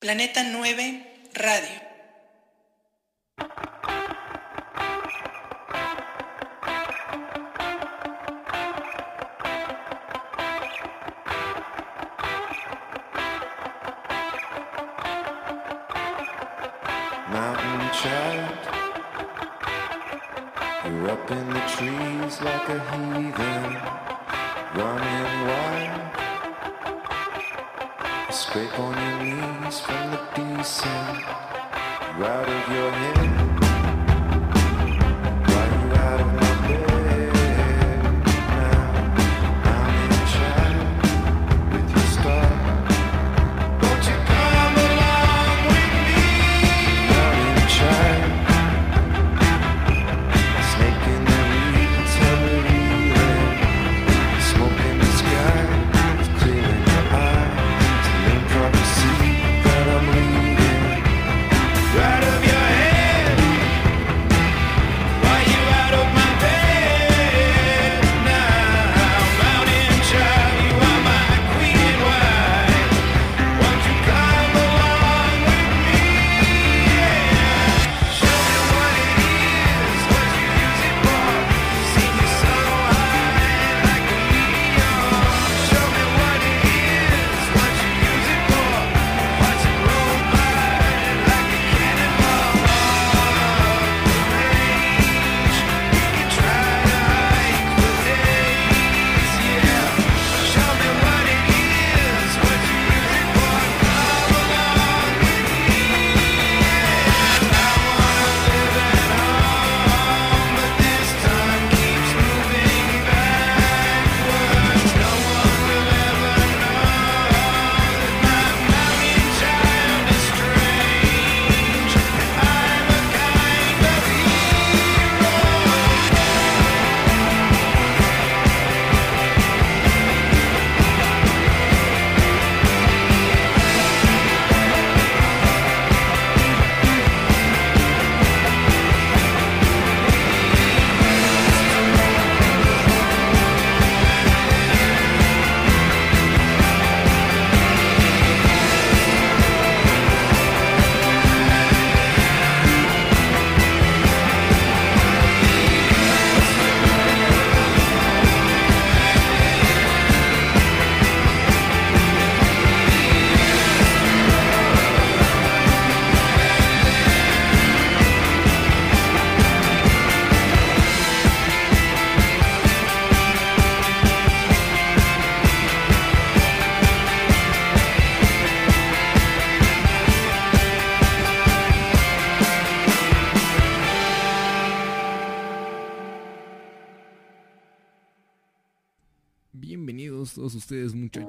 Planeta 0.00 0.42
9 0.42 1.04
Radio. 1.34 1.89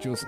Muchachos 0.02 0.28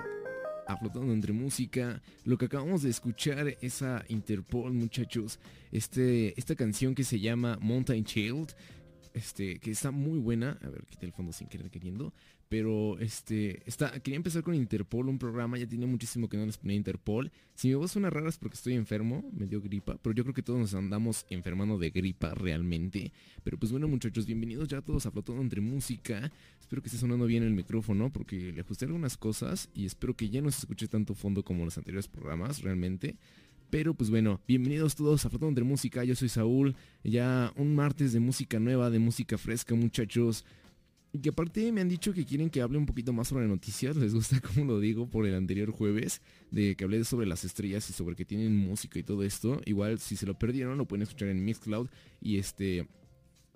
a 0.67 0.77
Flotando 0.77 1.13
entre 1.13 1.33
Música. 1.33 1.99
Lo 2.25 2.37
que 2.37 2.45
acabamos 2.45 2.83
de 2.83 2.91
escuchar 2.91 3.57
es 3.59 3.81
a 3.81 4.05
Interpol 4.07 4.71
muchachos. 4.71 5.39
Este, 5.71 6.39
esta 6.39 6.55
canción 6.55 6.93
que 6.93 7.03
se 7.03 7.19
llama 7.19 7.57
Mountain 7.59 8.05
Child. 8.05 8.53
Este, 9.15 9.57
que 9.59 9.71
está 9.71 9.89
muy 9.89 10.19
buena. 10.19 10.59
A 10.61 10.69
ver, 10.69 10.85
quité 10.85 11.07
el 11.07 11.11
fondo 11.11 11.33
sin 11.33 11.47
querer 11.47 11.71
queriendo. 11.71 12.13
Pero 12.53 12.99
este, 12.99 13.63
está, 13.65 13.99
quería 13.99 14.17
empezar 14.17 14.43
con 14.43 14.53
Interpol, 14.53 15.09
un 15.09 15.17
programa, 15.17 15.57
ya 15.57 15.65
tiene 15.65 15.87
muchísimo 15.87 16.29
que 16.29 16.37
no 16.37 16.45
les 16.45 16.59
ponía 16.59 16.77
Interpol. 16.77 17.31
Si 17.55 17.67
mi 17.67 17.73
voz 17.73 17.93
suena 17.93 18.11
rara 18.11 18.29
es 18.29 18.37
porque 18.37 18.53
estoy 18.53 18.75
enfermo, 18.75 19.27
me 19.33 19.47
dio 19.47 19.59
gripa, 19.59 19.97
pero 19.99 20.13
yo 20.13 20.21
creo 20.21 20.35
que 20.35 20.43
todos 20.43 20.59
nos 20.59 20.75
andamos 20.75 21.25
enfermando 21.31 21.79
de 21.79 21.89
gripa 21.89 22.35
realmente. 22.35 23.11
Pero 23.43 23.57
pues 23.57 23.71
bueno 23.71 23.87
muchachos, 23.87 24.27
bienvenidos 24.27 24.67
ya 24.67 24.83
todos 24.83 25.07
a 25.07 25.09
Flotando 25.09 25.41
entre 25.41 25.61
Música. 25.61 26.31
Espero 26.59 26.83
que 26.83 26.89
esté 26.89 26.99
sonando 26.99 27.25
bien 27.25 27.41
el 27.41 27.53
micrófono 27.53 28.13
porque 28.13 28.51
le 28.51 28.61
ajusté 28.61 28.85
algunas 28.85 29.17
cosas 29.17 29.71
y 29.73 29.87
espero 29.87 30.15
que 30.15 30.29
ya 30.29 30.39
no 30.43 30.51
se 30.51 30.59
escuche 30.59 30.87
tanto 30.87 31.15
fondo 31.15 31.43
como 31.43 31.65
los 31.65 31.79
anteriores 31.79 32.07
programas 32.07 32.61
realmente. 32.61 33.15
Pero 33.71 33.95
pues 33.95 34.11
bueno, 34.11 34.39
bienvenidos 34.47 34.93
todos 34.93 35.25
a 35.25 35.29
Flotando 35.31 35.49
entre 35.49 35.63
Música, 35.63 36.03
yo 36.03 36.13
soy 36.13 36.29
Saúl, 36.29 36.75
ya 37.03 37.51
un 37.55 37.73
martes 37.73 38.13
de 38.13 38.19
música 38.19 38.59
nueva, 38.59 38.91
de 38.91 38.99
música 38.99 39.39
fresca 39.39 39.73
muchachos. 39.73 40.45
Y 41.15 41.19
que 41.19 41.29
aparte 41.29 41.71
me 41.71 41.79
han 41.79 41.89
dicho 41.89 42.11
que 42.11 42.25
quieren 42.25 42.49
que 42.49 42.59
hable 42.59 42.79
un 42.79 42.87
poquito 42.87 43.13
más 43.13 43.27
sobre 43.27 43.47
noticias, 43.47 43.95
les 43.95 44.15
gusta 44.15 44.41
como 44.41 44.65
lo 44.65 44.79
digo 44.79 45.07
por 45.07 45.27
el 45.27 45.35
anterior 45.35 45.69
jueves, 45.69 46.21
de 46.49 46.75
que 46.75 46.83
hablé 46.83 47.03
sobre 47.03 47.27
las 47.27 47.45
estrellas 47.45 47.87
y 47.91 47.93
sobre 47.93 48.15
que 48.15 48.25
tienen 48.25 48.57
música 48.57 48.97
y 48.97 49.03
todo 49.03 49.23
esto. 49.23 49.61
Igual 49.65 49.99
si 49.99 50.15
se 50.15 50.25
lo 50.25 50.33
perdieron 50.33 50.75
lo 50.75 50.85
pueden 50.85 51.03
escuchar 51.03 51.29
en 51.29 51.45
Mixcloud 51.45 51.87
y 52.19 52.39
este... 52.39 52.87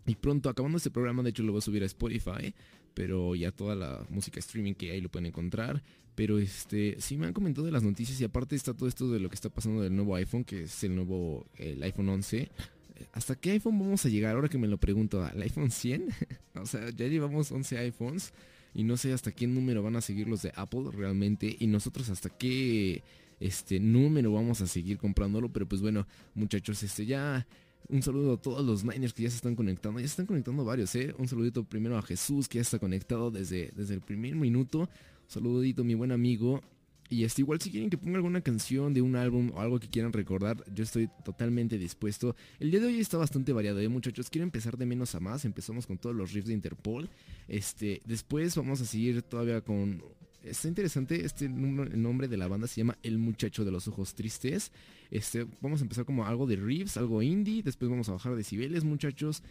Y 0.06 0.16
pronto, 0.16 0.50
acabando 0.50 0.78
este 0.78 0.92
programa, 0.92 1.24
de 1.24 1.32
hecho 1.32 1.44
lo 1.44 1.52
voy 1.52 1.60
a 1.60 1.62
subir 1.62 1.84
a 1.84 1.88
Spotify, 1.88 2.54
pero 2.94 3.36
ya 3.36 3.52
toda 3.52 3.76
la 3.76 4.06
música 4.10 4.40
streaming 4.40 4.74
que 4.74 4.92
hay 4.92 5.02
lo 5.02 5.10
pueden 5.10 5.26
encontrar. 5.26 5.84
Pero 6.16 6.40
este, 6.40 6.96
sí 7.00 7.18
me 7.18 7.26
han 7.26 7.34
comentado 7.34 7.66
de 7.66 7.72
las 7.72 7.84
noticias 7.84 8.22
y 8.22 8.24
aparte 8.24 8.56
está 8.56 8.74
todo 8.74 8.88
esto 8.88 9.12
de 9.12 9.20
lo 9.20 9.30
que 9.30 9.36
está 9.36 9.50
pasando 9.50 9.82
del 9.82 9.96
nuevo 9.96 10.16
iPhone, 10.16 10.44
que 10.46 10.64
es 10.64 10.84
el 10.84 10.96
nuevo, 10.96 11.46
el 11.58 11.84
iPhone 11.84 12.08
11. 12.08 12.50
¿Hasta 13.14 13.36
qué 13.36 13.52
iPhone 13.52 13.80
vamos 13.80 14.06
a 14.06 14.10
llegar? 14.10 14.36
Ahora 14.36 14.50
que 14.50 14.58
me 14.58 14.68
lo 14.68 14.78
pregunto, 14.78 15.24
¿al 15.24 15.42
iPhone 15.42 15.72
100? 15.72 16.08
o 16.56 16.66
sea, 16.66 16.90
ya 16.90 17.08
llevamos 17.08 17.52
11 17.52 17.78
iPhones 17.80 18.34
y 18.74 18.84
no 18.84 18.98
sé 18.98 19.14
hasta 19.14 19.32
qué 19.32 19.48
número 19.48 19.82
van 19.84 19.96
a 19.96 20.02
seguir 20.02 20.28
los 20.28 20.42
de 20.42 20.52
Apple 20.56 20.90
realmente 20.92 21.56
y 21.60 21.68
nosotros 21.68 22.10
hasta 22.10 22.30
qué 22.30 23.04
este 23.40 23.80
número 23.80 24.32
vamos 24.32 24.62
a 24.62 24.68
seguir 24.68 24.98
comprándolo, 24.98 25.50
pero 25.50 25.68
pues 25.68 25.82
bueno, 25.82 26.08
muchachos, 26.34 26.82
este 26.84 27.06
ya 27.06 27.48
un 27.90 28.02
saludo 28.04 28.34
a 28.34 28.38
todos 28.38 28.66
los 28.66 28.84
Niners 28.84 29.14
que 29.14 29.24
ya 29.24 29.30
se 29.30 29.38
están 29.38 29.56
conectando. 29.56 30.00
Ya 30.00 30.06
están 30.06 30.26
conectando 30.26 30.66
varios, 30.66 30.94
¿eh? 30.96 31.14
Un 31.18 31.28
saludito 31.28 31.64
primero 31.64 31.98
a 31.98 32.02
Jesús 32.02 32.48
que 32.48 32.58
ya 32.58 32.62
está 32.62 32.80
conectado 32.80 33.32
desde, 33.32 33.72
desde 33.76 33.94
el 33.94 34.02
primer 34.02 34.36
minuto. 34.36 34.80
Un 34.80 34.88
saludito 35.28 35.84
mi 35.84 35.94
buen 35.94 36.12
amigo. 36.12 36.62
Y 37.10 37.24
este, 37.24 37.42
igual 37.42 37.62
si 37.62 37.72
quieren 37.72 37.90
que 37.90 37.98
ponga 37.98 38.18
alguna 38.18 38.42
canción 38.42 38.94
de 38.94 39.02
un 39.02 39.16
álbum 39.16 39.52
o 39.54 39.62
algo 39.62 39.80
que 39.80 39.88
quieran 39.88 40.12
recordar, 40.12 40.64
yo 40.74 40.84
estoy 40.84 41.10
totalmente 41.24 41.78
dispuesto. 41.78 42.36
El 42.60 42.72
día 42.72 42.82
de 42.82 42.88
hoy 42.88 43.00
está 43.00 43.18
bastante 43.18 43.54
variado, 43.54 43.80
¿eh, 43.80 43.88
muchachos. 43.88 44.30
Quiero 44.30 44.44
empezar 44.44 44.78
de 44.78 44.86
menos 44.86 45.16
a 45.16 45.20
más. 45.20 45.46
Empezamos 45.46 45.88
con 45.88 45.98
todos 45.98 46.16
los 46.16 46.34
riffs 46.34 46.48
de 46.48 46.54
Interpol. 46.54 47.10
Este, 47.48 48.02
después 48.06 48.56
vamos 48.56 48.82
a 48.82 48.86
seguir 48.86 49.22
todavía 49.22 49.62
con 49.62 50.04
Está 50.50 50.68
interesante, 50.68 51.26
este 51.26 51.46
el 51.46 52.02
nombre 52.02 52.28
de 52.28 52.38
la 52.38 52.48
banda 52.48 52.68
se 52.68 52.80
llama 52.80 52.98
El 53.04 53.18
Muchacho 53.18 53.66
de 53.66 53.72
los 53.72 53.88
Ojos 53.88 54.16
Tristes. 54.16 54.72
Este, 55.12 55.46
vamos 55.62 55.82
a 55.82 55.84
empezar 55.84 56.06
como 56.06 56.26
algo 56.26 56.48
de 56.48 56.56
riffs, 56.56 56.96
algo 56.98 57.22
indie, 57.22 57.64
después 57.64 57.90
vamos 57.90 58.08
a 58.08 58.14
bajar 58.14 58.36
decibeles, 58.36 58.84
muchachos. 58.84 59.44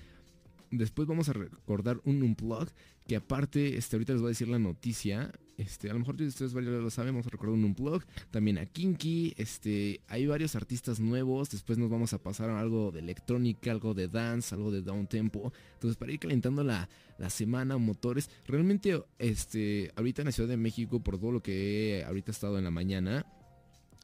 Después 0.70 1.06
vamos 1.06 1.29
a 1.29 1.32
recordar 1.32 2.00
un 2.05 2.23
unplug 2.23 2.69
que 3.06 3.17
aparte, 3.17 3.76
este, 3.76 3.97
ahorita 3.97 4.14
les 4.14 4.23
voy 4.23 4.29
a 4.29 4.31
decir 4.31 4.49
la 4.49 4.59
noticia. 4.59 5.32
Este, 5.58 5.88
a 5.88 5.94
lo 5.94 6.00
mejor 6.00 6.20
ustedes 6.20 6.53
varios 6.53 6.73
lo 6.73 7.03
a 7.26 7.31
recordar 7.31 7.55
un 7.55 7.64
unplug. 7.64 8.03
También 8.31 8.58
a 8.58 8.67
Kinky, 8.67 9.35
este, 9.38 10.00
hay 10.08 10.26
varios 10.26 10.55
artistas 10.55 11.00
nuevos. 11.00 11.50
Después 11.50 11.79
nos 11.79 11.88
vamos 11.88 12.12
a 12.12 12.19
pasar 12.23 12.50
a 12.50 12.61
algo 12.61 12.93
de 12.93 13.00
electrónica, 13.00 13.70
algo 13.70 13.94
de 13.94 14.08
dance, 14.08 14.55
algo 14.55 14.70
de 14.70 14.82
down 14.82 15.06
tempo. 15.06 15.53
Entonces, 15.75 15.97
para 15.97 16.12
ir 16.12 16.19
calentando 16.19 16.62
la, 16.62 16.88
la 17.19 17.31
semana, 17.31 17.79
motores. 17.79 18.29
Realmente, 18.47 19.03
este, 19.19 19.93
ahorita 19.97 20.23
en 20.23 20.26
la 20.26 20.32
Ciudad 20.32 20.49
de 20.49 20.58
México, 20.58 21.00
por 21.00 21.19
todo 21.19 21.32
lo 21.32 21.43
que 21.43 22.00
he 22.00 22.05
ahorita 22.05 22.32
estado 22.32 22.59
en 22.59 22.64
la 22.64 22.70
mañana, 22.70 23.25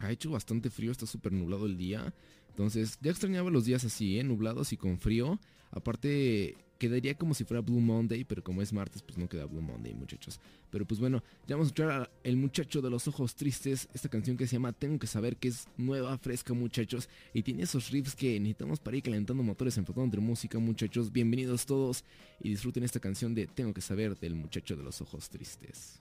ha 0.00 0.10
hecho 0.10 0.30
bastante 0.30 0.70
frío, 0.70 0.90
está 0.90 1.06
súper 1.06 1.32
nublado 1.32 1.66
el 1.66 1.76
día. 1.76 2.14
Entonces, 2.48 2.98
ya 3.00 3.10
extrañaba 3.10 3.50
los 3.50 3.64
días 3.64 3.84
así, 3.84 4.18
¿eh? 4.18 4.24
nublados 4.24 4.72
y 4.72 4.76
con 4.76 4.98
frío. 4.98 5.38
Aparte, 5.70 6.56
quedaría 6.82 7.14
como 7.14 7.32
si 7.32 7.44
fuera 7.44 7.60
Blue 7.60 7.78
Monday, 7.78 8.24
pero 8.24 8.42
como 8.42 8.60
es 8.60 8.72
martes, 8.72 9.02
pues 9.02 9.16
no 9.16 9.28
queda 9.28 9.44
Blue 9.44 9.62
Monday, 9.62 9.94
muchachos. 9.94 10.40
Pero 10.68 10.84
pues 10.84 10.98
bueno, 10.98 11.22
ya 11.46 11.54
vamos 11.54 11.66
a 11.66 11.68
escuchar 11.68 11.90
a 11.92 12.10
El 12.24 12.36
Muchacho 12.36 12.82
de 12.82 12.90
los 12.90 13.06
Ojos 13.06 13.36
Tristes, 13.36 13.88
esta 13.94 14.08
canción 14.08 14.36
que 14.36 14.48
se 14.48 14.56
llama 14.56 14.72
Tengo 14.72 14.98
que 14.98 15.06
saber 15.06 15.36
que 15.36 15.46
es 15.46 15.68
nueva, 15.76 16.18
fresca, 16.18 16.54
muchachos. 16.54 17.08
Y 17.32 17.44
tiene 17.44 17.62
esos 17.62 17.90
riffs 17.90 18.16
que 18.16 18.40
necesitamos 18.40 18.80
para 18.80 18.96
ir 18.96 19.04
calentando 19.04 19.44
motores 19.44 19.78
en 19.78 19.84
Flotando 19.84 20.06
entre 20.06 20.20
música, 20.20 20.58
muchachos. 20.58 21.12
Bienvenidos 21.12 21.66
todos 21.66 22.02
y 22.40 22.48
disfruten 22.48 22.82
esta 22.82 22.98
canción 22.98 23.32
de 23.32 23.46
Tengo 23.46 23.72
que 23.72 23.80
saber 23.80 24.18
del 24.18 24.34
Muchacho 24.34 24.76
de 24.76 24.82
los 24.82 25.00
Ojos 25.00 25.30
Tristes. 25.30 26.00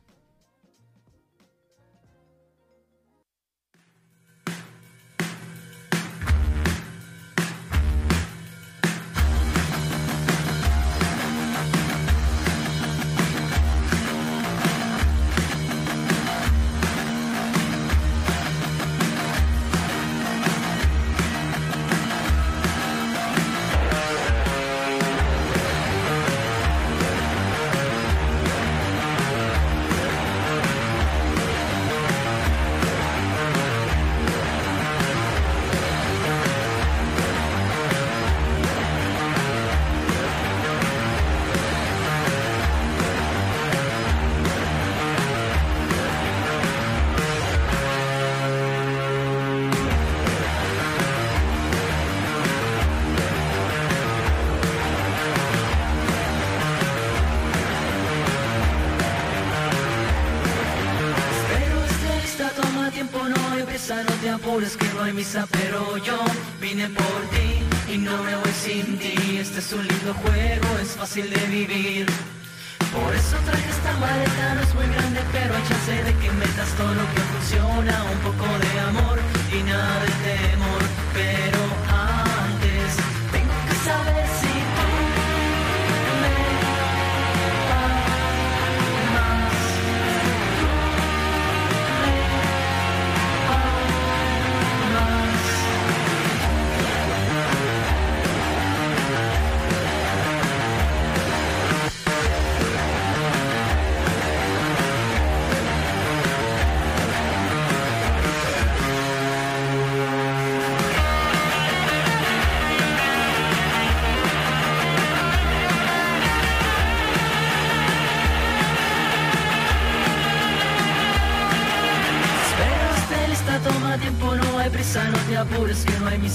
Apures 64.61 64.77
que 64.77 64.93
no 64.95 65.03
hay 65.03 65.13
misa 65.13 65.47
Pero 65.51 65.97
yo 65.97 66.17
vine 66.59 66.87
por 66.89 67.21
ti 67.31 67.93
y 67.93 67.97
no 67.97 68.23
me 68.23 68.35
voy 68.35 68.51
sin 68.53 68.97
ti. 68.97 69.37
Este 69.37 69.59
es 69.59 69.73
un 69.73 69.85
lindo 69.85 70.13
juego, 70.13 70.77
es 70.81 70.89
fácil 70.89 71.29
de 71.29 71.45
vivir 71.47 72.00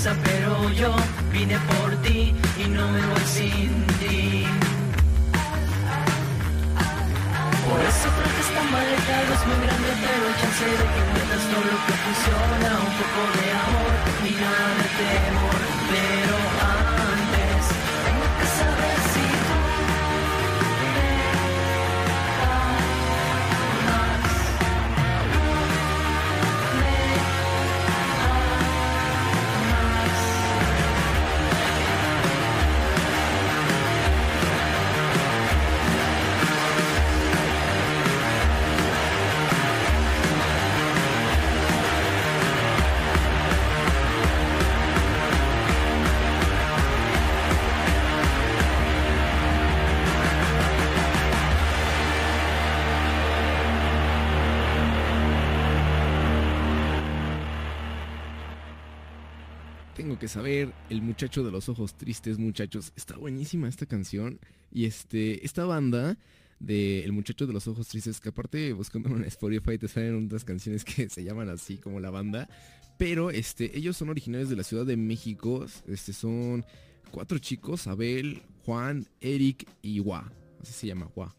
apures 0.04 0.26
que 0.26 0.30
no 0.30 0.35
Que 60.20 60.28
saber, 60.28 60.72
el 60.88 61.02
muchacho 61.02 61.44
de 61.44 61.50
los 61.50 61.68
ojos 61.68 61.94
tristes, 61.94 62.38
muchachos. 62.38 62.92
Está 62.96 63.16
buenísima 63.18 63.68
esta 63.68 63.84
canción. 63.84 64.40
Y 64.72 64.86
este, 64.86 65.44
esta 65.44 65.66
banda 65.66 66.16
de 66.58 67.04
El 67.04 67.12
muchacho 67.12 67.46
de 67.46 67.52
los 67.52 67.68
ojos 67.68 67.88
tristes, 67.88 68.18
que 68.18 68.30
aparte 68.30 68.72
buscando 68.72 69.10
en 69.10 69.24
Spotify 69.24 69.76
te 69.76 69.88
salen 69.88 70.24
otras 70.24 70.42
canciones 70.44 70.84
que 70.84 71.10
se 71.10 71.22
llaman 71.22 71.50
así 71.50 71.76
como 71.76 72.00
la 72.00 72.08
banda. 72.08 72.48
Pero 72.98 73.30
este, 73.30 73.76
ellos 73.76 73.96
son 73.98 74.08
originarios 74.08 74.48
de 74.48 74.56
la 74.56 74.62
Ciudad 74.62 74.86
de 74.86 74.96
México. 74.96 75.66
Este 75.86 76.14
son 76.14 76.64
cuatro 77.10 77.38
chicos, 77.38 77.86
Abel, 77.86 78.42
Juan, 78.64 79.06
Eric 79.20 79.68
y 79.82 79.98
Gua. 79.98 80.32
Así 80.62 80.72
se 80.72 80.86
llama, 80.86 81.10
Gua. 81.14 81.36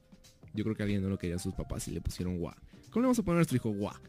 Yo 0.54 0.64
creo 0.64 0.76
que 0.76 0.84
alguien 0.84 1.02
no 1.02 1.10
lo 1.10 1.18
quería 1.18 1.40
sus 1.40 1.56
papás 1.56 1.88
y 1.88 1.92
le 1.92 2.02
pusieron 2.02 2.38
Gua. 2.38 2.56
¿Cómo 2.92 3.02
le 3.02 3.08
vamos 3.08 3.20
a 3.20 3.24
poner 3.24 3.38
a 3.38 3.40
nuestro 3.40 3.58
hijo 3.58 3.72
Gua? 3.72 4.00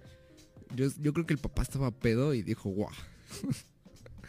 Yo, 0.77 0.89
yo 1.01 1.15
creo 1.15 1.25
que 1.25 1.33
el 1.33 1.41
papá 1.41 1.63
estaba 1.63 1.91
pedo 1.91 2.35
y 2.35 2.43
dijo 2.43 2.69
Gua. 2.69 2.93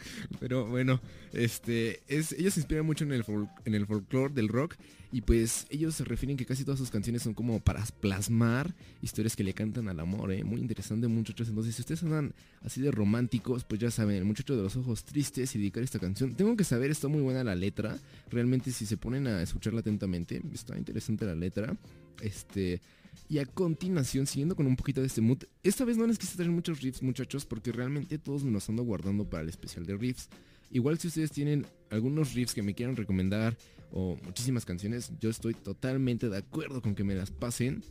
Pero 0.40 0.66
bueno, 0.66 1.00
este, 1.32 2.00
es, 2.08 2.32
ellos 2.32 2.54
se 2.54 2.60
inspiran 2.60 2.86
mucho 2.86 3.04
en 3.04 3.12
el, 3.12 3.24
en 3.64 3.74
el 3.74 3.86
folclore 3.86 4.34
del 4.34 4.48
rock 4.48 4.76
y 5.12 5.22
pues 5.22 5.66
ellos 5.70 5.96
se 5.96 6.04
refieren 6.04 6.36
que 6.36 6.46
casi 6.46 6.64
todas 6.64 6.78
sus 6.78 6.90
canciones 6.90 7.22
son 7.22 7.34
como 7.34 7.58
para 7.60 7.84
plasmar 8.00 8.72
historias 9.02 9.34
que 9.34 9.42
le 9.42 9.54
cantan 9.54 9.88
al 9.88 9.98
amor, 9.98 10.32
¿eh? 10.32 10.44
Muy 10.44 10.60
interesante 10.60 11.08
muchachos. 11.08 11.48
Entonces, 11.48 11.74
si 11.74 11.82
ustedes 11.82 12.02
andan 12.04 12.32
así 12.62 12.80
de 12.80 12.92
románticos, 12.92 13.64
pues 13.64 13.80
ya 13.80 13.90
saben, 13.90 14.16
el 14.16 14.24
muchacho 14.24 14.56
de 14.56 14.62
los 14.62 14.76
ojos 14.76 15.04
tristes 15.04 15.54
y 15.56 15.58
dedicar 15.58 15.82
esta 15.82 15.98
canción. 15.98 16.34
Tengo 16.34 16.56
que 16.56 16.62
saber, 16.62 16.92
está 16.92 17.08
muy 17.08 17.22
buena 17.22 17.42
la 17.42 17.56
letra. 17.56 17.98
Realmente 18.30 18.70
si 18.70 18.86
se 18.86 18.96
ponen 18.96 19.26
a 19.26 19.42
escucharla 19.42 19.80
atentamente, 19.80 20.40
está 20.54 20.78
interesante 20.78 21.24
la 21.24 21.34
letra. 21.34 21.76
Este, 22.22 22.80
Y 23.28 23.38
a 23.38 23.46
continuación, 23.46 24.26
siguiendo 24.26 24.56
con 24.56 24.66
un 24.66 24.76
poquito 24.76 25.00
de 25.00 25.06
este 25.06 25.20
mood, 25.20 25.44
esta 25.62 25.84
vez 25.84 25.96
no 25.96 26.06
les 26.06 26.18
quise 26.18 26.36
traer 26.36 26.50
muchos 26.50 26.80
riffs, 26.80 27.02
muchachos, 27.02 27.44
porque 27.44 27.72
realmente 27.72 28.18
todos 28.18 28.42
me 28.42 28.50
los 28.50 28.68
ando 28.68 28.82
guardando 28.82 29.28
para 29.28 29.42
el 29.42 29.48
especial 29.48 29.86
de 29.86 29.96
riffs. 29.96 30.28
Igual 30.70 30.98
si 30.98 31.08
ustedes 31.08 31.30
tienen 31.30 31.66
algunos 31.90 32.34
riffs 32.34 32.54
que 32.54 32.62
me 32.62 32.74
quieran 32.74 32.96
recomendar 32.96 33.56
o 33.92 34.16
muchísimas 34.24 34.64
canciones, 34.64 35.12
yo 35.20 35.30
estoy 35.30 35.54
totalmente 35.54 36.28
de 36.28 36.38
acuerdo 36.38 36.80
con 36.82 36.94
que 36.94 37.04
me 37.04 37.14
las 37.14 37.30
pasen. 37.30 37.82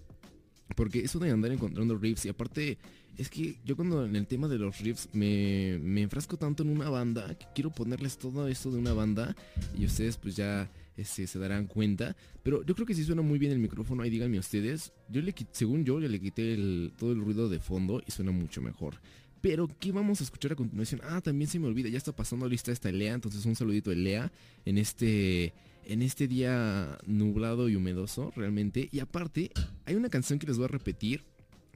Porque 0.76 1.00
eso 1.00 1.20
de 1.20 1.32
andar 1.32 1.52
encontrando 1.52 1.98
riffs 1.98 2.26
y 2.26 2.30
aparte 2.30 2.78
es 3.18 3.30
que 3.30 3.58
yo 3.66 3.76
cuando 3.76 4.06
en 4.06 4.16
el 4.16 4.28
tema 4.28 4.48
de 4.48 4.58
los 4.58 4.80
riffs 4.80 5.10
me, 5.14 5.80
me 5.82 6.04
enfrasco 6.04 6.38
tanto 6.38 6.64
en 6.64 6.70
una 6.70 6.90
banda 6.90 7.36
que 7.36 7.46
quiero 7.54 7.70
ponerles 7.70 8.18
todo 8.18 8.48
esto 8.48 8.72
de 8.72 8.78
una 8.78 8.94
banda 8.94 9.36
y 9.78 9.86
ustedes 9.86 10.16
pues 10.16 10.36
ya 10.36 10.70
este, 11.00 11.28
se 11.28 11.40
darán 11.40 11.68
cuenta. 11.68 12.16
Pero 12.44 12.64
yo 12.64 12.76
creo 12.76 12.86
que 12.86 12.94
si 12.94 13.04
suena 13.04 13.22
muy 13.22 13.40
bien 13.40 13.52
el 13.52 13.60
micrófono, 13.60 14.04
ahí 14.04 14.10
díganme 14.10 14.40
ustedes. 14.40 14.94
Yo 15.10 15.22
le 15.22 15.34
según 15.52 15.86
yo, 15.86 16.00
ya 16.00 16.08
le 16.08 16.20
quité 16.20 16.58
todo 16.98 17.12
el 17.12 17.22
ruido 17.22 17.50
de 17.50 17.60
fondo 17.60 18.02
y 18.06 18.12
suena 18.12 18.32
mucho 18.32 18.62
mejor. 18.62 18.96
Pero, 19.42 19.70
¿qué 19.80 19.92
vamos 19.92 20.20
a 20.20 20.24
escuchar 20.26 20.52
a 20.52 20.56
continuación? 20.56 21.02
Ah, 21.04 21.22
también 21.22 21.50
se 21.50 21.60
me 21.60 21.68
olvida, 21.68 21.88
ya 21.90 21.98
está 21.98 22.12
pasando 22.12 22.48
lista 22.48 22.72
esta 22.72 22.92
Lea, 22.92 23.14
entonces 23.14 23.46
un 23.46 23.56
saludito 23.56 23.90
de 23.90 23.96
Lea 23.96 24.32
en 24.66 24.78
este, 24.78 25.54
en 25.86 26.02
este 26.02 26.28
día 26.28 26.98
nublado 27.06 27.70
y 27.70 27.76
humedoso, 27.76 28.34
realmente. 28.36 28.90
Y 28.92 29.00
aparte, 29.00 29.52
hay 29.86 29.96
una 29.96 30.10
canción 30.10 30.40
que 30.40 30.48
les 30.48 30.58
voy 30.58 30.66
a 30.66 30.70
repetir, 30.70 31.24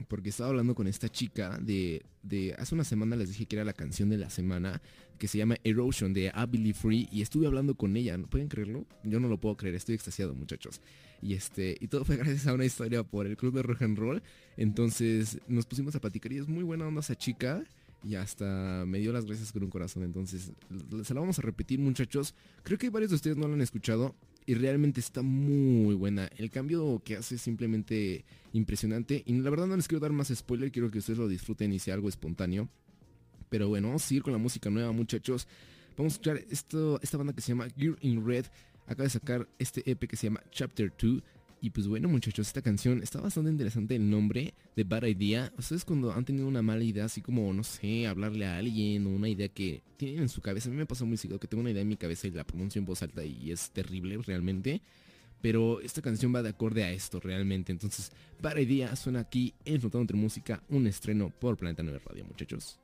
porque 0.08 0.30
estaba 0.30 0.50
hablando 0.50 0.76
con 0.76 0.88
esta 0.88 1.10
chica 1.10 1.58
de, 1.62 2.04
hace 2.58 2.76
una 2.76 2.84
semana 2.84 3.16
les 3.16 3.30
dije 3.30 3.46
que 3.46 3.56
era 3.56 3.66
la 3.66 3.74
canción 3.74 4.10
de 4.10 4.18
la 4.18 4.30
semana, 4.30 4.82
que 5.18 5.28
se 5.28 5.38
llama 5.38 5.56
Erosion 5.64 6.14
de 6.14 6.26
I 6.28 6.46
Believe 6.50 6.78
Free, 6.78 7.08
y 7.12 7.22
estuve 7.22 7.48
hablando 7.48 7.76
con 7.76 7.96
ella, 7.96 8.18
¿no 8.18 8.28
pueden 8.28 8.48
creerlo? 8.48 8.86
Yo 9.04 9.20
no 9.20 9.28
lo 9.28 9.40
puedo 9.40 9.56
creer, 9.58 9.76
estoy 9.76 9.96
extasiado, 9.96 10.34
muchachos. 10.36 10.82
Y 11.22 11.34
este, 11.34 11.78
y 11.80 11.88
todo 11.88 12.04
fue 12.04 12.18
gracias 12.18 12.48
a 12.48 12.54
una 12.54 12.66
historia 12.66 13.04
por 13.04 13.26
el 13.26 13.38
club 13.38 13.54
de 13.54 13.64
rock 13.64 13.82
and 13.84 13.98
roll. 13.98 14.22
Entonces 14.58 15.40
nos 15.48 15.66
pusimos 15.66 15.96
a 15.96 16.02
platicar 16.02 16.32
y 16.34 16.38
es 16.38 16.48
muy 16.48 16.64
buena 16.64 16.88
onda 16.88 17.02
esa 17.02 17.16
chica. 17.16 17.64
Y 18.04 18.16
hasta 18.16 18.84
me 18.86 19.00
dio 19.00 19.14
las 19.14 19.26
gracias 19.26 19.54
con 19.54 19.64
un 19.64 19.70
corazón. 19.70 20.04
Entonces, 20.04 20.52
se 21.04 21.14
la 21.14 21.22
vamos 21.22 21.40
a 21.40 21.42
repetir, 21.42 21.80
muchachos. 21.80 22.36
Creo 22.64 22.78
que 22.78 22.90
varios 22.90 23.12
de 23.12 23.16
ustedes 23.16 23.38
no 23.38 23.48
lo 23.48 23.54
han 23.54 23.62
escuchado. 23.62 24.14
Y 24.46 24.56
realmente 24.56 25.00
está 25.00 25.22
muy 25.22 25.96
buena. 25.96 26.30
El 26.38 26.50
cambio 26.50 27.02
que 27.04 27.16
hace 27.16 27.36
es 27.36 27.42
simplemente 27.42 28.26
impresionante. 28.52 29.24
Y 29.26 29.34
la 29.34 29.50
verdad 29.50 29.68
no 29.68 29.76
les 29.76 29.88
quiero 29.88 30.02
dar 30.02 30.12
más 30.12 30.30
spoiler. 30.34 30.72
Quiero 30.72 30.92
que 30.92 31.00
ustedes 31.00 31.20
lo 31.20 31.28
disfruten 31.28 31.72
y 31.72 31.80
sea 31.80 31.94
algo 31.94 32.10
espontáneo. 32.10 32.70
Pero 33.50 33.70
bueno, 33.70 33.88
vamos 33.88 34.04
a 34.04 34.08
seguir 34.08 34.24
con 34.24 34.34
la 34.34 34.40
música 34.40 34.70
nueva, 34.70 34.92
muchachos. 34.92 35.48
Vamos 35.96 36.14
a 36.14 36.16
escuchar 36.16 36.38
esto, 36.50 37.00
esta 37.02 37.18
banda 37.18 37.34
que 37.34 37.42
se 37.42 37.50
llama 37.50 37.68
Gear 37.78 37.96
in 38.02 38.26
Red. 38.26 38.46
Acaba 38.88 39.04
de 39.04 39.10
sacar 39.10 39.48
este 39.60 39.90
EP 39.90 40.08
que 40.08 40.18
se 40.18 40.28
llama 40.28 40.42
Chapter 40.52 40.92
2. 41.02 41.22
Y 41.64 41.70
pues 41.70 41.88
bueno, 41.88 42.10
muchachos, 42.10 42.48
esta 42.48 42.62
canción 42.62 43.02
está 43.02 43.22
bastante 43.22 43.50
interesante 43.50 43.96
el 43.96 44.10
nombre 44.10 44.54
de 44.76 44.84
Bad 44.84 45.06
Idea. 45.06 45.54
Ustedes 45.58 45.86
cuando 45.86 46.12
han 46.12 46.26
tenido 46.26 46.46
una 46.46 46.62
mala 46.62 46.84
idea, 46.84 47.06
así 47.06 47.22
como, 47.22 47.54
no 47.54 47.64
sé, 47.64 48.06
hablarle 48.06 48.46
a 48.46 48.58
alguien 48.58 49.08
o 49.08 49.12
una 49.12 49.30
idea 49.30 49.48
que 49.48 49.82
tienen 49.96 50.24
en 50.24 50.28
su 50.28 50.42
cabeza. 50.42 50.68
A 50.68 50.74
mí 50.74 50.78
me 50.78 50.86
pasa 50.86 51.06
muy 51.06 51.16
seguido 51.16 51.40
que 51.40 51.48
tengo 51.48 51.62
una 51.62 51.72
idea 51.72 51.82
en 51.82 51.88
mi 51.88 51.96
cabeza 51.96 52.28
y 52.28 52.32
la 52.32 52.44
pronuncio 52.44 52.80
en 52.80 52.86
voz 52.86 53.02
alta 53.02 53.24
y 53.24 53.50
es 53.50 53.72
terrible 53.72 54.18
realmente. 54.18 54.82
Pero 55.40 55.80
esta 55.80 56.02
canción 56.02 56.36
va 56.36 56.44
de 56.44 56.50
acorde 56.50 56.84
a 56.84 56.92
esto 56.92 57.22
realmente. 57.22 57.72
Entonces, 57.72 58.12
Bad 58.42 58.58
Idea 58.58 58.94
suena 58.98 59.22
aquí 59.22 59.54
en 59.64 59.80
Flotando 59.80 60.02
entre 60.02 60.18
Música, 60.18 60.62
un 60.68 60.86
estreno 60.86 61.30
por 61.30 61.56
Planeta 61.56 61.82
9 61.82 62.02
Radio, 62.06 62.26
muchachos. 62.26 62.83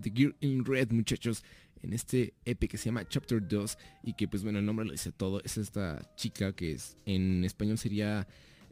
De 0.00 0.10
Gear 0.10 0.34
in 0.40 0.64
Red, 0.64 0.90
muchachos, 0.92 1.44
en 1.82 1.92
este 1.92 2.34
EP 2.44 2.68
que 2.68 2.76
se 2.76 2.86
llama 2.86 3.08
Chapter 3.08 3.46
2 3.46 3.78
y 4.02 4.14
que 4.14 4.28
pues 4.28 4.42
bueno, 4.42 4.58
el 4.58 4.66
nombre 4.66 4.86
lo 4.86 4.92
dice 4.92 5.12
todo. 5.12 5.42
Es 5.44 5.58
esta 5.58 6.00
chica 6.16 6.54
que 6.54 6.72
es 6.72 6.96
en 7.06 7.44
español 7.44 7.78
sería 7.78 8.26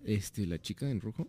este 0.05 0.47
la 0.47 0.61
chica 0.61 0.91
en 0.91 1.01
rojo. 1.01 1.29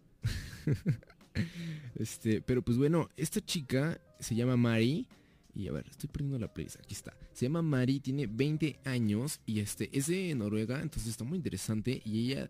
este, 1.96 2.42
pero 2.42 2.62
pues 2.62 2.78
bueno, 2.78 3.10
esta 3.18 3.42
chica 3.42 4.00
se 4.20 4.36
llama 4.36 4.58
Mari 4.58 5.08
y 5.56 5.68
a 5.68 5.72
ver, 5.72 5.88
estoy 5.90 6.10
perdiendo 6.10 6.40
la 6.40 6.54
playlist, 6.54 6.80
aquí 6.80 6.94
está. 6.94 7.16
Se 7.34 7.46
llama 7.46 7.62
Mari, 7.62 8.00
tiene 8.00 8.28
20 8.28 8.80
años 8.86 9.42
y 9.46 9.60
este 9.60 9.90
es 9.98 10.08
de 10.08 10.34
Noruega, 10.36 10.82
entonces 10.82 11.10
está 11.10 11.24
muy 11.24 11.38
interesante 11.38 12.02
y 12.06 12.32
ella 12.32 12.50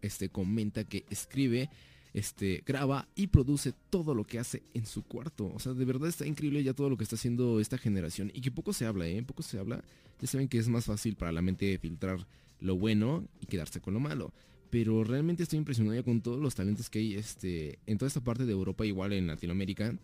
este 0.00 0.28
comenta 0.28 0.84
que 0.84 1.04
escribe 1.10 1.70
este, 2.14 2.62
graba 2.66 3.08
y 3.14 3.28
produce 3.28 3.72
todo 3.90 4.14
lo 4.14 4.24
que 4.24 4.38
hace 4.38 4.62
en 4.74 4.86
su 4.86 5.02
cuarto. 5.02 5.50
O 5.54 5.58
sea, 5.58 5.72
de 5.72 5.84
verdad 5.84 6.08
está 6.08 6.26
increíble 6.26 6.62
ya 6.62 6.74
todo 6.74 6.90
lo 6.90 6.96
que 6.96 7.04
está 7.04 7.16
haciendo 7.16 7.60
esta 7.60 7.78
generación. 7.78 8.30
Y 8.34 8.40
que 8.40 8.50
poco 8.50 8.72
se 8.72 8.86
habla, 8.86 9.06
¿eh? 9.06 9.22
Poco 9.22 9.42
se 9.42 9.58
habla. 9.58 9.82
Ya 10.20 10.26
saben 10.26 10.48
que 10.48 10.58
es 10.58 10.68
más 10.68 10.84
fácil 10.84 11.16
para 11.16 11.32
la 11.32 11.42
mente 11.42 11.76
filtrar 11.78 12.26
lo 12.60 12.76
bueno 12.76 13.26
y 13.40 13.46
quedarse 13.46 13.80
con 13.80 13.94
lo 13.94 14.00
malo. 14.00 14.32
Pero 14.70 15.04
realmente 15.04 15.42
estoy 15.42 15.58
impresionado 15.58 15.96
ya 15.96 16.02
con 16.02 16.22
todos 16.22 16.40
los 16.40 16.54
talentos 16.54 16.88
que 16.88 16.98
hay 16.98 17.14
este, 17.14 17.78
en 17.86 17.98
toda 17.98 18.08
esta 18.08 18.22
parte 18.22 18.46
de 18.46 18.52
Europa, 18.52 18.86
igual 18.86 19.12
en 19.12 19.26
Latinoamérica. 19.26 19.94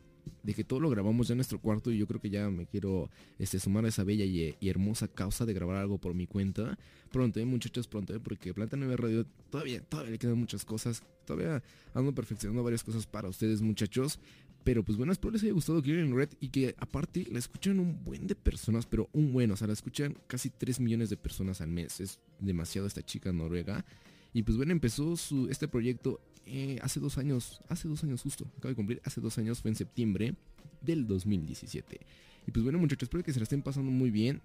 De 0.42 0.52
que 0.52 0.62
todo 0.62 0.80
lo 0.80 0.90
grabamos 0.90 1.28
ya 1.28 1.32
en 1.32 1.38
nuestro 1.38 1.58
cuarto 1.58 1.90
y 1.90 1.96
yo 1.96 2.06
creo 2.06 2.20
que 2.20 2.28
ya 2.28 2.50
me 2.50 2.66
quiero 2.66 3.08
este, 3.38 3.58
sumar 3.58 3.86
a 3.86 3.88
esa 3.88 4.04
bella 4.04 4.26
y, 4.26 4.68
hermosa 4.68 5.08
causa 5.08 5.46
de 5.46 5.54
grabar 5.54 5.76
algo 5.76 5.96
por 5.96 6.12
mi 6.12 6.26
cuenta. 6.26 6.78
Pronto, 7.10 7.40
¿eh, 7.40 7.46
muchachos, 7.46 7.88
pronto, 7.88 8.14
¿eh? 8.14 8.20
porque 8.20 8.52
Planta 8.52 8.76
9 8.76 8.96
Radio 8.98 9.26
todavía, 9.50 9.80
todavía 9.80 10.12
le 10.12 10.18
quedan 10.18 10.36
muchas 10.36 10.66
cosas. 10.66 11.02
Todavía 11.28 11.62
ando 11.92 12.14
perfeccionando 12.14 12.62
varias 12.62 12.82
cosas 12.82 13.06
para 13.06 13.28
ustedes, 13.28 13.60
muchachos. 13.60 14.18
Pero 14.64 14.82
pues 14.82 14.96
bueno, 14.96 15.12
espero 15.12 15.30
les 15.30 15.42
haya 15.42 15.52
gustado 15.52 15.82
in 15.84 16.16
Red 16.16 16.30
y 16.40 16.48
que 16.48 16.74
aparte 16.78 17.26
la 17.30 17.38
escuchan 17.38 17.78
un 17.78 18.02
buen 18.02 18.26
de 18.26 18.34
personas, 18.34 18.86
pero 18.86 19.08
un 19.12 19.32
buen, 19.32 19.50
o 19.50 19.56
sea, 19.56 19.66
la 19.66 19.72
escuchan 19.72 20.16
casi 20.26 20.50
3 20.50 20.80
millones 20.80 21.10
de 21.10 21.16
personas 21.16 21.60
al 21.60 21.68
mes. 21.68 22.00
Es 22.00 22.18
demasiado 22.40 22.86
esta 22.86 23.02
chica 23.04 23.30
noruega. 23.32 23.84
Y 24.32 24.42
pues 24.42 24.56
bueno, 24.56 24.72
empezó 24.72 25.16
su, 25.16 25.48
este 25.48 25.68
proyecto 25.68 26.20
eh, 26.46 26.78
hace 26.82 26.98
dos 26.98 27.18
años, 27.18 27.60
hace 27.68 27.88
dos 27.88 28.02
años 28.04 28.22
justo, 28.22 28.46
acaba 28.56 28.70
de 28.70 28.76
cumplir, 28.76 29.02
hace 29.04 29.20
dos 29.20 29.36
años, 29.36 29.60
fue 29.60 29.70
en 29.70 29.76
septiembre 29.76 30.34
del 30.80 31.06
2017. 31.06 32.00
Y 32.46 32.50
pues 32.50 32.62
bueno 32.62 32.78
muchachos, 32.78 33.04
espero 33.04 33.22
que 33.22 33.32
se 33.34 33.38
la 33.38 33.44
estén 33.44 33.60
pasando 33.60 33.90
muy 33.90 34.10
bien. 34.10 34.40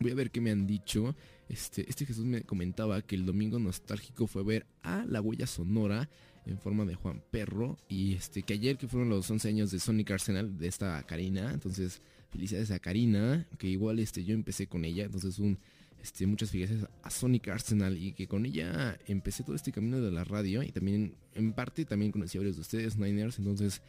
Voy 0.00 0.12
a 0.12 0.14
ver 0.14 0.30
qué 0.30 0.40
me 0.40 0.50
han 0.50 0.66
dicho. 0.66 1.16
Este, 1.48 1.88
este 1.88 2.06
Jesús 2.06 2.24
me 2.24 2.42
comentaba 2.42 3.02
que 3.02 3.16
el 3.16 3.26
domingo 3.26 3.58
nostálgico 3.58 4.26
fue 4.26 4.42
ver 4.44 4.66
a 4.82 5.04
la 5.06 5.20
huella 5.20 5.46
sonora 5.46 6.08
en 6.46 6.58
forma 6.58 6.84
de 6.84 6.94
Juan 6.94 7.22
Perro. 7.30 7.78
Y 7.88 8.14
este, 8.14 8.42
que 8.42 8.54
ayer 8.54 8.76
que 8.76 8.88
fueron 8.88 9.08
los 9.08 9.30
11 9.30 9.48
años 9.48 9.70
de 9.70 9.80
Sonic 9.80 10.10
Arsenal 10.10 10.58
de 10.58 10.68
esta 10.68 11.02
Karina. 11.04 11.52
Entonces, 11.52 12.00
felicidades 12.30 12.70
a 12.70 12.78
Karina. 12.78 13.46
Que 13.58 13.68
igual 13.68 13.98
este, 13.98 14.24
yo 14.24 14.34
empecé 14.34 14.66
con 14.66 14.84
ella. 14.84 15.04
Entonces, 15.04 15.38
un, 15.38 15.58
este, 16.02 16.26
muchas 16.26 16.50
felicidades 16.50 16.86
a 17.02 17.10
Sonic 17.10 17.48
Arsenal. 17.48 17.96
Y 17.96 18.12
que 18.12 18.26
con 18.26 18.46
ella 18.46 18.98
empecé 19.06 19.42
todo 19.42 19.56
este 19.56 19.72
camino 19.72 20.00
de 20.00 20.10
la 20.10 20.24
radio. 20.24 20.62
Y 20.62 20.72
también, 20.72 21.16
en 21.34 21.52
parte, 21.52 21.84
también 21.84 22.12
conocí 22.12 22.38
a 22.38 22.40
varios 22.40 22.56
de 22.56 22.62
ustedes, 22.62 22.96
Niners. 22.96 23.38
Entonces, 23.38 23.82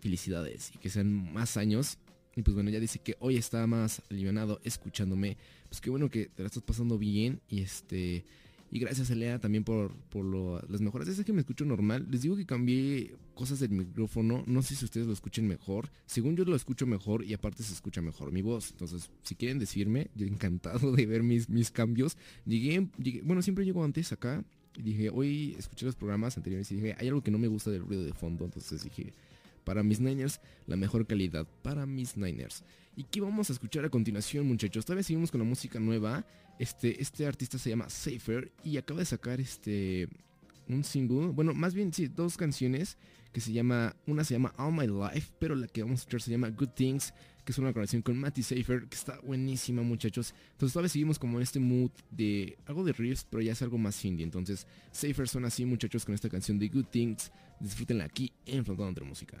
felicidades. 0.00 0.72
Y 0.74 0.78
que 0.78 0.90
sean 0.90 1.32
más 1.32 1.56
años. 1.56 1.98
Y 2.38 2.42
pues 2.42 2.54
bueno, 2.54 2.70
ya 2.70 2.78
dice 2.78 3.00
que 3.00 3.16
hoy 3.18 3.36
está 3.36 3.66
más 3.66 4.00
alivianado 4.10 4.60
escuchándome. 4.62 5.36
Pues 5.68 5.80
qué 5.80 5.90
bueno 5.90 6.08
que 6.08 6.26
te 6.26 6.44
la 6.44 6.46
estás 6.46 6.62
pasando 6.62 6.96
bien. 6.96 7.40
Y 7.50 7.62
este. 7.62 8.24
Y 8.70 8.78
gracias 8.78 9.10
Elea 9.10 9.40
también 9.40 9.64
por, 9.64 9.90
por 10.08 10.24
lo- 10.24 10.60
las 10.68 10.80
mejoras. 10.80 11.08
Es 11.08 11.24
que 11.24 11.32
me 11.32 11.40
escucho 11.40 11.64
normal. 11.64 12.06
Les 12.08 12.22
digo 12.22 12.36
que 12.36 12.46
cambié 12.46 13.16
cosas 13.34 13.58
del 13.58 13.70
micrófono. 13.70 14.44
No 14.46 14.62
sé 14.62 14.76
si 14.76 14.84
ustedes 14.84 15.08
lo 15.08 15.12
escuchen 15.14 15.48
mejor. 15.48 15.90
Según 16.06 16.36
yo 16.36 16.44
lo 16.44 16.54
escucho 16.54 16.86
mejor 16.86 17.24
y 17.24 17.34
aparte 17.34 17.64
se 17.64 17.72
escucha 17.72 18.00
mejor 18.02 18.30
mi 18.30 18.40
voz. 18.42 18.70
Entonces, 18.70 19.10
si 19.24 19.34
quieren 19.34 19.58
decirme, 19.58 20.08
yo 20.14 20.24
encantado 20.24 20.92
de 20.92 21.06
ver 21.06 21.24
mis, 21.24 21.48
mis 21.48 21.72
cambios. 21.72 22.16
Llegué, 22.46 22.86
llegué- 23.02 23.22
bueno, 23.24 23.42
siempre 23.42 23.64
llego 23.64 23.82
antes 23.82 24.12
acá. 24.12 24.44
Dije, 24.80 25.10
hoy 25.10 25.56
escuché 25.58 25.86
los 25.86 25.96
programas 25.96 26.36
anteriores 26.36 26.70
y 26.70 26.76
dije, 26.76 26.94
hay 27.00 27.08
algo 27.08 27.20
que 27.20 27.32
no 27.32 27.38
me 27.38 27.48
gusta 27.48 27.72
del 27.72 27.82
ruido 27.84 28.04
de 28.04 28.12
fondo. 28.12 28.44
Entonces 28.44 28.84
dije, 28.84 29.12
para 29.68 29.82
mis 29.82 30.00
Niners, 30.00 30.40
la 30.66 30.76
mejor 30.76 31.06
calidad 31.06 31.46
para 31.60 31.84
mis 31.84 32.16
Niners. 32.16 32.64
¿Y 32.96 33.04
qué 33.04 33.20
vamos 33.20 33.50
a 33.50 33.52
escuchar 33.52 33.84
a 33.84 33.90
continuación, 33.90 34.46
muchachos? 34.46 34.86
Todavía 34.86 35.02
seguimos 35.02 35.30
con 35.30 35.40
la 35.40 35.44
música 35.44 35.78
nueva. 35.78 36.24
Este, 36.58 37.02
este 37.02 37.26
artista 37.26 37.58
se 37.58 37.68
llama 37.68 37.90
Safer 37.90 38.50
y 38.64 38.78
acaba 38.78 39.00
de 39.00 39.04
sacar 39.04 39.42
este 39.42 40.08
un 40.68 40.84
single, 40.84 41.28
bueno, 41.28 41.52
más 41.52 41.74
bien 41.74 41.92
sí, 41.92 42.08
dos 42.08 42.38
canciones 42.38 42.96
que 43.30 43.42
se 43.42 43.52
llama, 43.52 43.94
una 44.06 44.24
se 44.24 44.34
llama 44.34 44.54
All 44.56 44.72
My 44.72 44.86
Life, 44.86 45.32
pero 45.38 45.54
la 45.54 45.66
que 45.66 45.82
vamos 45.82 46.00
a 46.00 46.02
escuchar 46.02 46.22
se 46.22 46.30
llama 46.30 46.48
Good 46.48 46.70
Things, 46.70 47.12
que 47.44 47.52
es 47.52 47.58
una 47.58 47.68
colaboración 47.72 48.00
con 48.00 48.18
Matty 48.18 48.42
Safer, 48.42 48.86
que 48.88 48.96
está 48.96 49.20
buenísima, 49.20 49.82
muchachos. 49.82 50.34
Entonces 50.52 50.72
todavía 50.72 50.88
seguimos 50.88 51.18
como 51.18 51.36
en 51.36 51.42
este 51.42 51.60
mood 51.60 51.90
de 52.10 52.56
algo 52.64 52.84
de 52.84 52.92
riffs, 52.92 53.26
pero 53.28 53.42
ya 53.42 53.52
es 53.52 53.60
algo 53.60 53.76
más 53.76 54.02
indie. 54.02 54.24
Entonces, 54.24 54.66
Safer 54.92 55.28
son 55.28 55.44
así, 55.44 55.66
muchachos, 55.66 56.06
con 56.06 56.14
esta 56.14 56.30
canción 56.30 56.58
de 56.58 56.68
Good 56.68 56.86
Things. 56.86 57.30
Disfrútenla 57.60 58.04
aquí 58.04 58.32
en 58.46 58.64
Flotando 58.64 58.88
entre 58.88 59.04
Música. 59.04 59.38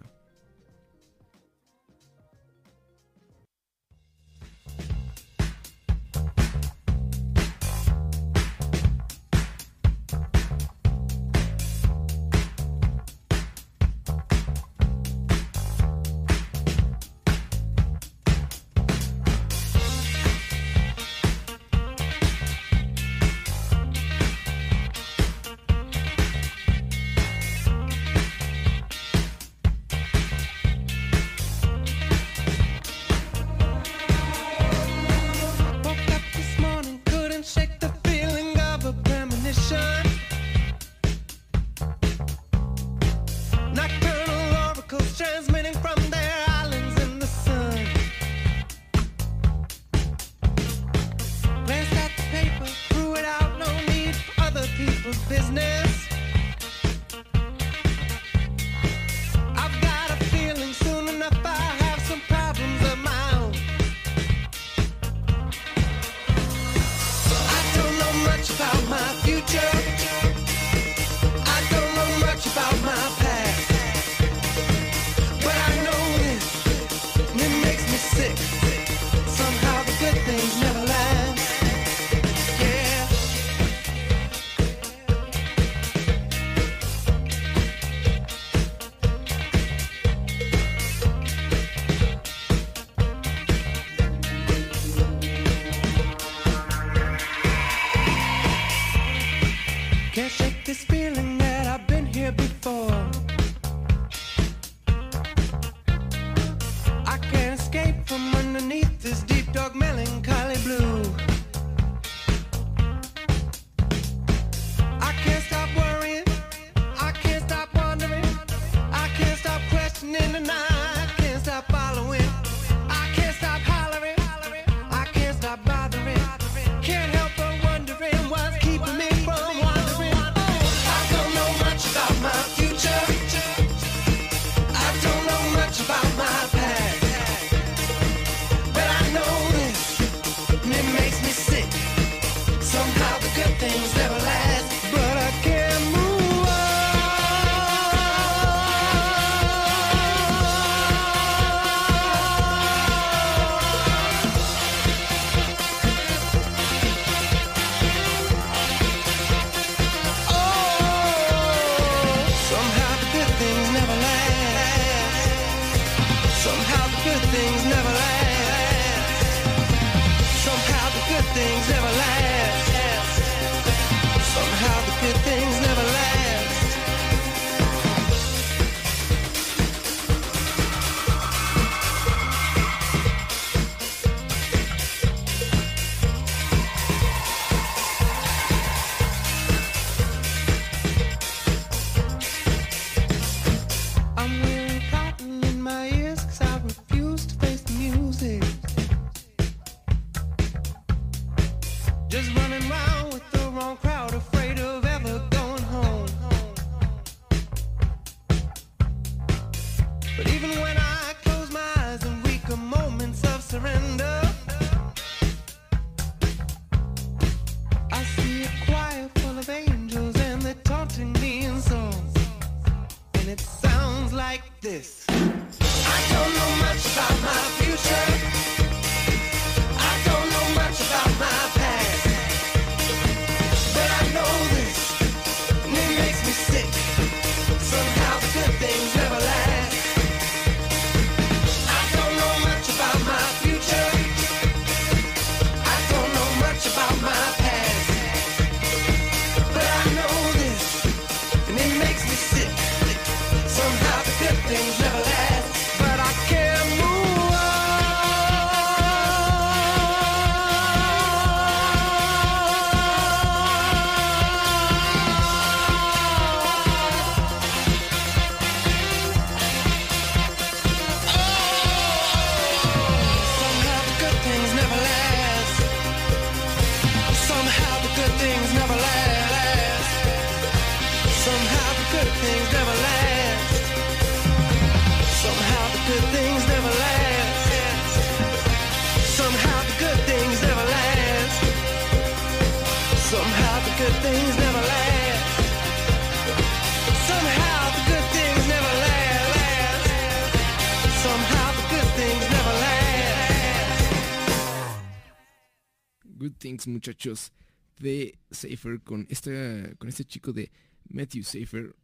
Muchachos, 306.68 307.32
de 307.78 308.18
Safer 308.30 308.80
con, 308.80 309.06
esta, 309.08 309.74
con 309.76 309.88
este 309.88 310.04
chico 310.04 310.32
de 310.32 310.50
Matthew 310.88 311.22
Safer. 311.24 311.74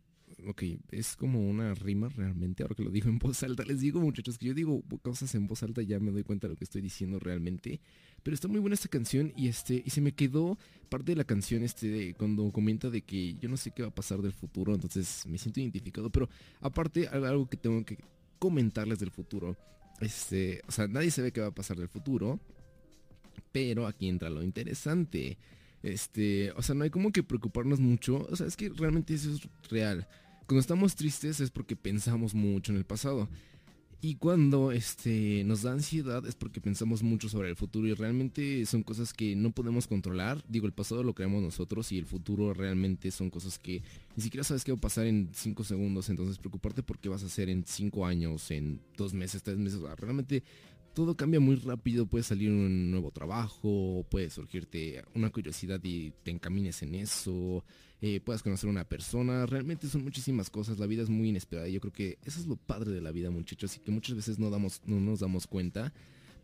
Ok, 0.47 0.65
es 0.91 1.15
como 1.15 1.49
una 1.49 1.75
rima 1.75 2.09
realmente, 2.09 2.65
ahora 2.65 2.75
que 2.75 2.83
lo 2.83 2.91
digo 2.91 3.09
en 3.09 3.19
voz 3.19 3.43
alta. 3.45 3.65
Les 3.65 3.81
digo, 3.81 4.01
muchachos, 4.01 4.37
que 4.37 4.47
yo 4.47 4.55
digo 4.55 4.83
cosas 5.03 5.33
en 5.37 5.47
voz 5.47 5.63
alta, 5.63 5.81
ya 5.83 6.01
me 6.01 6.11
doy 6.11 6.25
cuenta 6.25 6.49
de 6.49 6.55
lo 6.55 6.59
que 6.59 6.65
estoy 6.65 6.83
diciendo 6.83 7.21
realmente. 7.21 7.81
Pero 8.25 8.35
está 8.35 8.49
muy 8.49 8.59
buena 8.59 8.75
esta 8.75 8.89
canción 8.89 9.33
y 9.37 9.49
este 9.49 9.83
y 9.85 9.91
se 9.91 10.01
me 10.01 10.13
quedó 10.13 10.59
parte 10.89 11.13
de 11.13 11.17
la 11.17 11.25
canción 11.25 11.63
este 11.63 11.89
de 11.89 12.15
cuando 12.15 12.51
comenta 12.51 12.91
de 12.91 13.03
que 13.03 13.35
yo 13.35 13.49
no 13.49 13.57
sé 13.57 13.71
qué 13.71 13.83
va 13.83 13.89
a 13.89 13.95
pasar 13.95 14.23
del 14.23 14.33
futuro, 14.33 14.75
entonces 14.75 15.25
me 15.27 15.39
siento 15.39 15.61
identificado, 15.61 16.11
pero 16.11 16.29
aparte 16.61 17.07
al- 17.09 17.27
algo 17.27 17.47
que 17.49 17.57
tengo 17.59 17.85
que 17.85 17.99
comentarles 18.39 18.99
del 18.99 19.11
futuro. 19.11 19.57
Este, 20.01 20.63
o 20.67 20.73
sea, 20.73 20.89
nadie 20.89 21.11
sabe 21.11 21.33
qué 21.33 21.41
va 21.43 21.49
a 21.49 21.55
pasar 21.55 21.77
del 21.77 21.89
futuro, 21.89 22.41
pero 23.55 23.87
aquí 23.87 24.09
entra 24.09 24.31
lo 24.31 24.43
interesante. 24.43 25.39
Este, 25.85 26.51
o 26.57 26.63
sea, 26.63 26.75
no 26.75 26.83
hay 26.83 26.91
como 26.91 27.13
que 27.13 27.23
preocuparnos 27.23 27.79
mucho, 27.79 28.27
o 28.29 28.35
sea, 28.35 28.49
es 28.49 28.57
que 28.57 28.69
realmente 28.69 29.15
eso 29.15 29.31
es 29.31 29.49
real. 29.71 30.09
Cuando 30.49 30.61
estamos 30.61 30.97
tristes 30.97 31.39
es 31.39 31.53
porque 31.53 31.77
pensamos 31.77 32.35
mucho 32.35 32.73
en 32.73 32.79
el 32.79 32.85
pasado. 32.85 33.29
Y 34.01 34.17
cuando 34.17 34.73
este, 34.73 35.45
nos 35.45 35.63
da 35.63 35.73
ansiedad 35.73 36.27
es 36.27 36.35
porque 36.35 36.61
pensamos 36.61 37.03
mucho 37.05 37.29
sobre 37.29 37.49
el 37.49 37.57
futuro 37.57 37.87
y 37.87 37.95
realmente 37.95 38.67
son 38.67 38.83
cosas 38.83 39.13
que 39.15 39.37
no 39.37 39.53
podemos 39.53 39.87
controlar. 39.87 40.45
Digo, 40.49 40.67
el 40.67 40.73
pasado 40.73 41.05
lo 41.05 41.15
creamos 41.15 41.43
nosotros 41.43 41.93
y 41.93 41.99
el 41.99 42.07
futuro 42.07 42.53
realmente 42.55 43.11
son 43.13 43.31
cosas 43.31 43.59
que 43.59 43.83
ni 44.17 44.23
siquiera 44.23 44.43
sabes 44.43 44.65
qué 44.65 44.73
va 44.73 44.79
a 44.79 44.81
pasar 44.81 45.07
en 45.07 45.31
5 45.33 45.63
segundos. 45.65 46.11
Entonces 46.11 46.39
preocuparte 46.39 46.83
por 46.83 46.99
qué 46.99 47.09
vas 47.09 47.23
a 47.23 47.27
hacer 47.27 47.49
en 47.49 47.65
5 47.65 48.05
años, 48.05 48.51
en 48.51 48.81
2 48.97 49.15
meses, 49.15 49.43
3 49.45 49.57
meses. 49.59 49.81
Realmente 49.97 50.43
todo 50.95 51.17
cambia 51.17 51.41
muy 51.41 51.57
rápido. 51.57 52.07
Puede 52.07 52.25
salir 52.25 52.51
un 52.51 52.91
nuevo 52.91 53.11
trabajo, 53.11 54.07
puede 54.11 54.31
surgirte 54.31 55.05
una 55.15 55.31
curiosidad 55.31 55.81
y 55.83 56.13
te 56.23 56.31
encamines 56.31 56.83
en 56.83 56.95
eso. 56.95 57.65
eh, 58.01 58.21
puedas 58.21 58.43
conocer 58.43 58.69
a 58.69 58.71
una 58.71 58.85
persona. 58.85 59.47
Realmente 59.47 59.89
son 59.89 60.05
muchísimas 60.05 60.51
cosas. 60.51 60.79
La 60.79 60.87
vida 60.87 61.03
es 61.03 61.11
muy 61.11 61.29
inesperada. 61.29 61.69
y 61.69 61.73
Yo 61.73 61.81
creo 61.81 61.93
que 61.93 62.19
eso 62.25 62.41
es 62.41 62.47
lo 62.47 62.57
padre 62.57 62.93
de 62.93 63.01
la 63.01 63.11
vida, 63.13 63.31
muchachos. 63.31 63.77
Y 63.77 63.81
que 63.81 63.91
muchas 63.91 64.17
veces 64.17 64.39
no, 64.39 64.51
damos, 64.51 64.83
no 64.87 65.01
nos 65.01 65.21
damos 65.21 65.47
cuenta. 65.47 65.93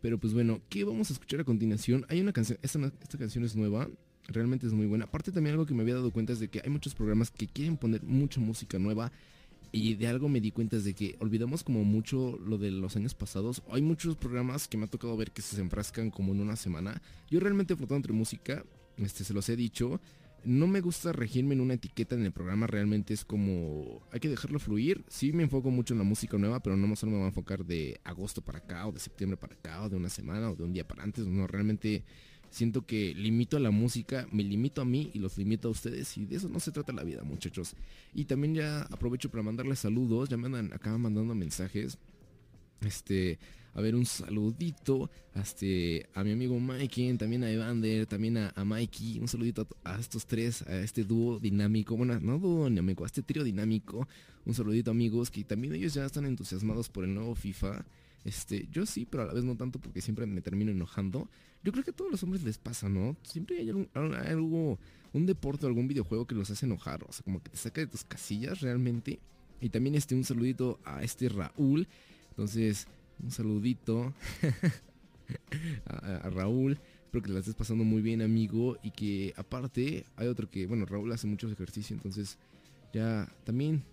Pero 0.01 0.17
pues 0.17 0.33
bueno, 0.33 0.61
¿qué 0.69 0.83
vamos 0.83 1.09
a 1.09 1.13
escuchar 1.13 1.39
a 1.39 1.43
continuación? 1.43 2.05
Hay 2.09 2.19
una 2.19 2.33
canción, 2.33 2.57
esta, 2.61 2.91
canción 3.17 3.43
es 3.43 3.55
nueva. 3.55 3.87
Realmente 4.27 4.67
es 4.67 4.73
muy 4.73 4.87
buena. 4.87 5.05
Aparte 5.05 5.31
también 5.31 5.53
algo 5.53 5.65
que 5.65 5.73
me 5.73 5.81
había 5.83 5.95
dado 5.95 6.11
cuenta 6.11 6.33
es 6.33 6.39
de 6.39 6.49
que 6.49 6.61
hay 6.63 6.69
muchos 6.69 6.95
programas 6.95 7.31
que 7.31 7.47
quieren 7.47 7.77
poner 7.77 8.03
mucha 8.03 8.39
música 8.39 8.79
nueva. 8.79 9.11
Y 9.71 9.95
de 9.95 10.07
algo 10.07 10.27
me 10.27 10.41
di 10.41 10.51
cuenta 10.51 10.75
es 10.75 10.83
de 10.83 10.93
que 10.93 11.15
olvidamos 11.19 11.63
como 11.63 11.83
mucho 11.85 12.37
lo 12.45 12.57
de 12.57 12.71
los 12.71 12.95
años 12.97 13.13
pasados. 13.13 13.63
Hay 13.71 13.81
muchos 13.81 14.17
programas 14.17 14.67
que 14.67 14.77
me 14.77 14.85
ha 14.85 14.89
tocado 14.89 15.15
ver 15.15 15.31
que 15.31 15.41
se 15.41 15.59
enfrascan 15.61 16.11
como 16.11 16.33
en 16.33 16.41
una 16.41 16.57
semana. 16.57 17.01
Yo 17.29 17.39
realmente 17.39 17.75
flotando 17.75 17.97
entre 17.97 18.13
música, 18.13 18.65
este 18.97 19.23
se 19.23 19.33
los 19.33 19.47
he 19.47 19.55
dicho. 19.55 20.01
No 20.43 20.67
me 20.67 20.81
gusta 20.81 21.13
regirme 21.13 21.53
en 21.53 21.61
una 21.61 21.75
etiqueta 21.75 22.15
en 22.15 22.25
el 22.25 22.31
programa, 22.31 22.65
realmente 22.65 23.13
es 23.13 23.23
como... 23.23 24.01
Hay 24.11 24.19
que 24.19 24.27
dejarlo 24.27 24.59
fluir. 24.59 25.05
Sí 25.07 25.31
me 25.31 25.43
enfoco 25.43 25.69
mucho 25.69 25.93
en 25.93 25.99
la 25.99 26.03
música 26.03 26.37
nueva, 26.37 26.61
pero 26.61 26.75
no 26.75 26.95
solo 26.95 27.11
me 27.11 27.17
voy 27.19 27.25
a 27.25 27.29
enfocar 27.29 27.63
de 27.63 28.01
agosto 28.03 28.41
para 28.41 28.57
acá, 28.57 28.87
o 28.87 28.91
de 28.91 28.99
septiembre 28.99 29.37
para 29.37 29.53
acá, 29.53 29.83
o 29.83 29.89
de 29.89 29.95
una 29.95 30.09
semana, 30.09 30.49
o 30.49 30.55
de 30.55 30.63
un 30.63 30.73
día 30.73 30.87
para 30.87 31.03
antes. 31.03 31.27
No, 31.27 31.45
realmente 31.45 32.03
siento 32.51 32.85
que 32.85 33.15
limito 33.15 33.57
a 33.57 33.59
la 33.59 33.71
música, 33.71 34.27
me 34.31 34.43
limito 34.43 34.81
a 34.81 34.85
mí 34.85 35.09
y 35.13 35.19
los 35.19 35.37
limito 35.37 35.69
a 35.69 35.71
ustedes. 35.71 36.15
Y 36.17 36.25
de 36.25 36.35
eso 36.35 36.49
no 36.49 36.59
se 36.59 36.71
trata 36.71 36.93
la 36.93 37.03
vida, 37.03 37.23
muchachos. 37.23 37.73
Y 38.13 38.25
también 38.25 38.53
ya 38.53 38.81
aprovecho 38.83 39.31
para 39.31 39.41
mandarles 39.41 39.79
saludos. 39.79 40.29
Ya 40.29 40.37
me 40.37 40.45
andan 40.45 40.71
acá 40.73 40.95
mandando 40.97 41.33
mensajes. 41.33 41.97
Este, 42.81 43.39
a 43.73 43.81
ver, 43.81 43.95
un 43.95 44.05
saludito 44.05 45.09
este, 45.33 46.07
a 46.13 46.23
mi 46.23 46.31
amigo 46.31 46.59
Mikey, 46.59 47.17
también 47.17 47.43
a 47.43 47.51
Evander, 47.51 48.05
también 48.05 48.37
a, 48.37 48.53
a 48.55 48.65
Mikey. 48.65 49.19
Un 49.19 49.27
saludito 49.27 49.67
a, 49.83 49.95
a 49.95 49.99
estos 49.99 50.25
tres, 50.25 50.61
a 50.63 50.77
este 50.81 51.03
dúo 51.03 51.39
dinámico. 51.39 51.95
Bueno, 51.95 52.19
no 52.19 52.37
dúo 52.37 52.69
dinámico, 52.69 53.05
a 53.05 53.07
este 53.07 53.21
trío 53.21 53.43
dinámico. 53.43 54.07
Un 54.45 54.53
saludito, 54.53 54.91
amigos, 54.91 55.31
que 55.31 55.43
también 55.43 55.73
ellos 55.75 55.93
ya 55.93 56.05
están 56.05 56.25
entusiasmados 56.25 56.89
por 56.89 57.05
el 57.05 57.13
nuevo 57.13 57.33
FIFA. 57.33 57.85
Este, 58.23 58.67
yo 58.71 58.85
sí, 58.85 59.05
pero 59.05 59.23
a 59.23 59.25
la 59.25 59.33
vez 59.33 59.43
no 59.43 59.55
tanto 59.55 59.79
porque 59.79 60.01
siempre 60.01 60.25
me 60.25 60.41
termino 60.41 60.71
enojando. 60.71 61.29
Yo 61.63 61.71
creo 61.71 61.83
que 61.83 61.91
a 61.91 61.95
todos 61.95 62.11
los 62.11 62.21
hombres 62.23 62.43
les 62.43 62.57
pasa, 62.57 62.87
¿no? 62.89 63.15
Siempre 63.23 63.57
hay 63.57 63.69
algo, 63.69 64.79
un 65.13 65.25
deporte 65.25 65.65
algún 65.65 65.87
videojuego 65.87 66.25
que 66.25 66.35
los 66.35 66.49
hace 66.51 66.65
enojar. 66.65 67.03
O 67.07 67.11
sea, 67.11 67.23
como 67.23 67.41
que 67.41 67.49
te 67.49 67.57
saca 67.57 67.81
de 67.81 67.87
tus 67.87 68.03
casillas 68.03 68.61
realmente. 68.61 69.19
Y 69.59 69.69
también 69.69 69.95
este, 69.95 70.15
un 70.15 70.23
saludito 70.23 70.79
a 70.83 71.03
este 71.03 71.29
Raúl. 71.29 71.87
Entonces, 72.29 72.87
un 73.21 73.31
saludito 73.31 74.13
a, 75.85 76.29
Raúl. 76.29 76.79
Espero 77.05 77.23
que 77.23 77.31
la 77.31 77.39
estés 77.39 77.55
pasando 77.55 77.83
muy 77.83 78.01
bien, 78.01 78.21
amigo. 78.21 78.77
Y 78.83 78.91
que 78.91 79.33
aparte, 79.35 80.05
hay 80.15 80.27
otro 80.27 80.49
que, 80.49 80.67
bueno, 80.67 80.85
Raúl 80.85 81.11
hace 81.11 81.27
mucho 81.27 81.49
ejercicio. 81.49 81.95
Entonces, 81.95 82.37
ya 82.93 83.31
también. 83.43 83.83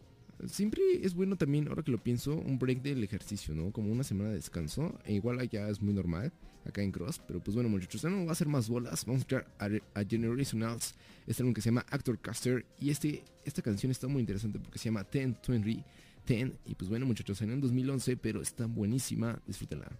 Siempre 0.47 0.83
es 1.03 1.15
bueno 1.15 1.37
también, 1.37 1.69
ahora 1.69 1.83
que 1.83 1.91
lo 1.91 1.99
pienso, 1.99 2.35
un 2.35 2.59
break 2.59 2.83
del 2.83 3.03
ejercicio, 3.03 3.55
¿no? 3.55 3.73
Como 3.73 3.91
una 3.91 4.05
semana 4.05 4.31
de 4.31 4.37
descanso. 4.37 4.99
E 5.05 5.15
igual 5.15 5.41
allá 5.41 5.69
es 5.69 5.83
muy 5.83 5.93
normal, 5.93 6.33
acá 6.65 6.83
en 6.83 6.93
Cross. 6.93 7.21
Pero 7.27 7.41
pues 7.41 7.55
bueno, 7.55 7.69
muchachos, 7.69 8.03
ya 8.03 8.11
no 8.11 8.25
va 8.25 8.31
a 8.31 8.33
hacer 8.33 8.49
más 8.49 8.69
bolas. 8.69 9.05
Vamos 9.05 9.21
a 9.21 9.23
escuchar 9.23 9.47
a, 9.59 10.01
a 10.01 10.05
Generationals. 10.05 10.95
Este 11.27 11.43
álbum 11.43 11.55
que 11.55 11.61
se 11.61 11.71
llama 11.71 11.85
Actor 11.91 12.19
Caster. 12.19 12.65
Y 12.81 12.91
este, 12.91 13.23
esta 13.45 13.63
canción 13.63 13.91
está 13.91 14.07
muy 14.07 14.21
interesante 14.21 14.59
porque 14.59 14.79
se 14.79 14.87
llama 14.87 15.07
1020 15.13 15.85
10. 16.27 16.53
Y 16.67 16.75
pues 16.75 16.89
bueno, 16.89 17.07
muchachos, 17.07 17.39
salió 17.39 17.55
en 17.55 17.61
2011, 17.61 18.17
pero 18.17 18.43
está 18.43 18.67
buenísima. 18.67 19.41
Disfrútenla. 19.47 19.91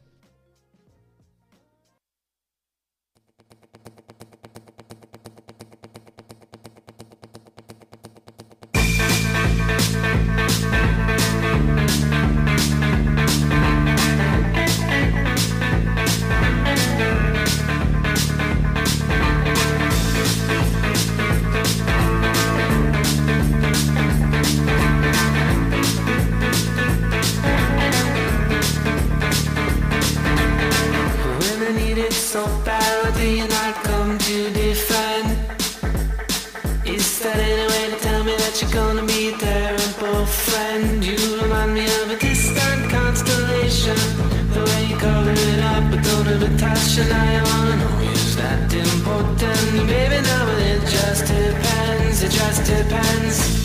And 47.01 47.13
I 47.13 47.43
wanna 47.43 48.11
is 48.13 48.37
that 48.37 48.73
important? 48.73 49.87
Baby, 49.87 50.21
no, 50.23 50.39
but 50.47 50.63
it 50.63 50.81
just 50.89 51.27
depends. 51.27 52.23
It 52.23 52.31
just 52.31 52.65
depends. 52.67 53.58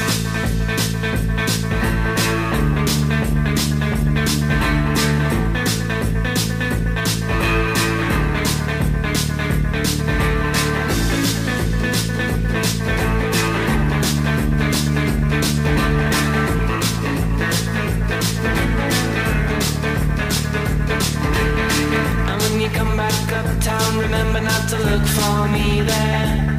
Back 23.60 23.96
remember 23.96 24.42
not 24.42 24.70
to 24.70 24.78
look 24.78 25.06
for 25.06 25.48
me 25.50 25.82
there. 25.82 26.56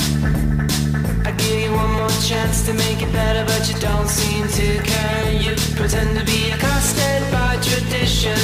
I 1.25 1.33
give 1.37 1.61
you 1.61 1.73
one 1.73 1.93
more 1.93 2.17
chance 2.23 2.65
to 2.67 2.75
make 2.75 3.03
it 3.03 3.13
better, 3.13 3.45
but 3.45 3.69
you 3.69 3.79
don't 3.81 4.09
seem 4.09 4.47
to 4.49 4.83
care. 4.83 5.33
You 5.33 5.55
pretend 5.77 6.19
to 6.19 6.25
be 6.25 6.51
accosted 6.51 7.23
by 7.33 7.57
tradition, 7.63 8.39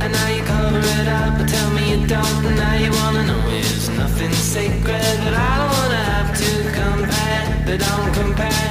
and 0.00 0.12
now 0.12 0.28
you 0.28 0.42
cover 0.42 0.78
it 0.78 1.08
up, 1.08 1.38
but 1.38 1.48
tell 1.48 1.70
me 1.70 1.90
you 1.92 2.06
don't. 2.06 2.44
And 2.46 2.56
now 2.56 2.74
you 2.74 2.90
wanna 2.90 3.26
know 3.26 3.48
is 3.50 3.88
nothing 3.90 4.32
sacred, 4.32 5.16
but 5.24 5.34
I 5.34 5.52
don't 5.58 5.72
wanna 5.78 6.02
have 6.12 6.30
to 6.42 6.50
compare. 6.80 7.44
But 7.66 7.78
don't 7.80 8.14
compare. 8.14 8.62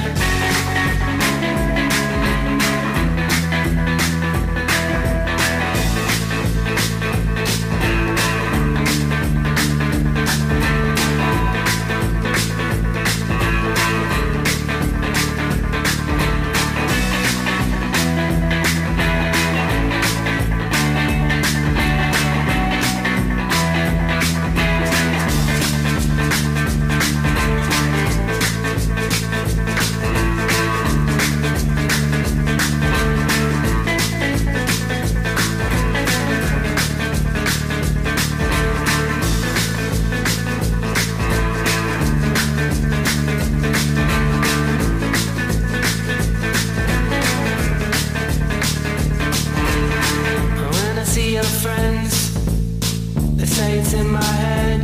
In 53.94 54.10
my 54.10 54.22
head. 54.22 54.80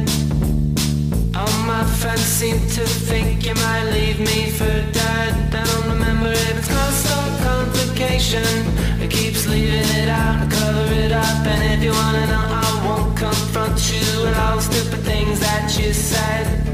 All 1.34 1.58
my 1.66 1.84
friends 1.84 2.20
seem 2.20 2.58
to 2.76 2.84
think 2.86 3.46
you 3.46 3.54
might 3.54 3.90
leave 3.92 4.18
me 4.18 4.50
for 4.50 4.74
dead. 4.92 5.54
I 5.54 5.64
don't 5.64 5.88
remember 5.94 6.30
if 6.30 6.58
it's 6.58 6.68
constant 6.68 7.38
complication. 7.42 8.44
It 9.00 9.10
keeps 9.10 9.46
leaving 9.46 9.88
it 10.02 10.08
out, 10.08 10.42
I 10.42 10.46
cover 10.50 10.92
it 10.94 11.12
up. 11.12 11.46
And 11.46 11.62
if 11.74 11.82
you 11.82 11.92
wanna 11.92 12.26
know, 12.26 12.46
I 12.66 12.68
won't 12.86 13.16
confront 13.16 13.78
you 13.92 14.04
with 14.22 14.36
all 14.38 14.56
the 14.56 14.62
stupid 14.62 15.00
things 15.00 15.40
that 15.40 15.78
you 15.78 15.92
said. 15.92 16.67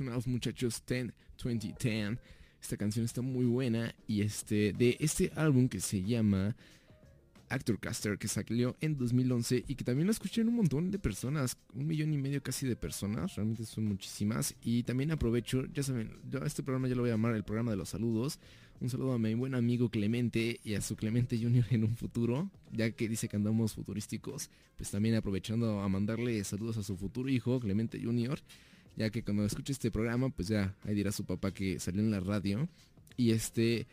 Muchachos 0.00 0.82
10 0.86 1.12
2010. 1.42 2.18
Esta 2.62 2.76
canción 2.76 3.04
está 3.04 3.20
muy 3.20 3.44
buena 3.44 3.94
y 4.06 4.22
este 4.22 4.72
de 4.72 4.96
este 4.98 5.30
álbum 5.36 5.68
que 5.68 5.80
se 5.80 6.02
llama 6.02 6.56
Actor 7.50 7.78
Caster 7.78 8.16
que 8.16 8.26
salió 8.26 8.76
en 8.80 8.96
2011 8.96 9.64
y 9.66 9.74
que 9.74 9.84
también 9.84 10.06
lo 10.06 10.12
escuché 10.12 10.40
en 10.40 10.48
un 10.48 10.56
montón 10.56 10.90
de 10.90 10.98
personas, 10.98 11.58
un 11.74 11.86
millón 11.86 12.14
y 12.14 12.18
medio 12.18 12.42
casi 12.42 12.66
de 12.66 12.76
personas, 12.76 13.34
realmente 13.34 13.66
son 13.66 13.84
muchísimas 13.84 14.54
y 14.62 14.84
también 14.84 15.10
aprovecho, 15.10 15.66
ya 15.72 15.82
saben, 15.82 16.12
yo 16.30 16.42
a 16.42 16.46
este 16.46 16.62
programa 16.62 16.88
ya 16.88 16.94
lo 16.94 17.02
voy 17.02 17.10
a 17.10 17.14
llamar 17.14 17.34
el 17.34 17.44
programa 17.44 17.70
de 17.72 17.76
los 17.76 17.90
saludos. 17.90 18.38
Un 18.80 18.88
saludo 18.88 19.12
a 19.12 19.18
mi 19.18 19.34
buen 19.34 19.54
amigo 19.54 19.90
Clemente 19.90 20.60
y 20.64 20.74
a 20.74 20.80
su 20.80 20.96
Clemente 20.96 21.36
Junior 21.36 21.66
en 21.70 21.84
un 21.84 21.96
futuro, 21.96 22.50
ya 22.72 22.90
que 22.90 23.08
dice 23.10 23.28
que 23.28 23.36
andamos 23.36 23.74
futurísticos, 23.74 24.48
pues 24.78 24.90
también 24.90 25.14
aprovechando 25.16 25.80
a 25.80 25.88
mandarle 25.90 26.42
saludos 26.44 26.78
a 26.78 26.82
su 26.82 26.96
futuro 26.96 27.28
hijo 27.28 27.60
Clemente 27.60 28.00
Junior 28.02 28.40
ya 28.96 29.10
que 29.10 29.22
cuando 29.22 29.44
escuche 29.44 29.72
este 29.72 29.90
programa, 29.90 30.30
pues 30.30 30.48
ya 30.48 30.74
ahí 30.84 30.94
dirá 30.94 31.12
su 31.12 31.24
papá 31.24 31.52
que 31.52 31.78
salió 31.78 32.00
en 32.00 32.10
la 32.10 32.20
radio. 32.20 32.68
Y 33.16 33.32
este, 33.32 33.86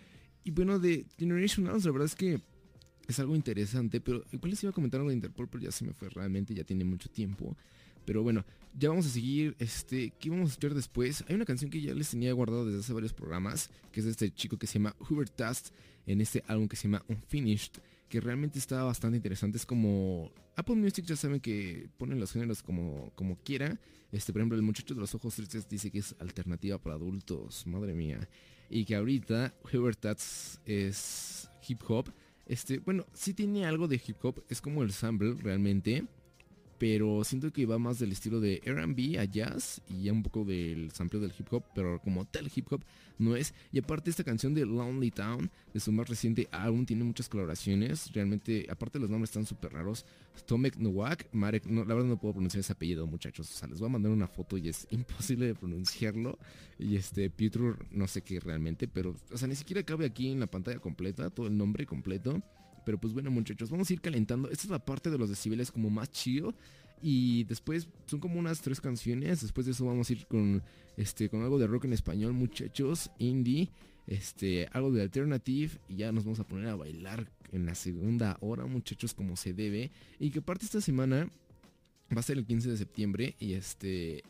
y 0.43 0.51
bueno, 0.51 0.79
de 0.79 1.05
Generation 1.17 1.65
House, 1.67 1.85
la 1.85 1.91
verdad 1.91 2.05
es 2.05 2.15
que 2.15 2.41
es 3.07 3.19
algo 3.19 3.35
interesante, 3.35 4.01
pero 4.01 4.23
igual 4.31 4.51
les 4.51 4.63
iba 4.63 4.69
a 4.69 4.73
comentar 4.73 4.99
algo 4.99 5.09
de 5.09 5.15
Interpol, 5.15 5.47
pero 5.47 5.63
ya 5.63 5.71
se 5.71 5.85
me 5.85 5.93
fue 5.93 6.09
realmente, 6.09 6.53
ya 6.53 6.63
tiene 6.63 6.83
mucho 6.83 7.09
tiempo. 7.09 7.55
Pero 8.05 8.23
bueno, 8.23 8.45
ya 8.73 8.89
vamos 8.89 9.05
a 9.05 9.09
seguir, 9.09 9.55
este, 9.59 10.13
¿qué 10.19 10.29
vamos 10.29 10.49
a 10.49 10.51
escuchar 10.51 10.73
después? 10.73 11.23
Hay 11.27 11.35
una 11.35 11.45
canción 11.45 11.69
que 11.69 11.81
ya 11.81 11.93
les 11.93 12.09
tenía 12.09 12.31
guardado 12.33 12.65
desde 12.65 12.79
hace 12.79 12.93
varios 12.93 13.13
programas, 13.13 13.69
que 13.91 13.99
es 13.99 14.05
de 14.05 14.11
este 14.11 14.33
chico 14.33 14.57
que 14.57 14.67
se 14.67 14.75
llama 14.75 14.95
Hubert 15.09 15.35
Tast, 15.35 15.73
en 16.05 16.21
este 16.21 16.43
álbum 16.47 16.67
que 16.67 16.75
se 16.75 16.83
llama 16.83 17.03
Unfinished, 17.09 17.73
que 18.07 18.21
realmente 18.21 18.59
está 18.59 18.83
bastante 18.83 19.17
interesante. 19.17 19.57
Es 19.57 19.65
como 19.65 20.31
Apple 20.57 20.75
Music 20.75 21.05
ya 21.05 21.15
saben 21.15 21.39
que 21.39 21.87
ponen 21.97 22.19
los 22.19 22.31
géneros 22.33 22.63
como, 22.63 23.11
como 23.13 23.37
quiera. 23.37 23.79
Este, 24.11 24.33
por 24.33 24.41
ejemplo, 24.41 24.57
el 24.57 24.63
muchacho 24.63 24.95
de 24.95 24.99
los 24.99 25.13
ojos 25.13 25.35
tristes 25.35 25.69
dice 25.69 25.91
que 25.91 25.99
es 25.99 26.15
alternativa 26.19 26.79
para 26.79 26.95
adultos, 26.95 27.67
madre 27.67 27.93
mía. 27.93 28.27
Y 28.67 28.83
que 28.83 28.95
ahorita 28.95 29.53
Hubert 29.71 29.99
Tats 29.99 30.59
es 30.65 31.47
hip 31.67 31.81
hop. 31.87 32.11
Este, 32.47 32.79
bueno, 32.79 33.05
sí 33.13 33.35
tiene 33.35 33.67
algo 33.67 33.87
de 33.87 34.01
hip 34.03 34.17
hop, 34.23 34.43
es 34.49 34.59
como 34.59 34.81
el 34.81 34.91
sample 34.91 35.35
realmente. 35.35 36.05
Pero 36.77 37.23
siento 37.23 37.51
que 37.51 37.65
va 37.65 37.79
más 37.79 37.97
del 37.99 38.11
estilo 38.11 38.39
de 38.39 38.61
RB 38.65 39.19
a 39.19 39.25
jazz 39.25 39.81
y 39.89 40.09
un 40.09 40.21
poco 40.21 40.45
del 40.45 40.91
sample 40.91 41.19
del 41.19 41.33
hip 41.37 41.51
hop, 41.51 41.63
pero 41.73 41.99
como 41.99 42.25
tal 42.25 42.51
hip 42.53 42.71
hop 42.71 42.83
no 43.17 43.35
es. 43.35 43.53
Y 43.71 43.79
aparte 43.79 44.09
esta 44.09 44.23
canción 44.23 44.53
de 44.53 44.65
Lonely 44.65 45.11
Town, 45.11 45.49
de 45.73 45.79
su 45.79 45.91
más 45.91 46.07
reciente 46.07 46.47
álbum, 46.51 46.85
tiene 46.85 47.03
muchas 47.03 47.29
colaboraciones. 47.29 48.11
Realmente, 48.13 48.67
aparte 48.69 48.99
los 48.99 49.09
nombres 49.09 49.29
están 49.29 49.45
súper 49.45 49.73
raros. 49.73 50.05
Tomek 50.45 50.77
Nowak, 50.77 51.27
Marek, 51.31 51.65
no, 51.65 51.83
la 51.83 51.95
verdad 51.95 52.09
no 52.09 52.19
puedo 52.19 52.35
pronunciar 52.35 52.59
ese 52.59 52.73
apellido 52.73 53.07
muchachos. 53.07 53.49
O 53.49 53.57
sea, 53.57 53.67
les 53.67 53.79
voy 53.79 53.87
a 53.87 53.93
mandar 53.93 54.11
una 54.11 54.27
foto 54.27 54.57
y 54.57 54.69
es 54.69 54.87
imposible 54.91 55.47
de 55.47 55.55
pronunciarlo. 55.55 56.37
Y 56.77 56.95
este, 56.95 57.29
Piotr, 57.29 57.87
no 57.91 58.07
sé 58.07 58.21
qué 58.21 58.39
realmente, 58.39 58.87
pero, 58.87 59.15
o 59.31 59.37
sea, 59.37 59.47
ni 59.47 59.55
siquiera 59.55 59.83
cabe 59.83 60.05
aquí 60.05 60.31
en 60.31 60.39
la 60.39 60.47
pantalla 60.47 60.79
completa, 60.79 61.29
todo 61.31 61.47
el 61.47 61.57
nombre 61.57 61.85
completo. 61.85 62.41
Pero 62.87 62.97
pues 62.97 63.11
bueno 63.11 63.29
muchachos, 63.29 63.69
vamos 63.69 63.89
a 63.89 63.93
ir 63.93 63.99
calentando. 63.99 64.49
Esta 64.49 64.63
es 64.63 64.69
la 64.69 64.79
parte 64.79 65.09
de 65.09 65.17
los 65.17 65.27
decibeles 65.27 65.73
como 65.73 65.89
más 65.89 66.09
chido. 66.09 66.53
Y 67.01 67.43
después 67.43 67.89
son 68.05 68.21
como 68.21 68.39
unas 68.39 68.61
tres 68.61 68.79
canciones. 68.79 69.41
Después 69.41 69.65
de 69.65 69.73
eso 69.73 69.85
vamos 69.85 70.09
a 70.09 70.13
ir 70.13 70.25
con 70.25 70.63
este 70.95 71.27
con 71.27 71.41
algo 71.41 71.59
de 71.59 71.67
rock 71.67 71.83
en 71.83 71.91
español, 71.91 72.31
muchachos, 72.31 73.11
indie, 73.19 73.71
este, 74.07 74.69
algo 74.71 74.89
de 74.93 75.01
alternative 75.01 75.73
y 75.89 75.97
ya 75.97 76.13
nos 76.13 76.23
vamos 76.23 76.39
a 76.39 76.47
poner 76.47 76.69
a 76.69 76.77
bailar 76.77 77.29
en 77.51 77.65
la 77.65 77.75
segunda 77.75 78.37
hora, 78.39 78.65
muchachos, 78.65 79.13
como 79.13 79.35
se 79.35 79.51
debe. 79.51 79.91
Y 80.17 80.31
que 80.31 80.41
parte 80.41 80.63
esta 80.63 80.79
semana 80.79 81.29
va 82.15 82.21
a 82.21 82.23
ser 82.23 82.37
el 82.37 82.45
15 82.45 82.69
de 82.69 82.77
septiembre 82.77 83.35
y 83.37 83.51
este 83.51 84.23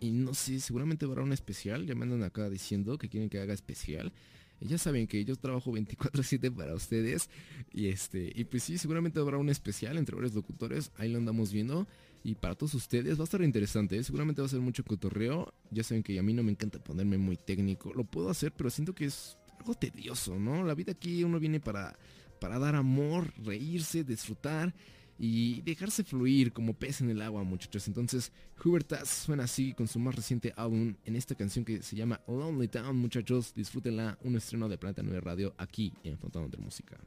y 0.00 0.12
no 0.12 0.32
sé, 0.32 0.60
seguramente 0.60 1.04
habrá 1.04 1.22
un 1.22 1.32
especial. 1.34 1.84
Ya 1.84 1.94
me 1.94 2.04
andan 2.04 2.22
acá 2.22 2.48
diciendo 2.48 2.96
que 2.96 3.10
quieren 3.10 3.28
que 3.28 3.38
haga 3.38 3.52
especial. 3.52 4.14
Ya 4.60 4.78
saben 4.78 5.06
que 5.06 5.24
yo 5.24 5.36
trabajo 5.36 5.72
24/7 5.72 6.50
para 6.50 6.74
ustedes 6.74 7.30
y 7.72 7.88
este 7.88 8.32
y 8.34 8.44
pues 8.44 8.64
sí, 8.64 8.78
seguramente 8.78 9.20
habrá 9.20 9.38
un 9.38 9.48
especial 9.48 9.98
entre 9.98 10.16
varios 10.16 10.34
locutores. 10.34 10.90
Ahí 10.96 11.10
lo 11.10 11.18
andamos 11.18 11.52
viendo. 11.52 11.86
Y 12.24 12.34
para 12.34 12.56
todos 12.56 12.74
ustedes 12.74 13.16
va 13.16 13.22
a 13.22 13.24
estar 13.24 13.42
interesante, 13.42 13.96
¿eh? 13.96 14.02
seguramente 14.02 14.42
va 14.42 14.46
a 14.46 14.50
ser 14.50 14.60
mucho 14.60 14.84
cotorreo. 14.84 15.54
Ya 15.70 15.84
saben 15.84 16.02
que 16.02 16.18
a 16.18 16.22
mí 16.22 16.34
no 16.34 16.42
me 16.42 16.50
encanta 16.50 16.82
ponerme 16.82 17.16
muy 17.16 17.36
técnico. 17.36 17.92
Lo 17.94 18.04
puedo 18.04 18.28
hacer, 18.28 18.52
pero 18.52 18.70
siento 18.70 18.94
que 18.94 19.04
es 19.04 19.36
algo 19.58 19.74
tedioso, 19.74 20.38
¿no? 20.38 20.64
La 20.64 20.74
vida 20.74 20.92
aquí 20.92 21.22
uno 21.22 21.38
viene 21.38 21.60
para, 21.60 21.96
para 22.40 22.58
dar 22.58 22.74
amor, 22.74 23.32
reírse, 23.38 24.02
disfrutar 24.02 24.74
y 25.18 25.62
dejarse 25.62 26.04
fluir 26.04 26.52
como 26.52 26.74
pez 26.74 27.00
en 27.00 27.10
el 27.10 27.20
agua, 27.22 27.42
muchachos. 27.42 27.88
Entonces, 27.88 28.32
Hubert 28.64 28.86
Taz 28.88 29.08
suena 29.08 29.44
así 29.44 29.72
con 29.72 29.88
su 29.88 29.98
más 29.98 30.14
reciente 30.14 30.52
álbum 30.56 30.94
en 31.04 31.16
esta 31.16 31.34
canción 31.34 31.64
que 31.64 31.82
se 31.82 31.96
llama 31.96 32.20
Lonely 32.28 32.68
Town, 32.68 32.96
muchachos. 32.96 33.52
Disfrútenla, 33.54 34.18
un 34.22 34.36
estreno 34.36 34.68
de 34.68 34.78
Planeta 34.78 35.02
9 35.02 35.20
Radio 35.20 35.54
aquí 35.58 35.92
en 36.04 36.18
Fontana 36.18 36.48
de 36.48 36.58
Música. 36.58 36.98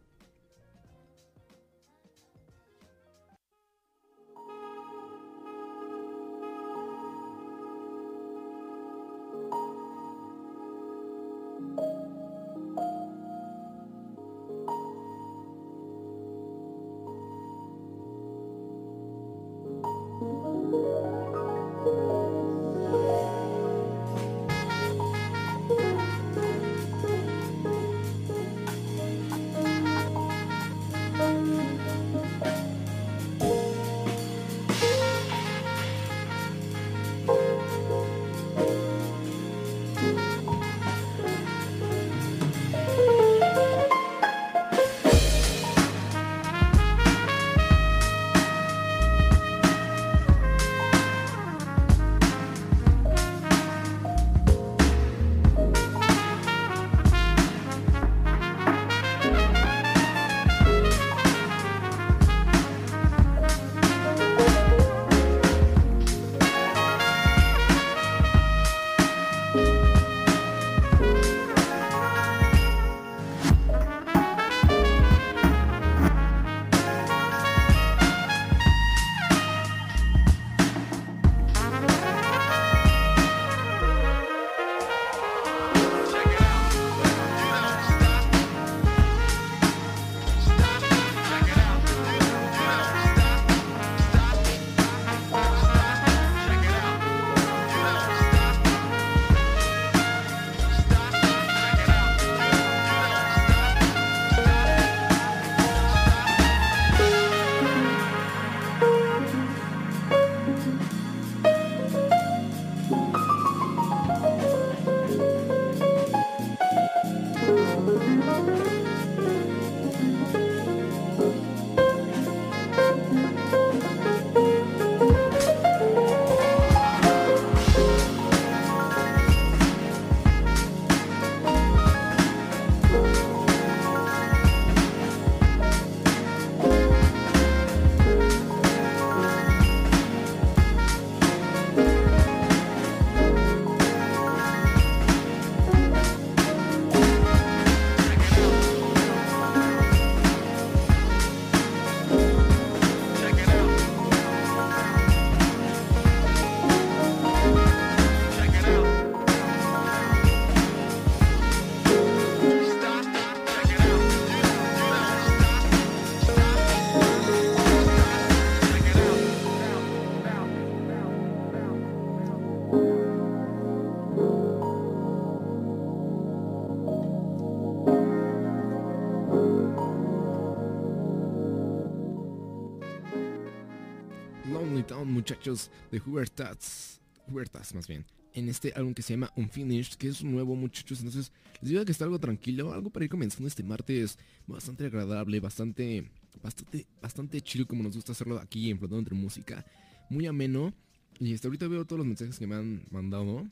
De 185.44 186.02
Hubertas. 186.06 187.02
Hubertas, 187.28 187.74
más 187.74 187.88
bien. 187.88 188.06
En 188.34 188.48
este 188.48 188.74
álbum 188.76 188.94
que 188.94 189.02
se 189.02 189.14
llama 189.14 189.32
Unfinished, 189.36 189.96
que 189.96 190.08
es 190.08 190.24
nuevo, 190.24 190.56
muchachos. 190.56 191.00
Entonces, 191.00 191.32
les 191.62 191.72
digo 191.72 191.84
que 191.84 191.92
está 191.92 192.06
algo 192.06 192.20
tranquilo, 192.20 192.74
algo 192.74 192.92
para 192.92 193.06
ir 193.06 193.12
comenzando 193.12 193.48
este 193.48 193.64
martes 193.64 194.18
bastante 194.46 194.86
agradable, 194.86 195.40
bastante, 195.40 196.10
bastante, 196.42 196.86
bastante 197.02 197.42
chill, 197.42 197.66
como 197.66 197.84
nos 197.84 197.96
gusta 197.96 198.12
hacerlo 198.12 198.40
aquí 198.40 198.70
en 198.70 198.78
Flotando 198.78 199.00
entre 199.00 199.16
Música. 199.16 199.66
Muy 200.10 200.28
ameno. 200.28 200.74
Y 201.20 201.34
este, 201.34 201.48
ahorita 201.48 201.68
veo 201.68 201.86
todos 201.86 201.98
los 201.98 202.08
mensajes 202.08 202.38
que 202.38 202.48
me 202.48 202.56
han 202.56 202.84
mandado. 202.92 203.48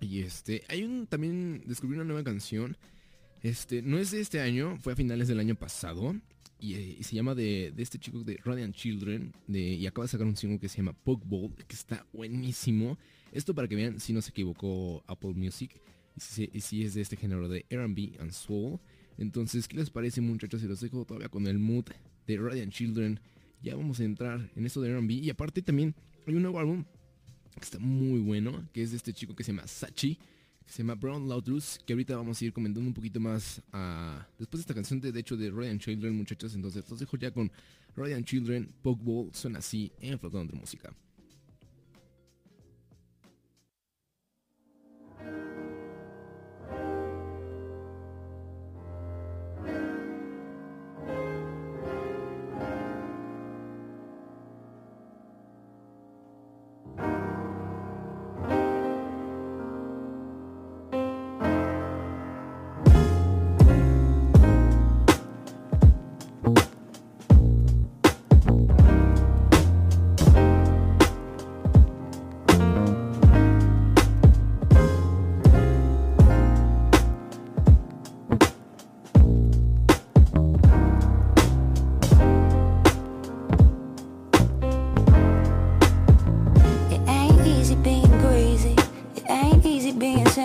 Y 0.00 0.20
este, 0.20 0.64
hay 0.68 0.82
un, 0.82 1.06
también 1.06 1.62
descubrí 1.66 1.94
una 1.94 2.04
nueva 2.04 2.24
canción. 2.24 2.76
Este, 3.42 3.82
no 3.82 3.98
es 3.98 4.10
de 4.10 4.20
este 4.20 4.40
año, 4.40 4.78
fue 4.80 4.94
a 4.94 4.96
finales 4.96 5.28
del 5.28 5.38
año 5.38 5.54
pasado. 5.54 6.14
Y, 6.64 6.74
eh, 6.76 6.96
y 6.98 7.02
se 7.02 7.14
llama 7.14 7.34
de, 7.34 7.72
de 7.76 7.82
este 7.82 7.98
chico 7.98 8.24
de 8.24 8.38
Radiant 8.42 8.74
Children. 8.74 9.34
Y 9.48 9.86
acaba 9.86 10.04
de 10.04 10.08
sacar 10.08 10.26
un 10.26 10.34
single 10.34 10.58
que 10.58 10.70
se 10.70 10.78
llama 10.78 10.94
Pokeball, 10.94 11.54
que 11.54 11.76
está 11.76 12.06
buenísimo. 12.14 12.96
Esto 13.32 13.54
para 13.54 13.68
que 13.68 13.76
vean 13.76 14.00
si 14.00 14.14
no 14.14 14.22
se 14.22 14.30
equivocó 14.30 15.04
Apple 15.06 15.34
Music. 15.34 15.78
Y 16.16 16.20
si, 16.20 16.50
y 16.54 16.60
si 16.62 16.82
es 16.82 16.94
de 16.94 17.02
este 17.02 17.16
género 17.16 17.50
de 17.50 17.66
RB 17.70 18.18
and 18.18 18.30
Soul. 18.30 18.80
Entonces, 19.18 19.68
¿qué 19.68 19.76
les 19.76 19.90
parece 19.90 20.22
muchachos? 20.22 20.62
Si 20.62 20.66
los 20.66 20.80
dejo 20.80 21.04
todavía 21.04 21.28
con 21.28 21.46
el 21.46 21.58
mood 21.58 21.84
de 22.26 22.38
Radiant 22.38 22.72
Children. 22.72 23.20
Ya 23.62 23.76
vamos 23.76 24.00
a 24.00 24.04
entrar 24.04 24.50
en 24.56 24.64
esto 24.64 24.80
de 24.80 24.98
RB. 24.98 25.10
Y 25.10 25.28
aparte 25.28 25.60
también 25.60 25.94
hay 26.26 26.34
un 26.34 26.42
nuevo 26.42 26.58
álbum 26.58 26.84
que 27.56 27.60
está 27.60 27.78
muy 27.78 28.20
bueno. 28.20 28.66
Que 28.72 28.82
es 28.82 28.90
de 28.92 28.96
este 28.96 29.12
chico 29.12 29.36
que 29.36 29.44
se 29.44 29.52
llama 29.52 29.66
Sachi 29.66 30.18
se 30.66 30.82
llama 30.82 30.94
Brown 30.94 31.28
Loudrus, 31.28 31.78
que 31.84 31.92
ahorita 31.92 32.16
vamos 32.16 32.40
a 32.40 32.44
ir 32.44 32.52
comentando 32.52 32.88
un 32.88 32.94
poquito 32.94 33.20
más 33.20 33.62
ah, 33.72 34.26
después 34.38 34.58
de 34.58 34.62
esta 34.62 34.74
canción 34.74 35.00
de, 35.00 35.12
de 35.12 35.20
hecho 35.20 35.36
de 35.36 35.50
Ryan 35.50 35.78
Children, 35.78 36.16
muchachos. 36.16 36.54
Entonces 36.54 36.88
los 36.88 37.00
dejo 37.00 37.16
ya 37.16 37.30
con 37.30 37.50
Ryan 37.96 38.24
Children, 38.24 38.72
Pokeball, 38.82 39.34
suena 39.34 39.58
así 39.58 39.92
en 40.00 40.18
Flotando 40.18 40.52
de 40.52 40.58
Música. 40.58 40.94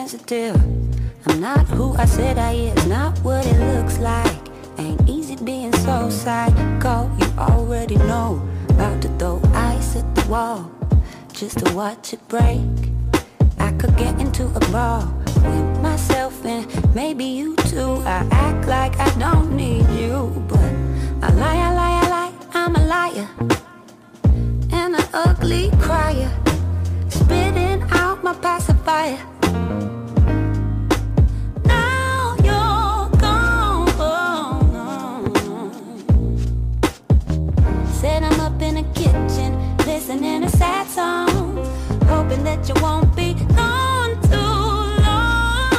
Sensitive. 0.10 0.56
I'm 1.28 1.40
not 1.40 1.68
who 1.68 1.94
I 1.94 2.06
said 2.06 2.40
I 2.40 2.54
is, 2.54 2.88
not 2.88 3.20
what 3.20 3.46
it 3.46 3.60
looks 3.60 4.00
like. 4.00 4.42
Ain't 4.80 5.08
easy 5.08 5.36
being 5.36 5.72
so 5.74 6.10
psycho. 6.10 7.12
You 7.20 7.28
already 7.38 7.96
know. 7.96 8.42
About 8.70 9.04
to 9.04 9.10
throw 9.20 9.40
ice 9.54 9.98
at 9.98 10.16
the 10.16 10.28
wall 10.28 10.72
just 11.32 11.60
to 11.60 11.76
watch 11.76 12.14
it 12.14 12.28
break. 12.28 12.66
I 13.60 13.72
could 13.74 13.96
get 13.98 14.20
into 14.20 14.46
a 14.46 14.60
brawl 14.72 15.06
with 15.44 15.80
myself 15.80 16.44
and 16.44 16.66
maybe 16.96 17.26
you 17.26 17.56
too. 17.72 18.02
I 18.04 18.28
act 18.32 18.68
like 18.68 18.98
I 19.00 19.10
don't 19.20 19.56
need 19.56 19.88
you, 19.90 20.34
but 20.48 20.72
I 21.22 21.30
lie, 21.34 21.60
I 21.68 21.72
lie, 21.82 21.96
I 22.02 22.10
lie. 22.16 22.34
I'm 22.54 22.76
a 22.76 22.84
liar 22.96 23.30
and 24.72 24.96
an 24.96 25.08
ugly 25.14 25.70
crier, 25.80 26.32
spitting 27.10 27.84
out 27.92 28.24
my 28.24 28.34
pacifier. 28.34 29.39
Sad 41.00 41.30
hoping 42.12 42.44
that 42.44 42.62
you 42.68 42.76
won't 42.86 43.10
be 43.16 43.28
gone 43.60 44.14
too 44.32 44.64
long. 45.06 45.70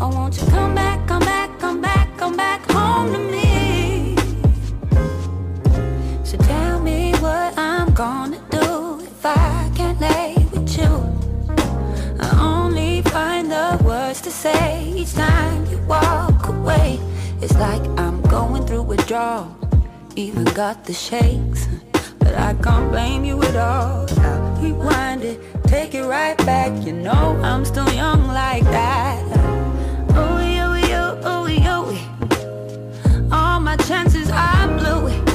Oh, 0.00 0.10
won't 0.16 0.34
you 0.38 0.46
come 0.56 0.74
back, 0.74 0.98
come 1.10 1.24
back, 1.32 1.48
come 1.62 1.80
back, 1.88 2.06
come 2.20 2.36
back 2.44 2.60
home 2.76 3.08
to 3.14 3.20
me? 3.34 4.16
So 6.28 6.34
tell 6.52 6.76
me 6.88 7.00
what 7.24 7.50
I'm 7.70 7.88
gonna 8.04 8.40
do 8.58 9.00
if 9.12 9.26
I 9.26 9.70
can't 9.78 10.00
lay 10.00 10.30
with 10.52 10.68
you. 10.80 10.92
I 12.24 12.28
only 12.52 12.92
find 13.14 13.44
the 13.50 13.68
words 13.84 14.20
to 14.22 14.30
say 14.30 14.92
each 15.00 15.14
time 15.14 15.60
you 15.70 15.78
walk 15.94 16.48
away. 16.48 16.88
It's 17.42 17.56
like 17.66 17.84
I'm 18.04 18.18
going 18.36 18.62
through 18.66 18.84
withdrawal, 18.92 19.44
even 20.16 20.44
got 20.44 20.84
the 20.84 20.94
shakes. 20.94 21.68
But 22.18 22.34
I 22.34 22.54
can't 22.54 22.90
blame 22.90 23.24
you 23.24 23.42
at 23.42 23.54
all. 23.54 24.06
Rewind 24.60 25.22
it, 25.22 25.38
take 25.64 25.94
it 25.94 26.04
right 26.04 26.36
back. 26.38 26.84
You 26.84 26.92
know 26.92 27.38
I'm 27.42 27.64
still 27.64 27.90
young 27.92 28.26
like 28.28 28.64
that. 28.64 29.22
Oh, 30.10 30.40
yo, 30.40 30.74
yo, 30.74 31.20
oh, 31.22 31.46
yo. 31.46 33.28
All 33.30 33.60
my 33.60 33.76
chances 33.76 34.30
I 34.32 34.66
blew 34.78 35.08
it. 35.08 35.25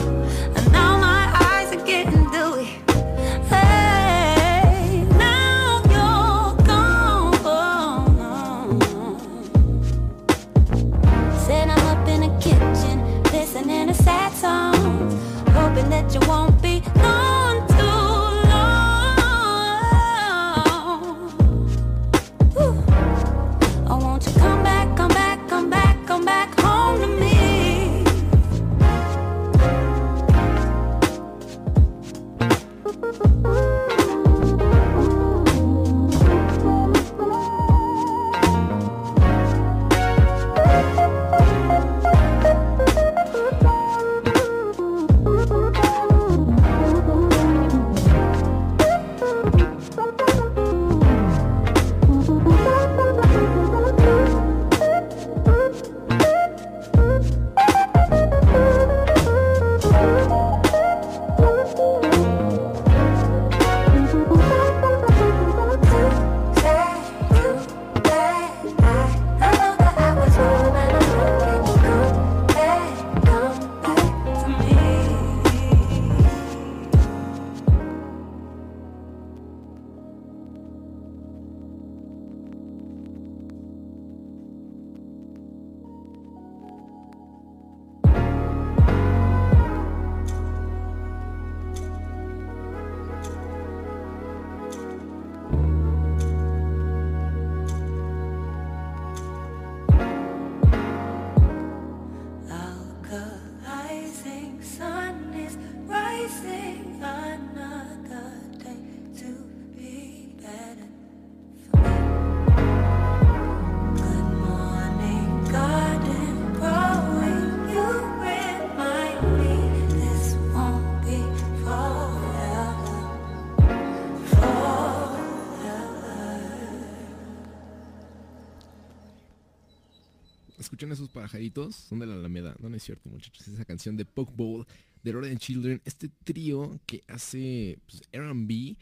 ¿Escuchan 130.82 130.94
esos 130.94 131.10
pajaritos? 131.10 131.76
Son 131.76 132.00
de 132.00 132.08
la 132.08 132.16
Alameda. 132.16 132.56
No, 132.60 132.76
es 132.76 132.82
cierto, 132.82 133.08
muchachos. 133.08 133.48
Esa 133.48 133.66
canción 133.66 133.96
de 133.98 134.04
Poke 134.04 134.34
Bowl 134.36 134.66
de 135.04 135.12
Roden 135.12 135.38
Children. 135.38 135.80
Este 135.86 136.10
trío 136.24 136.80
que 136.88 137.04
hace 137.08 137.78
pues, 137.86 138.02
RB 138.12 138.78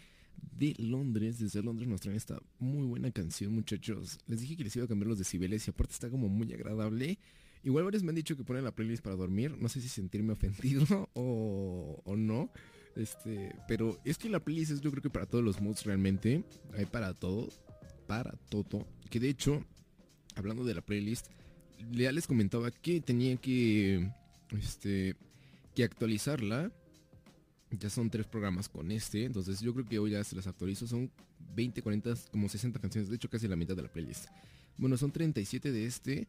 de 0.58 0.76
Londres. 0.78 1.40
Desde 1.40 1.62
Londres 1.62 1.90
nos 1.90 2.00
traen 2.00 2.16
esta 2.16 2.42
muy 2.58 2.88
buena 2.88 3.12
canción, 3.12 3.54
muchachos. 3.54 4.18
Les 4.28 4.40
dije 4.40 4.56
que 4.56 4.64
les 4.64 4.74
iba 4.78 4.86
a 4.86 4.88
cambiar 4.88 5.10
los 5.10 5.18
decibeles 5.18 5.68
y 5.68 5.72
aparte 5.72 5.92
está 5.92 6.10
como 6.10 6.30
muy 6.30 6.54
agradable. 6.54 7.20
Igual 7.66 7.84
varios 7.84 8.04
me 8.04 8.12
han 8.12 8.16
dicho 8.16 8.38
que 8.38 8.46
ponen 8.46 8.64
la 8.64 8.74
playlist 8.74 9.04
para 9.04 9.18
dormir. 9.18 9.58
No 9.60 9.68
sé 9.68 9.82
si 9.82 9.90
sentirme 9.90 10.32
ofendido 10.40 11.10
o, 11.16 12.02
o 12.06 12.16
no. 12.16 12.50
Este, 12.96 13.54
pero 13.68 14.00
es 14.06 14.18
que 14.18 14.30
la 14.30 14.40
playlist 14.40 14.72
es 14.72 14.80
yo 14.80 14.90
creo 14.92 15.04
que 15.04 15.10
para 15.10 15.26
todos 15.26 15.44
los 15.44 15.60
moods 15.60 15.84
realmente. 15.84 16.46
Hay 16.78 16.86
para 16.86 17.14
todo. 17.14 17.50
Para 18.08 18.38
todo. 18.50 18.88
Que 19.10 19.20
de 19.20 19.28
hecho, 19.28 19.66
hablando 20.36 20.64
de 20.64 20.76
la 20.76 20.82
playlist, 20.82 21.28
ya 21.92 22.12
les 22.12 22.28
comentaba 22.28 22.72
que 22.72 23.02
tenía 23.02 23.36
que 23.38 24.10
este 24.58 25.16
que 25.76 25.84
actualizarla. 25.84 26.72
Ya 27.72 27.90
son 27.90 28.10
tres 28.10 28.26
programas 28.26 28.68
con 28.68 28.92
este, 28.92 29.26
entonces 29.26 29.62
yo 29.62 29.74
creo 29.74 29.86
que 29.86 30.00
hoy 30.00 30.12
ya 30.12 30.24
se 30.24 30.36
las 30.36 30.48
actualizo. 30.48 30.88
Son 30.88 31.12
20, 31.56 31.82
40, 31.82 32.16
como 32.32 32.50
60 32.50 32.80
canciones, 32.80 33.10
de 33.10 33.16
hecho 33.16 33.30
casi 33.30 33.48
la 33.48 33.56
mitad 33.56 33.76
de 33.76 33.84
la 33.84 33.90
playlist. 33.90 34.26
Bueno, 34.78 34.98
son 34.98 35.12
37 35.12 35.72
de 35.72 35.86
este. 35.86 36.28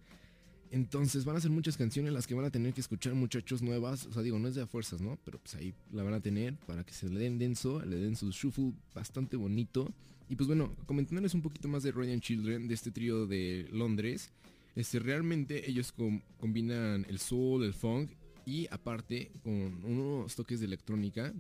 Entonces 0.73 1.25
van 1.25 1.37
a 1.37 1.41
ser 1.41 1.51
muchas 1.51 1.77
canciones 1.77 2.13
las 2.13 2.27
que 2.27 2.35
van 2.35 2.45
a 2.45 2.51
tener 2.51 2.73
que 2.73 2.81
escuchar 2.81 3.15
muchachos 3.15 3.61
nuevas. 3.61 4.07
O 4.07 4.13
sea, 4.13 4.23
digo, 4.23 4.39
no 4.39 4.49
es 4.49 4.55
de 4.55 4.63
a 4.63 4.67
fuerzas, 4.67 5.01
¿no? 5.01 5.19
Pero 5.25 5.39
pues 5.39 5.55
ahí 5.57 5.75
la 5.93 6.03
van 6.03 6.15
a 6.15 6.21
tener 6.21 6.55
para 6.67 6.85
que 6.85 6.93
se 6.93 7.09
le 7.09 7.19
den 7.19 7.39
denso, 7.39 7.85
le 7.85 7.97
den 7.97 8.15
su 8.17 8.31
shuffle 8.31 8.73
bastante 8.95 9.37
bonito. 9.37 9.93
Y 10.29 10.37
pues 10.37 10.47
bueno, 10.47 10.77
comentándoles 10.87 11.35
un 11.35 11.43
poquito 11.43 11.67
más 11.67 11.83
de 11.83 11.91
Ryan 11.91 12.21
Children, 12.21 12.69
de 12.69 12.75
este 12.75 12.93
trío 12.93 13.27
de 13.27 13.69
Londres. 13.73 14.31
Este, 14.77 14.99
realmente 14.99 15.69
ellos 15.69 15.93
com- 15.93 16.23
combinan 16.39 17.05
el 17.09 17.19
soul, 17.19 17.65
el 17.65 17.75
funk 17.75 18.11
y 18.47 18.67
aparte 18.71 19.31
con 19.43 19.85
unos 19.85 20.35
toques 20.35 20.61
de 20.61 20.67
electrónica. 20.67 21.33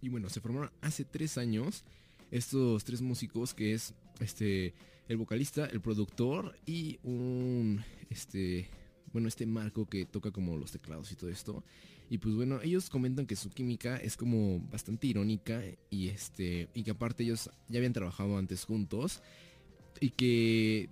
Y 0.00 0.08
bueno, 0.08 0.28
se 0.28 0.40
formaron 0.40 0.70
hace 0.80 1.04
tres 1.04 1.38
años 1.38 1.84
estos 2.30 2.84
tres 2.84 3.02
músicos 3.02 3.54
que 3.54 3.74
es 3.74 3.94
este 4.20 4.74
el 5.08 5.16
vocalista, 5.16 5.66
el 5.66 5.80
productor 5.80 6.56
y 6.66 6.98
un 7.02 7.84
este 8.10 8.68
bueno, 9.12 9.28
este 9.28 9.44
Marco 9.46 9.86
que 9.86 10.06
toca 10.06 10.30
como 10.30 10.56
los 10.56 10.72
teclados 10.72 11.12
y 11.12 11.16
todo 11.16 11.28
esto. 11.30 11.62
Y 12.08 12.18
pues 12.18 12.34
bueno, 12.34 12.60
ellos 12.62 12.90
comentan 12.90 13.26
que 13.26 13.36
su 13.36 13.50
química 13.50 13.96
es 13.96 14.16
como 14.16 14.60
bastante 14.70 15.06
irónica 15.06 15.62
y 15.90 16.08
este 16.08 16.68
y 16.74 16.82
que 16.82 16.90
aparte 16.90 17.22
ellos 17.22 17.50
ya 17.68 17.78
habían 17.78 17.92
trabajado 17.92 18.36
antes 18.38 18.64
juntos 18.64 19.22
y 20.00 20.10
que 20.10 20.88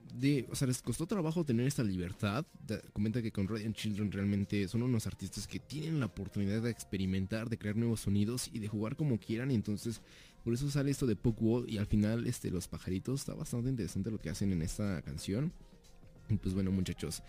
o 0.50 0.54
sea, 0.54 0.68
les 0.68 0.82
costó 0.82 1.06
trabajo 1.06 1.44
tener 1.44 1.66
esta 1.66 1.82
libertad. 1.82 2.44
Comenta 2.92 3.22
que 3.22 3.32
con 3.32 3.48
Radiant 3.48 3.76
Children 3.76 4.12
realmente 4.12 4.68
son 4.68 4.82
unos 4.82 5.06
artistas 5.06 5.46
que 5.46 5.58
tienen 5.58 6.00
la 6.00 6.06
oportunidad 6.06 6.62
de 6.62 6.70
experimentar, 6.70 7.48
de 7.48 7.58
crear 7.58 7.76
nuevos 7.76 8.00
sonidos 8.00 8.50
y 8.52 8.58
de 8.58 8.68
jugar 8.68 8.96
como 8.96 9.18
quieran. 9.18 9.50
Entonces, 9.50 10.00
por 10.44 10.54
eso 10.54 10.70
sale 10.70 10.90
esto 10.90 11.06
de 11.06 11.16
Pokewall 11.16 11.68
y 11.68 11.78
al 11.78 11.86
final 11.86 12.26
este 12.26 12.50
los 12.50 12.68
pajaritos 12.68 13.20
está 13.20 13.34
bastante 13.34 13.70
interesante 13.70 14.10
lo 14.10 14.18
que 14.18 14.30
hacen 14.30 14.52
en 14.52 14.62
esta 14.62 15.02
canción. 15.02 15.52
Y 16.28 16.36
pues 16.36 16.54
bueno, 16.54 16.70
muchachos, 16.70 17.22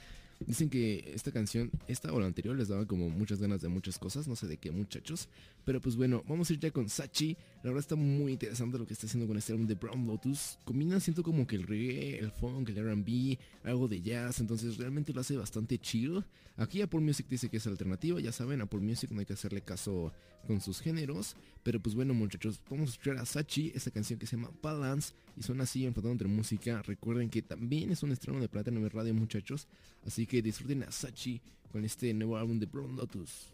Dicen 0.45 0.69
que 0.69 1.11
esta 1.13 1.31
canción, 1.31 1.71
esta 1.87 2.11
o 2.13 2.19
la 2.19 2.25
anterior, 2.25 2.55
les 2.55 2.67
daba 2.67 2.85
como 2.85 3.09
muchas 3.09 3.39
ganas 3.39 3.61
de 3.61 3.67
muchas 3.67 3.97
cosas, 3.99 4.27
no 4.27 4.35
sé 4.35 4.47
de 4.47 4.57
qué 4.57 4.71
muchachos. 4.71 5.29
Pero 5.65 5.79
pues 5.79 5.95
bueno, 5.95 6.23
vamos 6.27 6.49
a 6.49 6.53
ir 6.53 6.59
ya 6.59 6.71
con 6.71 6.89
Sachi. 6.89 7.37
La 7.57 7.69
verdad 7.69 7.79
está 7.79 7.95
muy 7.95 8.33
interesante 8.33 8.77
lo 8.77 8.87
que 8.87 8.93
está 8.93 9.05
haciendo 9.07 9.27
con 9.27 9.37
este 9.37 9.53
álbum 9.53 9.67
de 9.67 9.75
Brown 9.75 10.07
Lotus. 10.07 10.57
Combina, 10.63 10.99
siento 10.99 11.23
como 11.23 11.45
que 11.45 11.55
el 11.55 11.63
reggae, 11.63 12.19
el 12.19 12.31
funk, 12.31 12.69
el 12.69 12.91
RB, 12.91 13.37
algo 13.63 13.87
de 13.87 14.01
jazz, 14.01 14.39
entonces 14.39 14.77
realmente 14.77 15.13
lo 15.13 15.21
hace 15.21 15.37
bastante 15.37 15.77
chill. 15.77 16.23
Aquí 16.57 16.81
Apple 16.81 16.99
Music 16.99 17.27
dice 17.29 17.49
que 17.49 17.57
es 17.57 17.67
alternativa, 17.67 18.19
ya 18.19 18.31
saben, 18.31 18.61
Apple 18.61 18.81
Music 18.81 19.09
no 19.11 19.19
hay 19.19 19.25
que 19.25 19.33
hacerle 19.33 19.61
caso 19.61 20.11
con 20.47 20.59
sus 20.59 20.79
géneros. 20.81 21.35
Pero 21.63 21.79
pues 21.79 21.95
bueno 21.95 22.13
muchachos, 22.13 22.59
vamos 22.69 22.89
a 22.89 22.91
escuchar 22.93 23.17
a 23.17 23.25
Sachi, 23.25 23.71
esta 23.75 23.91
canción 23.91 24.19
que 24.19 24.25
se 24.25 24.35
llama 24.35 24.51
Balance 24.61 25.13
y 25.37 25.43
suena 25.43 25.63
así 25.63 25.85
enfadado 25.85 26.11
entre 26.11 26.27
música. 26.27 26.81
Recuerden 26.81 27.29
que 27.29 27.41
también 27.41 27.91
es 27.91 28.03
un 28.03 28.11
estreno 28.11 28.39
de 28.39 28.49
Plata 28.49 28.69
en 28.69 28.89
Radio 28.89 29.13
muchachos, 29.13 29.67
así 30.05 30.25
que 30.25 30.41
disfruten 30.41 30.83
a 30.83 30.91
Sachi 30.91 31.41
con 31.71 31.85
este 31.85 32.13
nuevo 32.13 32.37
álbum 32.37 32.59
de 32.59 32.65
Brown 32.65 32.95
Lotus. 32.95 33.50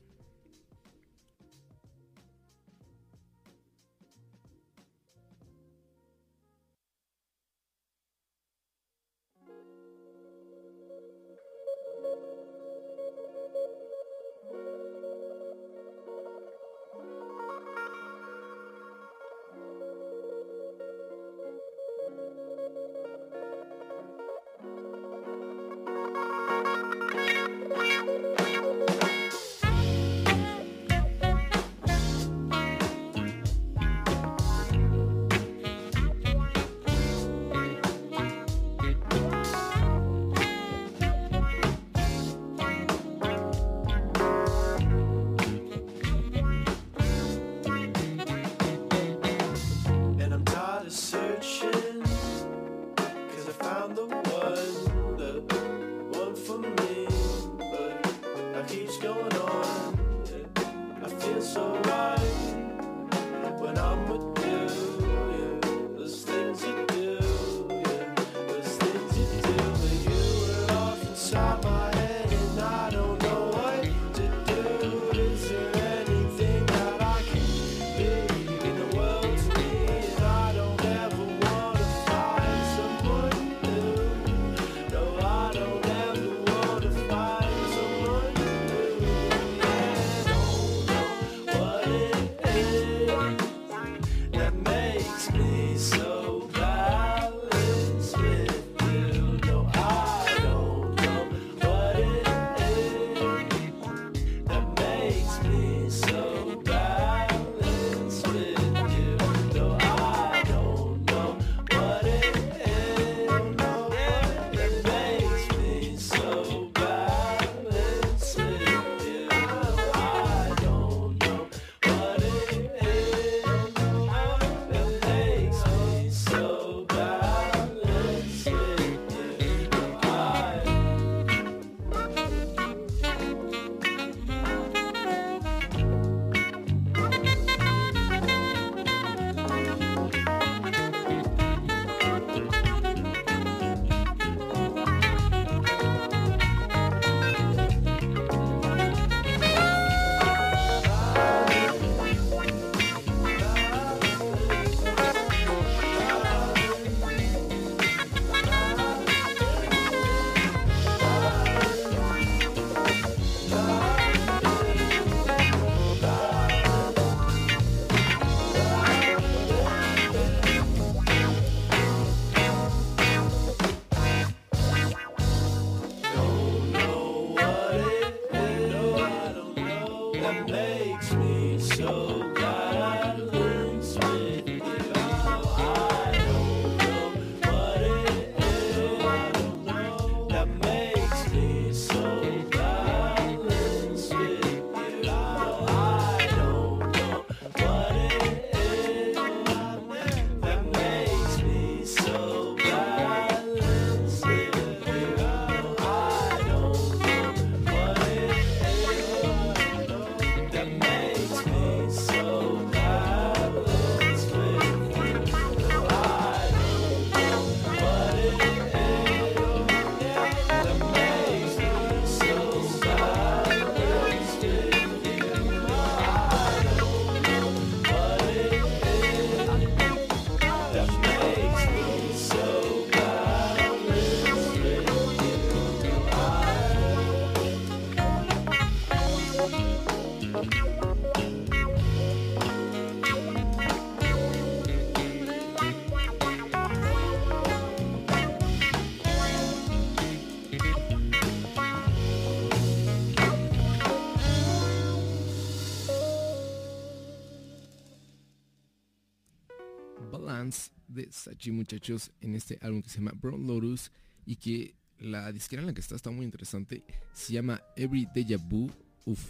De 260.97 261.11
Sachi, 261.11 261.51
muchachos, 261.51 262.11
en 262.19 262.35
este 262.35 262.57
álbum 262.61 262.81
que 262.81 262.89
se 262.89 262.97
llama 262.97 263.13
Brown 263.21 263.47
Lotus 263.47 263.91
y 264.25 264.35
que 264.35 264.75
la 264.99 265.31
disquera 265.31 265.61
en 265.61 265.67
la 265.67 265.73
que 265.73 265.81
está 265.81 265.95
está 265.95 266.11
muy 266.11 266.25
interesante. 266.25 266.83
Se 267.13 267.33
llama 267.33 267.61
Every 267.75 268.07
Deja 268.13 268.37
Vu. 268.37 268.69
Uf, 269.05 269.23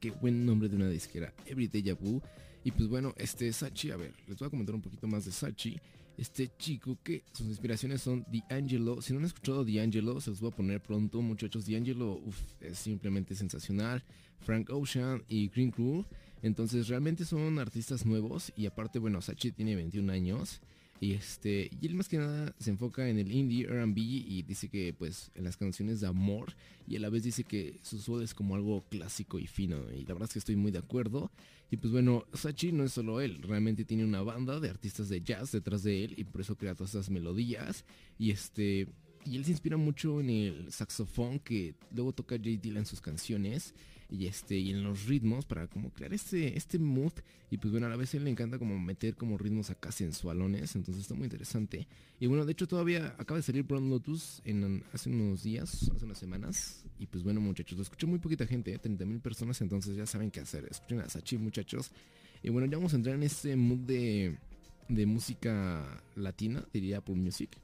qué 0.00 0.10
buen 0.10 0.44
nombre 0.44 0.68
de 0.68 0.76
una 0.76 0.88
disquera. 0.88 1.32
Every 1.46 1.68
Deja 1.68 1.94
Vu. 1.94 2.20
Y 2.64 2.72
pues 2.72 2.88
bueno, 2.88 3.14
este 3.16 3.52
Sachi, 3.52 3.92
a 3.92 3.96
ver, 3.96 4.12
les 4.26 4.36
voy 4.36 4.48
a 4.48 4.50
comentar 4.50 4.74
un 4.74 4.82
poquito 4.82 5.06
más 5.06 5.24
de 5.24 5.32
Sachi. 5.32 5.78
Este 6.18 6.50
chico 6.58 6.98
que 7.02 7.22
sus 7.32 7.46
inspiraciones 7.46 8.02
son 8.02 8.26
D'Angelo. 8.30 9.00
Si 9.00 9.12
no 9.12 9.20
han 9.20 9.26
escuchado 9.26 9.64
D'Angelo, 9.64 10.20
se 10.20 10.30
los 10.30 10.40
voy 10.40 10.50
a 10.50 10.56
poner 10.56 10.82
pronto, 10.82 11.22
muchachos. 11.22 11.66
D'Angelo 11.66 12.20
es 12.60 12.78
simplemente 12.78 13.34
sensacional. 13.34 14.02
Frank 14.40 14.70
Ocean 14.70 15.22
y 15.28 15.48
Green 15.48 15.70
Crew. 15.70 16.04
Entonces 16.42 16.88
realmente 16.88 17.24
son 17.24 17.58
artistas 17.58 18.04
nuevos. 18.06 18.52
Y 18.56 18.66
aparte, 18.66 18.98
bueno, 18.98 19.20
Sachi 19.20 19.52
tiene 19.52 19.76
21 19.76 20.12
años. 20.12 20.60
Y 21.00 21.12
este, 21.12 21.70
y 21.80 21.86
él 21.86 21.94
más 21.94 22.08
que 22.08 22.18
nada 22.18 22.54
se 22.58 22.70
enfoca 22.70 23.08
en 23.08 23.18
el 23.18 23.30
indie 23.30 23.66
R&B 23.66 24.00
y 24.00 24.42
dice 24.42 24.68
que 24.68 24.94
pues 24.94 25.30
en 25.34 25.44
las 25.44 25.56
canciones 25.56 26.00
de 26.00 26.06
amor 26.06 26.54
y 26.86 26.96
a 26.96 27.00
la 27.00 27.10
vez 27.10 27.22
dice 27.22 27.44
que 27.44 27.78
su 27.82 27.98
voz 28.10 28.22
es 28.22 28.34
como 28.34 28.54
algo 28.54 28.82
clásico 28.88 29.38
y 29.38 29.46
fino 29.46 29.76
y 29.92 30.04
la 30.04 30.14
verdad 30.14 30.28
es 30.28 30.32
que 30.32 30.38
estoy 30.38 30.56
muy 30.56 30.72
de 30.72 30.78
acuerdo. 30.78 31.30
Y 31.70 31.76
pues 31.78 31.92
bueno, 31.92 32.24
Sachi 32.32 32.70
no 32.72 32.84
es 32.84 32.92
solo 32.92 33.20
él, 33.20 33.42
realmente 33.42 33.84
tiene 33.84 34.04
una 34.04 34.22
banda 34.22 34.60
de 34.60 34.70
artistas 34.70 35.08
de 35.08 35.20
jazz 35.20 35.52
detrás 35.52 35.82
de 35.82 36.04
él 36.04 36.14
y 36.16 36.24
por 36.24 36.40
eso 36.40 36.56
crea 36.56 36.74
todas 36.74 36.94
esas 36.94 37.10
melodías 37.10 37.84
y 38.18 38.30
este 38.30 38.88
y 39.26 39.36
él 39.36 39.44
se 39.44 39.50
inspira 39.50 39.76
mucho 39.76 40.20
en 40.20 40.30
el 40.30 40.72
saxofón 40.72 41.38
que 41.40 41.74
luego 41.92 42.12
toca 42.12 42.36
J. 42.36 42.50
En 42.66 42.86
sus 42.86 43.00
canciones 43.00 43.74
y 44.08 44.26
este 44.26 44.56
y 44.56 44.70
en 44.70 44.84
los 44.84 45.06
ritmos 45.06 45.44
para 45.46 45.66
como 45.66 45.90
crear 45.90 46.12
este 46.12 46.56
este 46.56 46.78
mood. 46.78 47.12
Y 47.50 47.58
pues 47.58 47.72
bueno 47.72 47.86
a 47.86 47.90
la 47.90 47.96
vez 47.96 48.14
él 48.14 48.24
le 48.24 48.30
encanta 48.30 48.58
como 48.58 48.78
meter 48.78 49.16
como 49.16 49.38
ritmos 49.38 49.70
acá 49.70 49.90
sensualones 49.92 50.76
entonces 50.76 51.02
está 51.02 51.14
muy 51.14 51.24
interesante. 51.24 51.88
Y 52.20 52.26
bueno 52.26 52.44
de 52.44 52.52
hecho 52.52 52.68
todavía 52.68 53.14
acaba 53.18 53.38
de 53.38 53.42
salir 53.42 53.64
Brown 53.64 53.90
Lotus 53.90 54.42
en 54.44 54.84
hace 54.92 55.10
unos 55.10 55.42
días 55.42 55.90
hace 55.94 56.04
unas 56.04 56.18
semanas. 56.18 56.84
Y 56.98 57.06
pues 57.06 57.24
bueno 57.24 57.40
muchachos 57.40 57.76
lo 57.76 57.82
escuché 57.82 58.06
muy 58.06 58.18
poquita 58.18 58.46
gente 58.46 58.78
30 58.78 59.04
mil 59.04 59.20
personas 59.20 59.60
entonces 59.60 59.96
ya 59.96 60.06
saben 60.06 60.30
qué 60.30 60.40
hacer. 60.40 60.66
Escuchen 60.70 61.00
a 61.00 61.08
Sachi 61.08 61.38
muchachos. 61.38 61.90
Y 62.42 62.50
bueno 62.50 62.68
ya 62.68 62.76
vamos 62.76 62.92
a 62.92 62.96
entrar 62.96 63.16
en 63.16 63.24
este 63.24 63.56
mood 63.56 63.78
de 63.78 64.38
de 64.88 65.04
música 65.04 66.00
latina 66.14 66.64
diría 66.72 66.98
Apple 66.98 67.16
Music 67.16 67.58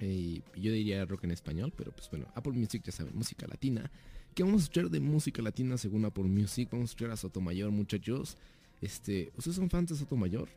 eh, 0.00 0.40
yo 0.56 0.72
diría 0.72 1.04
rock 1.04 1.24
en 1.24 1.30
español, 1.30 1.72
pero 1.76 1.92
pues 1.92 2.10
bueno, 2.10 2.26
Apple 2.34 2.52
Music 2.52 2.82
ya 2.84 2.92
saben, 2.92 3.14
música 3.16 3.46
latina. 3.46 3.90
¿Qué 4.34 4.42
vamos 4.42 4.62
a 4.62 4.64
escuchar 4.64 4.90
de 4.90 5.00
música 5.00 5.42
latina 5.42 5.78
según 5.78 6.04
Apple 6.04 6.24
Music? 6.24 6.68
Vamos 6.70 6.90
a 6.90 6.90
escuchar 6.90 7.10
a 7.12 7.16
Sotomayor, 7.16 7.70
muchachos. 7.70 8.36
Este, 8.80 9.32
¿ustedes 9.36 9.56
son 9.56 9.70
fans 9.70 9.90
de 9.90 9.96
Sotomayor? 9.96 10.48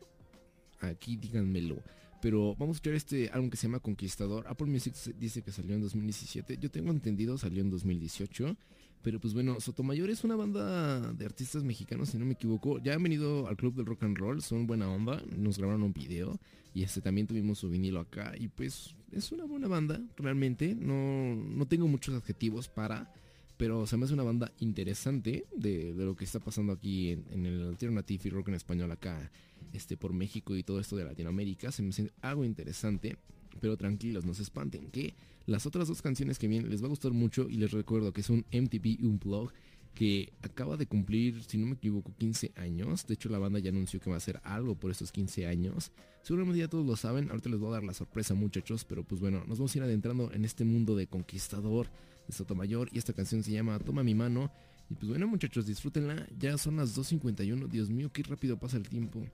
Aquí 0.80 1.16
díganmelo. 1.16 1.82
Pero 2.20 2.56
vamos 2.56 2.76
a 2.76 2.78
escuchar 2.78 2.94
este 2.94 3.30
álbum 3.30 3.50
que 3.50 3.56
se 3.56 3.68
llama 3.68 3.78
Conquistador. 3.78 4.46
Apple 4.48 4.66
Music 4.66 4.94
dice 5.18 5.42
que 5.42 5.52
salió 5.52 5.76
en 5.76 5.82
2017. 5.82 6.58
Yo 6.58 6.70
tengo 6.70 6.90
entendido 6.90 7.38
salió 7.38 7.62
en 7.62 7.70
2018. 7.70 8.56
Pero 9.02 9.20
pues 9.20 9.32
bueno, 9.32 9.60
Sotomayor 9.60 10.10
es 10.10 10.24
una 10.24 10.36
banda 10.36 11.12
de 11.12 11.24
artistas 11.24 11.64
mexicanos, 11.64 12.10
si 12.10 12.18
no 12.18 12.24
me 12.24 12.32
equivoco. 12.32 12.78
Ya 12.78 12.94
han 12.94 13.02
venido 13.02 13.46
al 13.46 13.56
Club 13.56 13.74
del 13.74 13.86
Rock 13.86 14.02
and 14.02 14.18
Roll, 14.18 14.42
son 14.42 14.66
buena 14.66 14.90
onda. 14.90 15.22
Nos 15.36 15.58
grabaron 15.58 15.82
un 15.82 15.92
video. 15.92 16.38
Y 16.74 16.82
este 16.82 17.00
también 17.00 17.26
tuvimos 17.26 17.58
su 17.58 17.68
vinilo 17.70 18.00
acá. 18.00 18.34
Y 18.38 18.48
pues 18.48 18.94
es 19.12 19.32
una 19.32 19.44
buena 19.44 19.68
banda, 19.68 20.00
realmente. 20.16 20.74
No, 20.74 21.34
no 21.34 21.66
tengo 21.66 21.88
muchos 21.88 22.14
adjetivos 22.14 22.68
para. 22.68 23.12
Pero 23.56 23.86
se 23.86 23.96
me 23.96 24.04
hace 24.04 24.14
una 24.14 24.22
banda 24.22 24.52
interesante 24.60 25.46
de, 25.56 25.92
de 25.92 26.04
lo 26.04 26.14
que 26.14 26.24
está 26.24 26.38
pasando 26.38 26.72
aquí 26.72 27.10
en, 27.10 27.24
en 27.30 27.46
el 27.46 27.68
alternative 27.68 28.22
y 28.24 28.30
rock 28.30 28.48
en 28.48 28.54
español 28.54 28.92
acá 28.92 29.32
este, 29.72 29.96
por 29.96 30.12
México 30.12 30.54
y 30.56 30.62
todo 30.62 30.78
esto 30.78 30.96
de 30.96 31.04
Latinoamérica. 31.04 31.72
Se 31.72 31.82
me 31.82 31.90
hace 31.90 32.12
algo 32.20 32.44
interesante. 32.44 33.16
Pero 33.60 33.76
tranquilos, 33.76 34.24
no 34.24 34.34
se 34.34 34.42
espanten, 34.42 34.90
que 34.90 35.14
las 35.46 35.66
otras 35.66 35.88
dos 35.88 36.02
canciones 36.02 36.38
que 36.38 36.48
vienen 36.48 36.70
les 36.70 36.82
va 36.82 36.86
a 36.86 36.90
gustar 36.90 37.12
mucho 37.12 37.48
y 37.48 37.54
les 37.54 37.70
recuerdo 37.70 38.12
que 38.12 38.20
es 38.20 38.30
un 38.30 38.44
MTV 38.52 39.02
Unplug 39.02 39.50
que 39.98 40.32
acaba 40.42 40.76
de 40.76 40.86
cumplir, 40.86 41.42
si 41.42 41.58
no 41.58 41.66
me 41.66 41.72
equivoco, 41.72 42.14
15 42.18 42.52
años. 42.54 43.04
De 43.06 43.14
hecho, 43.14 43.28
la 43.28 43.38
banda 43.38 43.58
ya 43.58 43.70
anunció 43.70 43.98
que 43.98 44.08
va 44.08 44.14
a 44.14 44.18
hacer 44.18 44.40
algo 44.44 44.76
por 44.76 44.92
estos 44.92 45.10
15 45.10 45.48
años. 45.48 45.90
Seguramente 46.22 46.60
ya 46.60 46.68
todos 46.68 46.86
lo 46.86 46.94
saben. 46.94 47.30
Ahorita 47.30 47.48
les 47.48 47.58
voy 47.58 47.70
a 47.70 47.72
dar 47.72 47.82
la 47.82 47.94
sorpresa, 47.94 48.34
muchachos. 48.34 48.84
Pero 48.84 49.02
pues 49.02 49.20
bueno, 49.20 49.42
nos 49.48 49.58
vamos 49.58 49.74
a 49.74 49.78
ir 49.78 49.82
adentrando 49.82 50.30
en 50.32 50.44
este 50.44 50.64
mundo 50.64 50.94
de 50.94 51.08
conquistador 51.08 51.88
de 52.28 52.32
Sotomayor. 52.32 52.88
Y 52.92 52.98
esta 52.98 53.12
canción 53.12 53.42
se 53.42 53.50
llama 53.50 53.76
Toma 53.80 54.04
mi 54.04 54.14
mano. 54.14 54.52
Y 54.88 54.94
pues 54.94 55.08
bueno, 55.08 55.26
muchachos, 55.26 55.66
disfrútenla. 55.66 56.28
Ya 56.38 56.56
son 56.58 56.76
las 56.76 56.96
2.51. 56.96 57.66
Dios 57.66 57.90
mío, 57.90 58.12
qué 58.12 58.22
rápido 58.22 58.56
pasa 58.56 58.76
el 58.76 58.88
tiempo. 58.88 59.26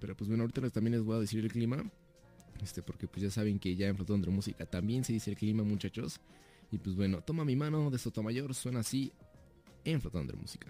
Pero 0.00 0.14
pues 0.14 0.28
bueno, 0.28 0.42
ahorita 0.42 0.68
también 0.68 0.96
les 0.96 1.02
voy 1.02 1.16
a 1.16 1.20
decir 1.20 1.42
el 1.42 1.50
clima. 1.50 1.82
Este, 2.62 2.82
porque 2.82 3.06
pues 3.08 3.22
ya 3.22 3.30
saben 3.30 3.58
que 3.58 3.74
ya 3.76 3.88
en 3.88 3.96
Flotón 3.96 4.22
Música 4.28 4.66
también 4.66 5.04
se 5.04 5.12
dice 5.12 5.30
el 5.30 5.36
clima, 5.36 5.62
muchachos. 5.62 6.20
Y 6.70 6.78
pues 6.78 6.94
bueno, 6.94 7.22
toma 7.22 7.44
mi 7.44 7.56
mano 7.56 7.90
de 7.90 7.98
Sotomayor, 7.98 8.54
suena 8.54 8.80
así 8.80 9.12
en 9.84 10.00
Flotón 10.00 10.26
de 10.26 10.34
Música. 10.34 10.68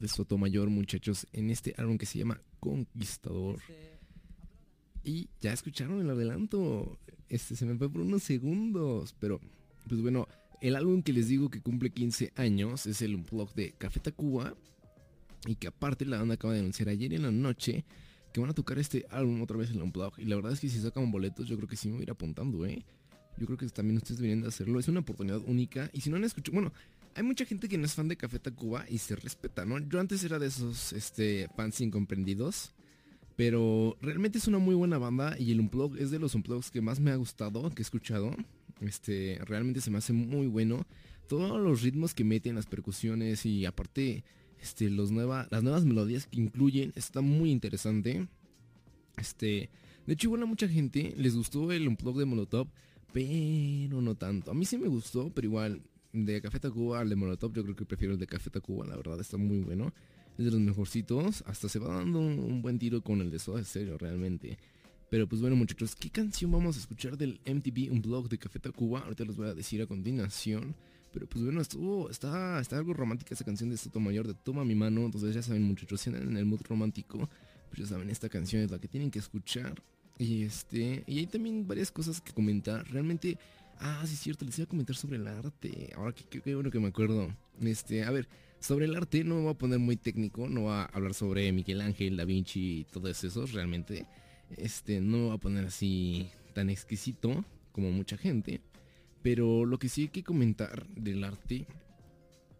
De 0.00 0.08
Sotomayor, 0.08 0.70
muchachos, 0.70 1.26
en 1.32 1.50
este 1.50 1.74
álbum 1.76 1.98
que 1.98 2.06
se 2.06 2.18
llama 2.18 2.40
Conquistador. 2.58 3.60
Y 5.04 5.28
ya 5.40 5.52
escucharon 5.52 6.00
el 6.00 6.10
adelanto. 6.10 6.98
Este 7.28 7.54
se 7.54 7.66
me 7.66 7.76
fue 7.76 7.90
por 7.90 8.00
unos 8.00 8.22
segundos. 8.22 9.14
Pero, 9.20 9.40
pues 9.88 10.00
bueno, 10.00 10.26
el 10.60 10.74
álbum 10.74 11.02
que 11.02 11.12
les 11.12 11.28
digo 11.28 11.50
que 11.50 11.60
cumple 11.60 11.90
15 11.90 12.32
años 12.36 12.86
es 12.86 13.02
el 13.02 13.14
Unplugged 13.14 13.54
de 13.54 13.72
Café 13.72 14.00
Tacuba. 14.00 14.54
Y 15.46 15.54
que 15.54 15.68
aparte 15.68 16.04
la 16.04 16.18
banda 16.18 16.34
acaba 16.34 16.54
de 16.54 16.60
anunciar 16.60 16.88
ayer 16.88 17.14
en 17.14 17.22
la 17.22 17.30
noche 17.30 17.84
que 18.32 18.40
van 18.40 18.50
a 18.50 18.54
tocar 18.54 18.78
este 18.78 19.06
álbum 19.10 19.42
otra 19.42 19.56
vez 19.56 19.70
en 19.70 19.76
el 19.76 19.82
Unplugged. 19.82 20.22
Y 20.22 20.26
la 20.26 20.36
verdad 20.36 20.52
es 20.52 20.60
que 20.60 20.68
si 20.68 20.80
sacan 20.80 21.10
boletos, 21.10 21.46
yo 21.46 21.56
creo 21.56 21.68
que 21.68 21.76
sí 21.76 21.88
me 21.88 21.94
voy 21.94 22.02
a 22.02 22.04
ir 22.04 22.10
apuntando, 22.10 22.64
¿eh? 22.66 22.84
Yo 23.38 23.46
creo 23.46 23.58
que 23.58 23.66
también 23.68 23.96
ustedes 23.96 24.18
deberían 24.18 24.42
de 24.42 24.48
hacerlo. 24.48 24.78
Es 24.78 24.88
una 24.88 25.00
oportunidad 25.00 25.40
única. 25.46 25.90
Y 25.92 26.02
si 26.02 26.10
no 26.10 26.16
han 26.16 26.24
escuchado, 26.24 26.52
bueno, 26.54 26.72
hay 27.14 27.22
mucha 27.22 27.44
gente 27.44 27.68
que 27.68 27.78
no 27.78 27.84
es 27.84 27.94
fan 27.94 28.08
de 28.08 28.16
Café 28.16 28.38
Tacuba 28.38 28.84
y 28.88 28.98
se 28.98 29.16
respeta, 29.16 29.64
¿no? 29.64 29.78
Yo 29.78 30.00
antes 30.00 30.22
era 30.24 30.38
de 30.38 30.46
esos 30.46 30.92
este, 30.92 31.48
fans 31.56 31.80
incomprendidos. 31.80 32.72
Pero 33.36 33.96
realmente 34.02 34.36
es 34.36 34.48
una 34.48 34.58
muy 34.58 34.74
buena 34.74 34.98
banda 34.98 35.34
y 35.38 35.50
el 35.50 35.60
Unplug 35.60 35.96
es 35.96 36.10
de 36.10 36.18
los 36.18 36.34
Unplugs 36.34 36.70
que 36.70 36.82
más 36.82 37.00
me 37.00 37.10
ha 37.10 37.16
gustado, 37.16 37.70
que 37.70 37.80
he 37.80 37.82
escuchado. 37.82 38.36
Este, 38.82 39.38
realmente 39.46 39.80
se 39.80 39.90
me 39.90 39.96
hace 39.96 40.12
muy 40.12 40.46
bueno. 40.46 40.86
Todos 41.26 41.58
los 41.58 41.80
ritmos 41.80 42.12
que 42.12 42.22
meten, 42.22 42.56
las 42.56 42.66
percusiones 42.66 43.46
y 43.46 43.64
aparte 43.64 44.24
este, 44.60 44.90
los 44.90 45.10
nueva, 45.10 45.48
las 45.50 45.62
nuevas 45.62 45.86
melodías 45.86 46.26
que 46.26 46.38
incluyen, 46.38 46.92
está 46.96 47.22
muy 47.22 47.50
interesante. 47.50 48.28
Este, 49.16 49.70
de 50.06 50.12
hecho 50.12 50.26
igual 50.26 50.42
a 50.42 50.46
mucha 50.46 50.68
gente 50.68 51.14
les 51.16 51.34
gustó 51.34 51.72
el 51.72 51.88
Unplug 51.88 52.18
de 52.18 52.26
Molotov, 52.26 52.68
pero 53.10 54.02
no 54.02 54.16
tanto. 54.16 54.50
A 54.50 54.54
mí 54.54 54.66
sí 54.66 54.76
me 54.76 54.88
gustó, 54.88 55.32
pero 55.32 55.46
igual 55.46 55.80
de 56.12 56.40
Café 56.40 56.60
Tacuba 56.60 57.00
al 57.00 57.08
de 57.08 57.16
Molotov 57.16 57.52
yo 57.52 57.62
creo 57.62 57.76
que 57.76 57.84
prefiero 57.84 58.14
el 58.14 58.20
de 58.20 58.26
Café 58.26 58.50
Tacuba, 58.50 58.86
la 58.86 58.96
verdad 58.96 59.20
está 59.20 59.36
muy 59.36 59.60
bueno. 59.60 59.92
Es 60.38 60.44
de 60.44 60.50
los 60.50 60.60
mejorcitos, 60.60 61.44
hasta 61.46 61.68
se 61.68 61.78
va 61.78 61.96
dando 61.96 62.18
un, 62.18 62.38
un 62.38 62.62
buen 62.62 62.78
tiro 62.78 63.02
con 63.02 63.20
el 63.20 63.30
de 63.30 63.38
Soda 63.38 63.62
Stereo 63.62 63.98
realmente. 63.98 64.58
Pero 65.10 65.28
pues 65.28 65.40
bueno 65.40 65.56
muchachos, 65.56 65.96
¿qué 65.96 66.08
canción 66.08 66.52
vamos 66.52 66.76
a 66.76 66.80
escuchar 66.80 67.18
del 67.18 67.40
MTV 67.44 67.92
Unplugged 67.92 68.30
de 68.30 68.38
Café 68.38 68.60
Tacuba? 68.60 69.00
Ahorita 69.00 69.24
les 69.24 69.36
voy 69.36 69.48
a 69.48 69.54
decir 69.54 69.82
a 69.82 69.86
continuación. 69.86 70.74
Pero 71.12 71.26
pues 71.26 71.44
bueno, 71.44 71.60
estuvo, 71.60 72.08
está, 72.08 72.60
está 72.60 72.78
algo 72.78 72.94
romántica 72.94 73.34
esa 73.34 73.44
canción 73.44 73.70
de 73.70 73.76
Sotomayor 73.76 74.28
de 74.28 74.34
Toma 74.34 74.64
mi 74.64 74.74
mano. 74.74 75.04
Entonces 75.04 75.34
ya 75.34 75.42
saben 75.42 75.62
muchachos, 75.62 76.00
si 76.00 76.10
andan 76.10 76.28
en 76.28 76.36
el 76.36 76.44
mood 76.44 76.60
romántico, 76.68 77.28
pues 77.68 77.80
ya 77.80 77.86
saben, 77.86 78.10
esta 78.10 78.28
canción 78.28 78.62
es 78.62 78.70
la 78.70 78.78
que 78.78 78.88
tienen 78.88 79.10
que 79.10 79.18
escuchar. 79.18 79.82
Y 80.18 80.44
este, 80.44 81.02
y 81.06 81.18
hay 81.18 81.26
también 81.26 81.66
varias 81.66 81.90
cosas 81.90 82.20
que 82.20 82.32
comentar. 82.32 82.86
Realmente, 82.90 83.38
ah, 83.80 84.04
sí 84.06 84.14
es 84.14 84.20
cierto, 84.20 84.44
les 84.44 84.58
iba 84.58 84.64
a 84.64 84.68
comentar 84.68 84.94
sobre 84.94 85.16
el 85.16 85.26
arte. 85.26 85.92
Ahora 85.96 86.12
que 86.12 86.24
qué 86.24 86.54
bueno 86.54 86.70
que 86.70 86.78
me 86.78 86.88
acuerdo. 86.88 87.34
Este, 87.60 88.04
a 88.04 88.10
ver, 88.10 88.28
sobre 88.60 88.84
el 88.84 88.94
arte 88.94 89.24
no 89.24 89.36
me 89.36 89.42
voy 89.42 89.50
a 89.50 89.58
poner 89.58 89.78
muy 89.78 89.96
técnico, 89.96 90.48
no 90.48 90.62
voy 90.62 90.72
a 90.72 90.84
hablar 90.84 91.14
sobre 91.14 91.50
Miguel 91.50 91.80
Ángel, 91.80 92.16
Da 92.16 92.24
Vinci 92.24 92.80
y 92.80 92.84
todos 92.84 93.24
esos, 93.24 93.52
realmente. 93.52 94.06
Este, 94.56 95.00
no 95.00 95.16
me 95.16 95.24
voy 95.24 95.36
a 95.36 95.38
poner 95.38 95.66
así 95.66 96.28
tan 96.54 96.70
exquisito 96.70 97.44
como 97.72 97.90
mucha 97.90 98.16
gente. 98.16 98.60
Pero 99.22 99.64
lo 99.64 99.78
que 99.78 99.88
sí 99.88 100.02
hay 100.02 100.08
que 100.08 100.22
comentar 100.22 100.86
del 100.88 101.24
arte 101.24 101.66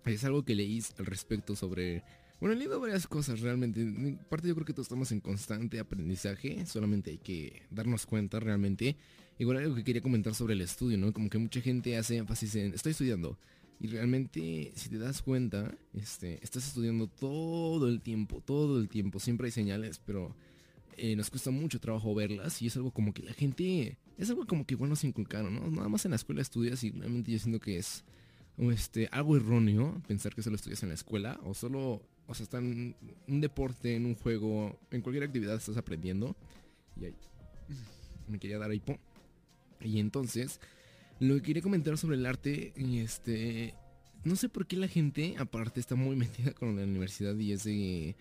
es 0.05 0.25
algo 0.25 0.45
que 0.45 0.55
leí 0.55 0.83
al 0.99 1.07
respecto 1.07 1.57
sobre... 1.57 2.03
Bueno, 2.41 2.55
he 2.55 2.59
leído 2.59 2.81
varias 2.81 3.07
cosas 3.07 3.41
realmente. 3.41 3.83
En 3.83 4.19
parte 4.31 4.49
yo 4.49 4.55
creo 4.55 4.65
que 4.65 4.73
todos 4.73 4.87
estamos 4.87 5.13
en 5.13 5.21
constante 5.21 5.79
aprendizaje. 5.79 6.65
Solamente 6.65 7.11
hay 7.11 7.19
que 7.19 7.63
darnos 7.71 8.07
cuenta 8.07 8.41
realmente. 8.41 8.97
Igual 9.41 9.57
algo 9.57 9.75
que 9.75 9.85
quería 9.85 10.03
comentar 10.03 10.35
sobre 10.35 10.53
el 10.53 10.61
estudio, 10.61 10.99
¿no? 10.99 11.15
Como 11.15 11.31
que 11.31 11.39
mucha 11.39 11.63
gente 11.63 11.97
hace 11.97 12.19
énfasis 12.19 12.57
en... 12.57 12.75
Estoy 12.75 12.93
estudiando. 12.93 13.39
Y 13.81 13.87
realmente, 13.87 14.71
si 14.75 14.91
te 14.91 14.99
das 14.99 15.23
cuenta, 15.23 15.75
este, 15.95 16.39
estás 16.45 16.69
estudiando 16.69 17.07
todo 17.07 17.89
el 17.89 18.03
tiempo, 18.03 18.43
todo 18.45 18.79
el 18.79 18.91
tiempo. 18.91 19.19
Siempre 19.19 19.47
hay 19.47 19.51
señales, 19.51 19.99
pero 20.05 20.37
eh, 20.99 21.17
nos 21.17 21.31
cuesta 21.31 21.51
mucho 21.51 21.81
trabajo 21.81 22.15
verlas. 22.15 22.61
Y 22.61 22.67
es 22.67 22.77
algo 22.77 22.91
como 22.91 23.15
que 23.15 23.23
la 23.23 23.33
gente... 23.33 23.97
Es 24.19 24.29
algo 24.29 24.47
como 24.47 24.67
que 24.67 24.75
igual 24.75 24.91
nos 24.91 25.05
inculcaron, 25.05 25.55
¿no? 25.55 25.71
Nada 25.71 25.89
más 25.89 26.05
en 26.05 26.11
la 26.11 26.17
escuela 26.17 26.43
estudias 26.43 26.85
y 26.85 26.91
realmente 26.91 27.33
yo 27.33 27.39
siento 27.39 27.61
que 27.61 27.79
es 27.79 28.05
este, 28.59 29.09
algo 29.11 29.39
erróneo 29.39 30.03
pensar 30.07 30.35
que 30.35 30.43
solo 30.43 30.57
estudias 30.57 30.83
en 30.83 30.91
la 30.91 30.97
escuela 30.97 31.41
o 31.45 31.55
solo, 31.55 32.03
o 32.27 32.35
sea, 32.35 32.45
está 32.45 32.59
en 32.59 32.95
un 33.27 33.41
deporte, 33.41 33.97
en 33.97 34.05
un 34.05 34.17
juego, 34.17 34.79
en 34.91 35.01
cualquier 35.01 35.25
actividad 35.25 35.55
estás 35.55 35.79
aprendiendo. 35.79 36.37
Y 37.01 37.07
ahí, 37.07 37.15
me 38.29 38.39
quería 38.39 38.59
dar 38.59 38.75
hipo. 38.75 38.99
Y 39.83 40.01
entonces, 40.01 40.61
lo 41.19 41.37
que 41.37 41.43
quería 41.43 41.63
comentar 41.63 41.97
sobre 41.99 42.17
el 42.17 42.27
arte, 42.27 42.73
este, 42.77 43.75
no 44.25 44.37
sé 44.37 44.49
por 44.49 44.67
qué 44.67 44.77
la 44.77 44.89
gente, 44.89 45.37
aparte, 45.39 45.81
está 45.81 45.95
muy 45.95 46.17
metida 46.17 46.53
con 46.53 46.77
la 46.77 46.85
universidad 46.85 47.37
y 47.37 47.53
es 47.53 47.65
de, 47.65 48.17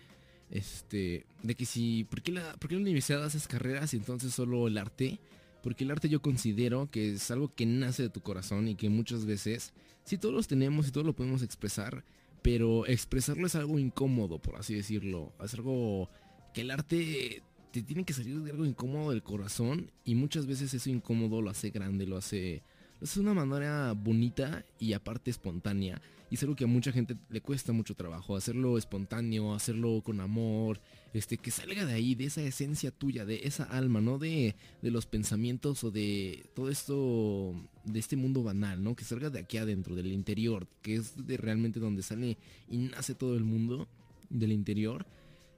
este, 0.50 1.26
de 1.42 1.54
que 1.54 1.64
si, 1.64 2.04
¿por 2.04 2.22
qué 2.22 2.32
la, 2.32 2.54
por 2.54 2.68
qué 2.68 2.76
la 2.76 2.82
universidad 2.82 3.24
haces 3.24 3.46
carreras 3.48 3.94
y 3.94 3.96
entonces 3.96 4.32
solo 4.34 4.66
el 4.66 4.78
arte? 4.78 5.20
Porque 5.62 5.84
el 5.84 5.90
arte 5.90 6.08
yo 6.08 6.22
considero 6.22 6.90
que 6.90 7.12
es 7.12 7.30
algo 7.30 7.54
que 7.54 7.66
nace 7.66 8.04
de 8.04 8.10
tu 8.10 8.22
corazón 8.22 8.68
y 8.68 8.76
que 8.76 8.88
muchas 8.88 9.26
veces, 9.26 9.72
sí 10.04 10.16
todos 10.16 10.34
los 10.34 10.48
tenemos 10.48 10.88
y 10.88 10.90
todos 10.90 11.06
lo 11.06 11.14
podemos 11.14 11.42
expresar, 11.42 12.04
pero 12.42 12.86
expresarlo 12.86 13.46
es 13.46 13.54
algo 13.54 13.78
incómodo, 13.78 14.40
por 14.40 14.56
así 14.56 14.74
decirlo. 14.74 15.34
Es 15.44 15.52
algo 15.54 16.08
que 16.54 16.62
el 16.62 16.70
arte 16.70 17.42
te 17.70 17.82
tiene 17.82 18.04
que 18.04 18.12
salir 18.12 18.40
de 18.40 18.50
algo 18.50 18.64
incómodo 18.64 19.10
del 19.10 19.22
corazón 19.22 19.90
y 20.04 20.14
muchas 20.14 20.46
veces 20.46 20.72
eso 20.74 20.90
incómodo 20.90 21.40
lo 21.40 21.50
hace 21.50 21.70
grande, 21.70 22.06
lo 22.06 22.16
hace, 22.16 22.62
lo 23.00 23.04
hace 23.04 23.20
de 23.20 23.30
una 23.30 23.44
manera 23.44 23.92
bonita 23.92 24.64
y 24.78 24.92
aparte 24.92 25.30
espontánea. 25.30 26.00
Y 26.30 26.36
es 26.36 26.42
algo 26.44 26.54
que 26.54 26.62
a 26.62 26.68
mucha 26.68 26.92
gente 26.92 27.16
le 27.28 27.40
cuesta 27.40 27.72
mucho 27.72 27.96
trabajo, 27.96 28.36
hacerlo 28.36 28.78
espontáneo, 28.78 29.52
hacerlo 29.52 30.00
con 30.04 30.20
amor, 30.20 30.80
este, 31.12 31.36
que 31.36 31.50
salga 31.50 31.84
de 31.84 31.92
ahí, 31.92 32.14
de 32.14 32.26
esa 32.26 32.40
esencia 32.42 32.92
tuya, 32.92 33.24
de 33.24 33.40
esa 33.42 33.64
alma, 33.64 34.00
no 34.00 34.16
de, 34.18 34.54
de 34.80 34.90
los 34.92 35.06
pensamientos 35.06 35.82
o 35.82 35.90
de 35.90 36.46
todo 36.54 36.70
esto, 36.70 37.52
de 37.84 37.98
este 37.98 38.14
mundo 38.14 38.44
banal, 38.44 38.80
¿no? 38.82 38.94
Que 38.94 39.04
salga 39.04 39.28
de 39.28 39.40
aquí 39.40 39.56
adentro, 39.56 39.96
del 39.96 40.12
interior, 40.12 40.68
que 40.82 40.94
es 40.94 41.26
de 41.26 41.36
realmente 41.36 41.80
donde 41.80 42.02
sale 42.02 42.38
y 42.68 42.78
nace 42.78 43.16
todo 43.16 43.36
el 43.36 43.42
mundo, 43.42 43.88
del 44.28 44.52
interior. 44.52 45.04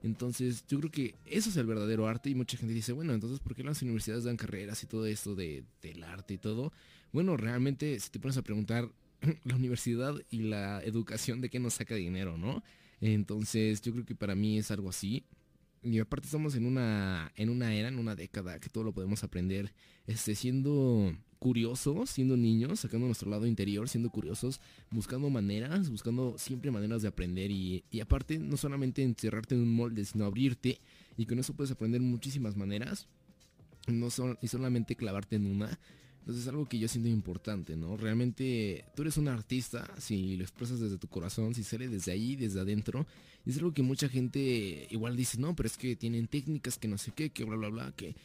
Entonces 0.03 0.65
yo 0.67 0.79
creo 0.79 0.91
que 0.91 1.15
eso 1.25 1.49
es 1.49 1.55
el 1.55 1.65
verdadero 1.65 2.07
arte 2.07 2.29
y 2.29 2.35
mucha 2.35 2.57
gente 2.57 2.73
dice, 2.73 2.91
bueno, 2.91 3.13
entonces 3.13 3.39
¿por 3.39 3.55
qué 3.55 3.63
las 3.63 3.81
universidades 3.81 4.25
dan 4.25 4.37
carreras 4.37 4.83
y 4.83 4.87
todo 4.87 5.05
esto 5.05 5.33
de, 5.33 5.63
del 5.81 6.03
arte 6.03 6.35
y 6.35 6.37
todo? 6.37 6.73
Bueno, 7.13 7.37
realmente 7.37 7.97
si 7.99 8.09
te 8.09 8.19
pones 8.19 8.37
a 8.37 8.41
preguntar, 8.41 8.91
la 9.45 9.55
universidad 9.55 10.13
y 10.29 10.39
la 10.43 10.83
educación 10.83 11.39
de 11.39 11.49
qué 11.49 11.59
nos 11.59 11.75
saca 11.75 11.95
dinero, 11.95 12.37
¿no? 12.37 12.63
Entonces 12.99 13.81
yo 13.81 13.93
creo 13.93 14.05
que 14.05 14.15
para 14.15 14.35
mí 14.35 14.57
es 14.57 14.71
algo 14.71 14.89
así. 14.89 15.25
Y 15.83 15.99
aparte 15.99 16.27
estamos 16.27 16.55
en 16.55 16.65
una, 16.65 17.31
en 17.35 17.49
una 17.49 17.73
era, 17.73 17.89
en 17.89 17.99
una 17.99 18.15
década 18.15 18.59
que 18.59 18.69
todo 18.69 18.85
lo 18.85 18.93
podemos 18.93 19.23
aprender 19.23 19.73
este, 20.07 20.35
siendo 20.35 21.13
curiosos, 21.43 22.09
siendo 22.09 22.37
niños, 22.37 22.79
sacando 22.79 23.05
nuestro 23.05 23.29
lado 23.29 23.45
interior, 23.45 23.89
siendo 23.89 24.09
curiosos, 24.09 24.61
buscando 24.91 25.29
maneras, 25.29 25.89
buscando 25.89 26.37
siempre 26.37 26.71
maneras 26.71 27.01
de 27.01 27.09
aprender 27.09 27.51
y, 27.51 27.83
y 27.91 27.99
aparte 27.99 28.39
no 28.39 28.55
solamente 28.55 29.03
encerrarte 29.03 29.53
en 29.53 29.61
un 29.63 29.75
molde, 29.75 30.05
sino 30.05 30.23
abrirte 30.23 30.79
y 31.17 31.25
con 31.25 31.39
eso 31.39 31.53
puedes 31.53 31.71
aprender 31.71 31.99
muchísimas 31.99 32.55
maneras, 32.55 33.07
no 33.87 34.09
son, 34.09 34.37
y 34.41 34.47
solamente 34.47 34.95
clavarte 34.95 35.35
en 35.35 35.47
una. 35.47 35.77
Entonces 36.19 36.43
es 36.43 36.47
algo 36.47 36.65
que 36.65 36.79
yo 36.79 36.87
siento 36.87 37.09
importante, 37.09 37.75
¿no? 37.75 37.97
Realmente 37.97 38.85
tú 38.95 39.01
eres 39.01 39.17
un 39.17 39.27
artista 39.27 39.85
si 39.97 40.37
lo 40.37 40.43
expresas 40.43 40.79
desde 40.79 40.97
tu 40.97 41.09
corazón, 41.09 41.53
si 41.53 41.65
sale 41.65 41.89
desde 41.89 42.13
ahí, 42.13 42.37
desde 42.37 42.61
adentro. 42.61 43.05
Y 43.45 43.49
es 43.49 43.57
algo 43.57 43.73
que 43.73 43.83
mucha 43.83 44.07
gente 44.07 44.87
igual 44.91 45.17
dice, 45.17 45.37
no, 45.37 45.57
pero 45.57 45.67
es 45.67 45.75
que 45.75 45.97
tienen 45.97 46.27
técnicas 46.27 46.77
que 46.77 46.87
no 46.87 46.97
sé 46.97 47.11
qué, 47.13 47.31
que 47.31 47.43
bla, 47.43 47.57
bla, 47.57 47.67
bla, 47.67 47.91
que... 47.97 48.15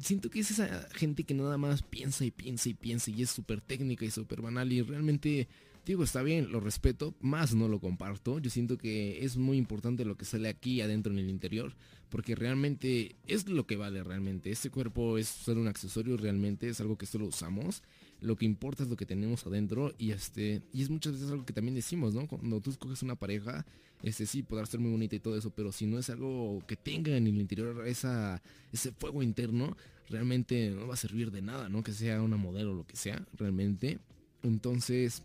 Siento 0.00 0.30
que 0.30 0.40
es 0.40 0.50
esa 0.50 0.88
gente 0.92 1.24
que 1.24 1.34
nada 1.34 1.58
más 1.58 1.82
piensa 1.82 2.24
y 2.24 2.30
piensa 2.30 2.68
y 2.68 2.74
piensa 2.74 3.10
y 3.10 3.22
es 3.22 3.30
súper 3.30 3.60
técnica 3.60 4.04
y 4.04 4.10
súper 4.10 4.40
banal 4.40 4.72
y 4.72 4.82
realmente, 4.82 5.48
digo, 5.84 6.04
está 6.04 6.22
bien, 6.22 6.50
lo 6.50 6.60
respeto, 6.60 7.14
más 7.20 7.54
no 7.54 7.68
lo 7.68 7.80
comparto. 7.80 8.38
Yo 8.38 8.50
siento 8.50 8.78
que 8.78 9.24
es 9.24 9.36
muy 9.36 9.56
importante 9.56 10.04
lo 10.04 10.16
que 10.16 10.24
sale 10.24 10.48
aquí 10.48 10.80
adentro 10.80 11.12
en 11.12 11.18
el 11.18 11.30
interior, 11.30 11.74
porque 12.08 12.34
realmente 12.34 13.16
es 13.26 13.48
lo 13.48 13.66
que 13.66 13.76
vale 13.76 14.02
realmente. 14.02 14.50
Este 14.50 14.70
cuerpo 14.70 15.18
es 15.18 15.28
solo 15.28 15.60
un 15.60 15.68
accesorio 15.68 16.16
realmente, 16.16 16.68
es 16.68 16.80
algo 16.80 16.96
que 16.96 17.06
solo 17.06 17.26
usamos. 17.26 17.82
Lo 18.20 18.36
que 18.36 18.46
importa 18.46 18.82
es 18.82 18.88
lo 18.88 18.96
que 18.96 19.06
tenemos 19.06 19.46
adentro 19.46 19.94
y 19.98 20.12
este 20.12 20.62
y 20.72 20.82
es 20.82 20.90
muchas 20.90 21.14
veces 21.14 21.30
algo 21.30 21.44
que 21.44 21.52
también 21.52 21.74
decimos, 21.74 22.14
¿no? 22.14 22.26
Cuando 22.26 22.60
tú 22.60 22.70
escoges 22.70 23.02
una 23.02 23.16
pareja, 23.16 23.66
este 24.02 24.26
sí 24.26 24.42
podrá 24.42 24.66
ser 24.66 24.80
muy 24.80 24.90
bonita 24.90 25.16
y 25.16 25.20
todo 25.20 25.36
eso, 25.36 25.50
pero 25.50 25.72
si 25.72 25.86
no 25.86 25.98
es 25.98 26.10
algo 26.10 26.62
que 26.66 26.76
tenga 26.76 27.16
en 27.16 27.26
el 27.26 27.38
interior 27.38 27.86
esa 27.86 28.42
ese 28.72 28.92
fuego 28.92 29.22
interno, 29.22 29.76
realmente 30.08 30.70
no 30.70 30.86
va 30.86 30.94
a 30.94 30.98
servir 30.98 31.30
de 31.30 31.42
nada, 31.42 31.68
¿no? 31.68 31.82
Que 31.82 31.92
sea 31.92 32.22
una 32.22 32.36
modelo 32.36 32.72
o 32.72 32.74
lo 32.74 32.86
que 32.86 32.96
sea, 32.96 33.26
realmente. 33.34 33.98
Entonces, 34.42 35.22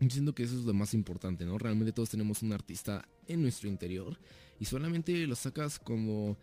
yo 0.00 0.10
siento 0.10 0.34
que 0.34 0.44
eso 0.44 0.58
es 0.58 0.64
lo 0.64 0.74
más 0.74 0.94
importante, 0.94 1.44
¿no? 1.44 1.58
Realmente 1.58 1.92
todos 1.92 2.10
tenemos 2.10 2.42
un 2.42 2.52
artista 2.52 3.06
en 3.26 3.42
nuestro 3.42 3.68
interior 3.68 4.18
y 4.60 4.64
solamente 4.64 5.26
lo 5.26 5.34
sacas 5.34 5.78
como 5.78 6.36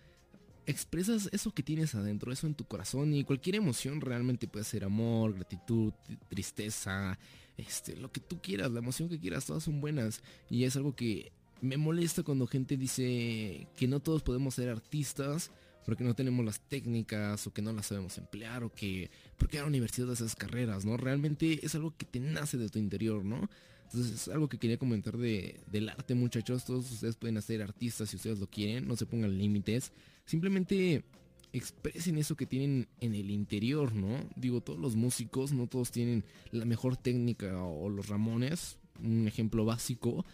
expresas 0.65 1.29
eso 1.31 1.51
que 1.51 1.63
tienes 1.63 1.95
adentro, 1.95 2.31
eso 2.31 2.47
en 2.47 2.55
tu 2.55 2.65
corazón 2.65 3.13
y 3.13 3.23
cualquier 3.23 3.55
emoción 3.55 4.01
realmente 4.01 4.47
puede 4.47 4.65
ser 4.65 4.83
amor, 4.83 5.33
gratitud, 5.35 5.93
tristeza, 6.27 7.17
este, 7.57 7.95
lo 7.95 8.11
que 8.11 8.19
tú 8.19 8.41
quieras, 8.41 8.71
la 8.71 8.79
emoción 8.79 9.07
que 9.07 9.19
quieras, 9.19 9.45
todas 9.45 9.63
son 9.63 9.79
buenas 9.79 10.21
y 10.49 10.63
es 10.63 10.75
algo 10.75 10.95
que 10.95 11.31
me 11.61 11.77
molesta 11.77 12.23
cuando 12.23 12.47
gente 12.47 12.77
dice 12.77 13.67
que 13.75 13.87
no 13.87 13.99
todos 13.99 14.23
podemos 14.23 14.55
ser 14.55 14.69
artistas 14.69 15.51
porque 15.85 16.03
no 16.03 16.15
tenemos 16.15 16.43
las 16.43 16.59
técnicas 16.59 17.45
o 17.45 17.53
que 17.53 17.61
no 17.61 17.71
las 17.71 17.87
sabemos 17.87 18.17
emplear 18.17 18.63
o 18.63 18.73
que 18.73 19.11
porque 19.37 19.59
la 19.59 19.65
universidad 19.65 20.11
esas 20.11 20.35
carreras, 20.35 20.83
¿no? 20.83 20.97
Realmente 20.97 21.65
es 21.65 21.75
algo 21.75 21.95
que 21.95 22.05
te 22.05 22.19
nace 22.19 22.57
de 22.57 22.69
tu 22.69 22.79
interior, 22.79 23.23
¿no? 23.23 23.49
Entonces 23.83 24.13
es 24.13 24.27
algo 24.27 24.49
que 24.49 24.57
quería 24.57 24.77
comentar 24.77 25.15
de, 25.17 25.61
del 25.71 25.89
arte, 25.89 26.15
muchachos. 26.15 26.65
Todos 26.65 26.91
ustedes 26.91 27.15
pueden 27.15 27.39
ser 27.41 27.61
artistas 27.61 28.09
si 28.09 28.15
ustedes 28.15 28.39
lo 28.39 28.47
quieren, 28.47 28.87
no 28.87 28.95
se 28.95 29.05
pongan 29.05 29.37
límites. 29.37 29.91
Simplemente 30.25 31.05
expresen 31.53 32.17
eso 32.17 32.35
que 32.35 32.47
tienen 32.47 32.87
en 32.99 33.13
el 33.13 33.29
interior, 33.29 33.93
¿no? 33.93 34.27
Digo, 34.35 34.61
todos 34.61 34.79
los 34.79 34.95
músicos, 34.95 35.53
no 35.53 35.67
todos 35.67 35.91
tienen 35.91 36.25
la 36.51 36.65
mejor 36.65 36.97
técnica 36.97 37.63
o 37.63 37.89
los 37.89 38.09
Ramones, 38.09 38.77
un 39.01 39.27
ejemplo 39.27 39.65
básico. 39.65 40.25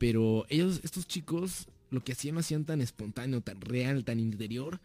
Pero 0.00 0.46
ellos, 0.48 0.80
estos 0.82 1.06
chicos, 1.06 1.68
lo 1.90 2.02
que 2.02 2.12
hacían 2.12 2.36
lo 2.36 2.40
hacían 2.40 2.64
tan 2.64 2.80
espontáneo, 2.80 3.42
tan 3.42 3.60
real, 3.60 4.02
tan 4.02 4.18
interior. 4.18 4.80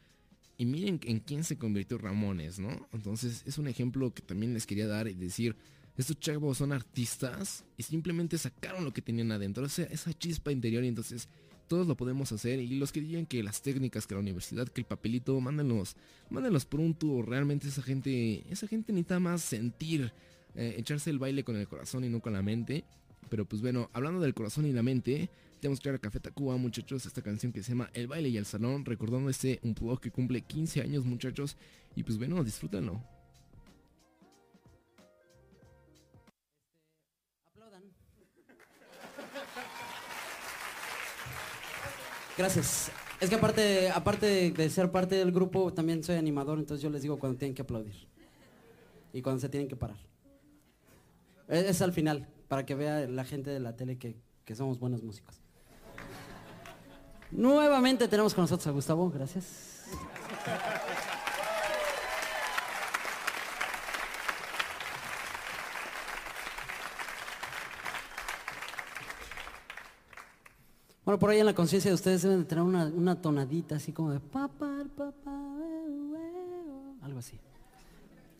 Y 0.57 0.65
miren 0.65 0.99
en 1.05 1.21
quién 1.21 1.45
se 1.45 1.57
convirtió 1.57 1.97
Ramones, 1.97 2.59
¿no? 2.59 2.89
Entonces 2.91 3.41
es 3.45 3.57
un 3.57 3.69
ejemplo 3.69 4.13
que 4.13 4.21
también 4.21 4.53
les 4.53 4.65
quería 4.65 4.87
dar 4.87 5.07
y 5.07 5.13
decir, 5.13 5.55
estos 5.95 6.19
chavos 6.19 6.57
son 6.57 6.73
artistas 6.73 7.63
y 7.77 7.83
simplemente 7.83 8.37
sacaron 8.37 8.83
lo 8.83 8.91
que 8.91 9.01
tenían 9.01 9.31
adentro, 9.31 9.65
esa, 9.65 9.83
esa 9.83 10.13
chispa 10.13 10.51
interior 10.51 10.83
y 10.83 10.89
entonces 10.89 11.29
todos 11.69 11.87
lo 11.87 11.95
podemos 11.95 12.33
hacer 12.33 12.59
y 12.59 12.67
los 12.75 12.91
que 12.91 12.99
digan 12.99 13.25
que 13.25 13.41
las 13.41 13.61
técnicas, 13.61 14.05
que 14.07 14.15
la 14.15 14.19
universidad, 14.19 14.67
que 14.67 14.81
el 14.81 14.85
papelito, 14.85 15.39
mándenlos, 15.39 15.95
mándenlos 16.29 16.65
por 16.65 16.81
un 16.81 16.93
tour, 16.93 17.29
realmente 17.29 17.69
esa 17.69 17.81
gente, 17.81 18.43
esa 18.51 18.67
gente 18.67 18.91
necesita 18.91 19.21
más 19.21 19.43
sentir, 19.43 20.11
eh, 20.55 20.75
echarse 20.77 21.09
el 21.09 21.19
baile 21.19 21.45
con 21.45 21.55
el 21.55 21.69
corazón 21.69 22.03
y 22.03 22.09
no 22.09 22.19
con 22.19 22.33
la 22.33 22.41
mente. 22.41 22.83
Pero 23.29 23.45
pues 23.45 23.61
bueno, 23.61 23.89
hablando 23.93 24.19
del 24.21 24.33
corazón 24.33 24.65
y 24.65 24.73
la 24.73 24.83
mente, 24.83 25.29
tenemos 25.59 25.79
que 25.79 25.89
ir 25.89 25.95
a 25.95 25.99
Café 25.99 26.19
Tacuba, 26.19 26.57
muchachos, 26.57 27.05
esta 27.05 27.21
canción 27.21 27.51
que 27.51 27.63
se 27.63 27.71
llama 27.71 27.89
El 27.93 28.07
baile 28.07 28.29
y 28.29 28.37
el 28.37 28.45
salón, 28.45 28.85
recordando 28.85 29.29
este 29.29 29.59
un 29.63 29.73
blog 29.73 29.99
que 29.99 30.11
cumple 30.11 30.41
15 30.41 30.81
años, 30.81 31.05
muchachos, 31.05 31.57
y 31.95 32.03
pues 32.03 32.17
bueno, 32.17 32.43
disfrútenlo. 32.43 33.01
Gracias. 42.37 42.91
Es 43.21 43.29
que 43.29 43.35
aparte, 43.35 43.89
aparte 43.89 44.51
de, 44.51 44.69
ser 44.69 44.91
parte 44.91 45.15
del 45.15 45.31
grupo, 45.31 45.73
también 45.73 46.03
soy 46.03 46.17
animador, 46.17 46.59
entonces 46.59 46.83
yo 46.83 46.89
les 46.89 47.01
digo 47.01 47.17
cuando 47.17 47.37
tienen 47.39 47.55
que 47.55 47.61
aplaudir. 47.61 47.95
Y 49.13 49.21
cuando 49.21 49.39
se 49.39 49.47
tienen 49.47 49.69
que 49.69 49.77
parar. 49.77 49.97
Es 51.47 51.81
al 51.81 51.93
final, 51.93 52.27
para 52.47 52.65
que 52.65 52.75
vea 52.75 53.07
la 53.07 53.25
gente 53.25 53.49
de 53.49 53.59
la 53.59 53.75
tele 53.75 53.97
que, 53.97 54.15
que 54.43 54.55
somos 54.55 54.79
buenos 54.79 55.03
músicos. 55.03 55.41
Nuevamente 57.31 58.07
tenemos 58.07 58.33
con 58.33 58.43
nosotros 58.43 58.67
a 58.67 58.71
Gustavo, 58.71 59.09
gracias. 59.09 59.85
Bueno, 71.03 71.19
por 71.19 71.29
ahí 71.29 71.39
en 71.39 71.45
la 71.45 71.53
conciencia 71.53 71.91
de 71.91 71.95
ustedes 71.95 72.23
deben 72.23 72.39
de 72.39 72.45
tener 72.45 72.63
una, 72.63 72.85
una 72.85 73.21
tonadita 73.21 73.75
así 73.75 73.91
como 73.91 74.11
de 74.11 74.19
papá, 74.19 74.83
papá, 74.97 75.55
algo 77.03 77.19
así. 77.19 77.39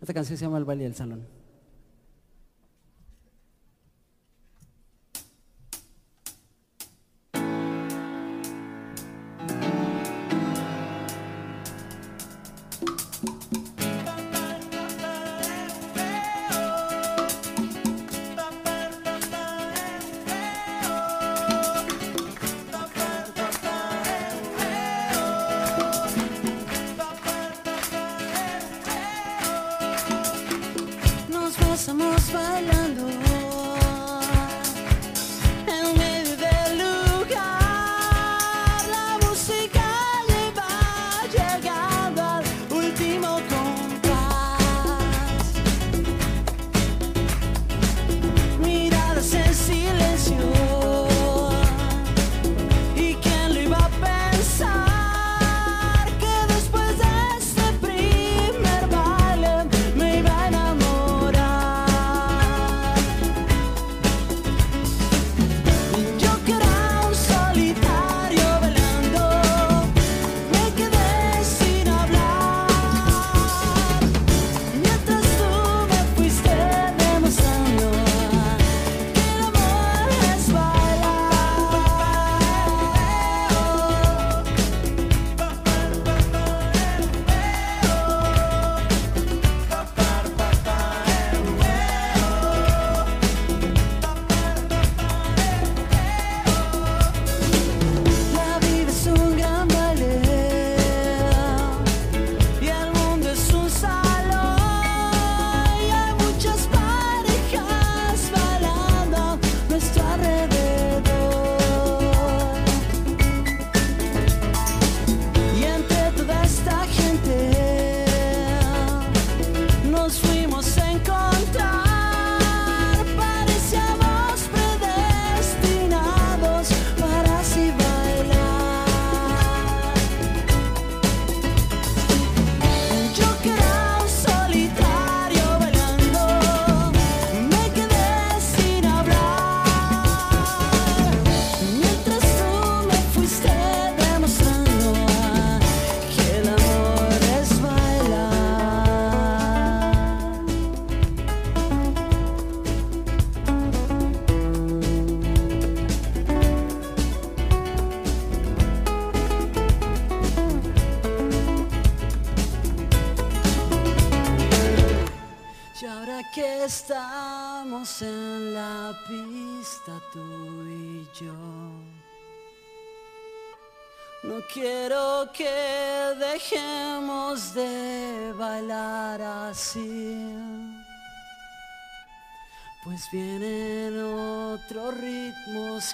Esta 0.01 0.13
canción 0.13 0.37
se 0.37 0.45
llama 0.45 0.57
El 0.57 0.65
baile 0.65 0.83
del 0.85 0.95
salón. 0.95 1.34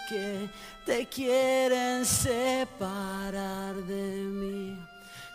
Que 0.08 0.50
te 0.86 1.08
quieren 1.08 2.06
separar 2.06 3.76
de 3.76 4.24
mí. 4.40 4.78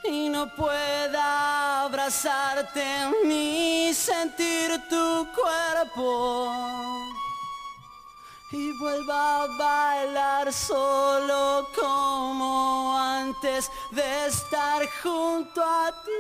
Y 0.05 0.29
no 0.29 0.49
pueda 0.55 1.85
abrazarte 1.85 2.85
ni 3.25 3.93
sentir 3.93 4.81
tu 4.89 5.27
cuerpo 5.35 6.53
y 8.53 8.73
vuelva 8.79 9.43
a 9.43 9.47
bailar 9.59 10.53
solo 10.53 11.69
como 11.75 12.97
antes 12.99 13.71
de 13.91 14.27
estar 14.27 14.87
junto 15.03 15.63
a 15.63 15.93
ti. 16.05 16.11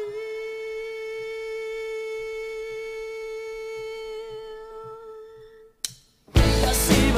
Así 6.68 7.12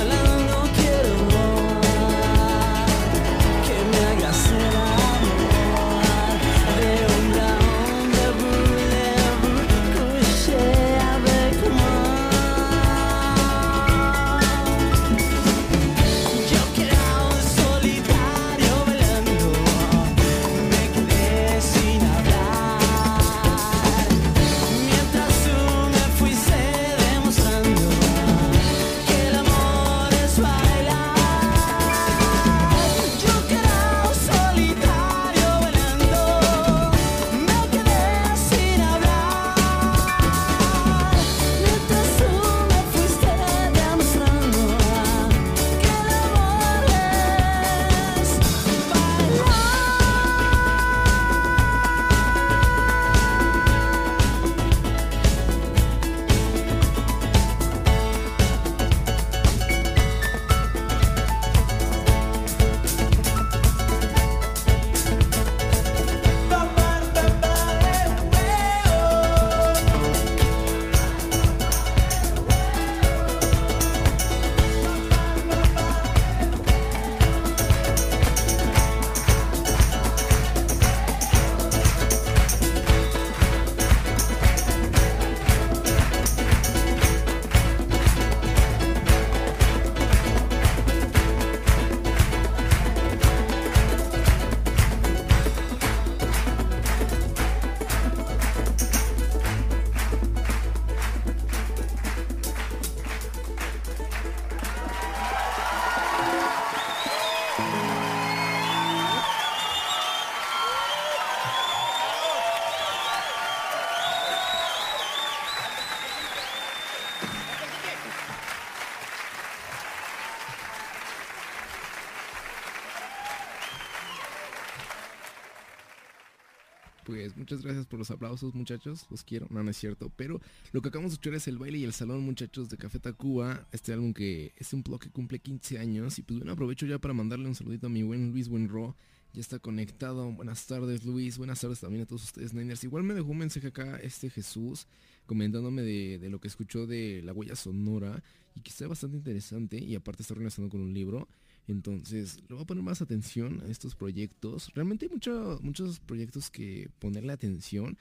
los 127.99 128.11
aplausos, 128.11 128.55
muchachos. 128.55 129.07
Los 129.11 129.25
quiero. 129.25 129.47
No, 129.51 129.63
no 129.63 129.71
es 129.71 129.77
cierto. 129.77 130.11
Pero 130.17 130.41
lo 130.73 130.83
que 130.83 130.89
acabamos 130.89 131.13
de 131.13 131.15
escuchar 131.15 131.35
es 131.35 131.49
el 131.49 131.59
baile 131.59 131.79
y 131.79 131.85
el 131.85 131.93
salón, 131.93 132.21
muchachos, 132.23 132.69
de 132.69 132.77
Café 132.77 132.99
Tacuba. 132.99 133.67
Este 133.73 133.93
álbum 133.93 134.13
que 134.13 134.53
es 134.57 134.73
un 134.73 134.83
blog 134.83 135.01
que 135.01 135.11
cumple 135.11 135.39
15 135.39 135.79
años. 135.79 136.19
Y 136.19 136.23
pues 136.23 136.39
bueno, 136.39 136.53
aprovecho 136.53 136.87
ya 136.87 136.99
para 136.99 137.15
mandarle 137.15 137.49
un 137.49 137.55
saludito 137.55 137.89
a 137.89 137.91
mi 137.91 138.03
buen 138.03 138.31
Luis 138.31 138.49
Buenro. 138.49 138.97
Ya 139.35 139.41
está 139.41 139.59
conectado. 139.59 140.33
Buenas 140.33 140.67
tardes, 140.67 141.05
Luis. 141.05 141.39
Buenas 141.39 141.61
tardes 141.61 141.81
también 141.81 142.03
a 142.03 142.07
todos 142.07 142.25
ustedes, 142.25 142.55
Niners. 142.55 142.85
Igual 142.85 143.03
me 143.03 143.15
dejó 143.15 143.29
un 143.29 143.39
mensaje 143.39 143.69
acá 143.69 143.99
este 144.03 144.31
Jesús 144.31 144.87
comentándome 145.27 145.83
de, 145.83 146.19
de 146.19 146.31
lo 146.31 146.41
que 146.41 146.49
escuchó 146.49 146.87
de 146.87 147.21
La 147.23 147.35
Huella 147.35 147.55
Sonora 147.55 148.23
y 148.55 148.63
que 148.63 148.71
está 148.71 148.89
bastante 148.89 149.19
interesante 149.19 149.79
y 149.79 149.95
aparte 149.95 150.23
está 150.23 150.35
relacionado 150.35 150.71
con 150.71 150.81
un 150.81 150.95
libro. 150.95 151.29
Entonces, 151.69 152.41
le 152.49 152.55
voy 152.55 152.63
a 152.63 152.67
poner 152.67 152.83
más 152.83 153.01
atención 153.03 153.61
a 153.61 153.69
estos 153.69 153.95
proyectos. 153.95 154.73
Realmente 154.75 155.07
hay 155.07 155.13
mucho- 155.13 155.61
muchos 155.63 156.01
proyectos 156.01 156.51
que 156.51 156.91
ponerle 156.99 157.33
atención. 157.33 157.97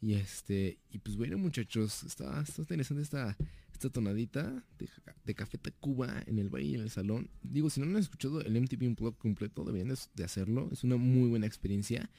Y 0.00 0.14
este, 0.14 0.78
y 0.90 0.98
pues 0.98 1.16
bueno 1.16 1.38
muchachos, 1.38 2.02
está, 2.02 2.40
está 2.42 2.62
interesante 2.62 3.02
esta, 3.02 3.36
esta 3.72 3.88
tonadita 3.88 4.64
de, 4.76 4.88
de 5.24 5.34
Café 5.34 5.58
Tacuba 5.58 6.24
en 6.26 6.40
el 6.40 6.48
baile 6.48 6.70
y 6.70 6.74
en 6.74 6.80
el 6.80 6.90
salón. 6.90 7.30
Digo, 7.44 7.70
si 7.70 7.80
no 7.80 7.86
han 7.86 7.96
escuchado 7.96 8.40
el 8.40 8.56
MTV 8.60 8.88
Unplugged 8.88 9.18
completo, 9.18 9.64
deberían 9.64 9.94
de, 10.14 10.24
hacerlo. 10.24 10.68
Es 10.72 10.82
una 10.82 10.96
muy 10.96 11.28
buena 11.28 11.46
experiencia. 11.46 12.10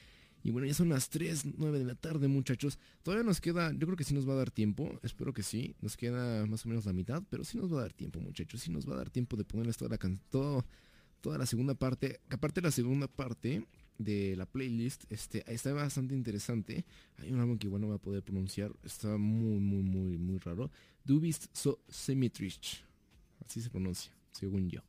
Y 0.46 0.52
bueno, 0.52 0.66
ya 0.68 0.74
son 0.74 0.88
las 0.90 1.10
3, 1.10 1.44
9 1.58 1.80
de 1.80 1.86
la 1.86 1.96
tarde, 1.96 2.30
muchachos. 2.30 2.80
Todavía 3.02 3.24
nos 3.26 3.42
queda, 3.42 3.72
yo 3.74 3.80
creo 3.86 3.96
que 3.98 4.04
sí 4.06 4.14
nos 4.14 4.28
va 4.28 4.34
a 4.34 4.38
dar 4.38 4.52
tiempo. 4.52 4.98
Espero 5.04 5.34
que 5.34 5.44
sí. 5.44 5.76
Nos 5.82 5.98
queda 5.98 6.46
más 6.46 6.66
o 6.66 6.70
menos 6.70 6.86
la 6.86 6.94
mitad, 6.94 7.22
pero 7.30 7.44
sí 7.44 7.58
nos 7.58 7.72
va 7.74 7.80
a 7.80 7.82
dar 7.82 7.94
tiempo, 7.94 8.22
muchachos. 8.22 8.62
Sí 8.62 8.72
nos 8.72 8.88
va 8.90 8.94
a 8.94 8.98
dar 8.98 9.10
tiempo 9.10 9.36
de 9.36 9.44
ponerles 9.44 9.76
toda 9.76 9.90
la 9.90 9.98
can- 9.98 10.22
todo- 10.30 10.66
toda 11.24 11.38
la 11.38 11.46
segunda 11.46 11.74
parte. 11.74 12.20
Aparte 12.30 12.62
la 12.62 12.70
segunda 12.70 13.08
parte 13.08 13.66
de 13.98 14.36
la 14.36 14.46
playlist, 14.46 15.06
este, 15.10 15.44
está 15.52 15.74
bastante 15.74 16.14
interesante. 16.14 16.86
Hay 17.18 17.32
un 17.32 17.40
álbum 17.40 17.58
que 17.58 17.68
igual 17.68 17.82
no 17.82 17.88
voy 17.88 17.96
a 17.96 18.00
poder 18.00 18.22
pronunciar. 18.22 18.74
Está 18.84 19.18
muy, 19.18 19.58
muy, 19.60 19.84
muy, 19.84 20.18
muy 20.18 20.38
raro. 20.40 20.70
Du 21.06 21.22
bist 21.22 21.46
so 21.54 21.80
symmetrisch. 21.88 22.84
Así 23.44 23.62
se 23.62 23.70
pronuncia, 23.70 24.12
según 24.34 24.70
yo. 24.70 24.82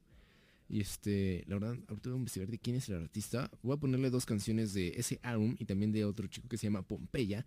Y 0.68 0.80
este, 0.80 1.44
la 1.46 1.54
verdad, 1.54 1.78
ahorita 1.88 2.10
voy 2.10 2.16
a 2.16 2.18
investigar 2.18 2.50
de 2.50 2.58
quién 2.58 2.76
es 2.76 2.88
el 2.88 2.96
artista. 2.96 3.48
Voy 3.62 3.76
a 3.76 3.80
ponerle 3.80 4.10
dos 4.10 4.26
canciones 4.26 4.74
de 4.74 4.88
ese 4.96 5.20
álbum 5.22 5.54
y 5.60 5.66
también 5.66 5.92
de 5.92 6.04
otro 6.04 6.26
chico 6.26 6.48
que 6.48 6.56
se 6.56 6.66
llama 6.66 6.82
Pompeya. 6.82 7.46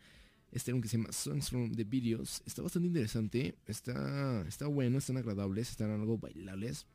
Este 0.50 0.72
álbum 0.72 0.82
que 0.82 0.88
se 0.88 0.98
llama 0.98 1.12
Songs 1.12 1.50
from 1.50 1.74
the 1.74 1.84
Videos. 1.84 2.42
Está 2.46 2.62
bastante 2.62 2.88
interesante. 2.88 3.56
Está, 3.66 4.46
está 4.48 4.68
bueno, 4.68 4.98
están 5.00 5.18
agradables, 5.18 5.72
están 5.72 5.92
algo 5.92 6.18
bailables. 6.18 6.86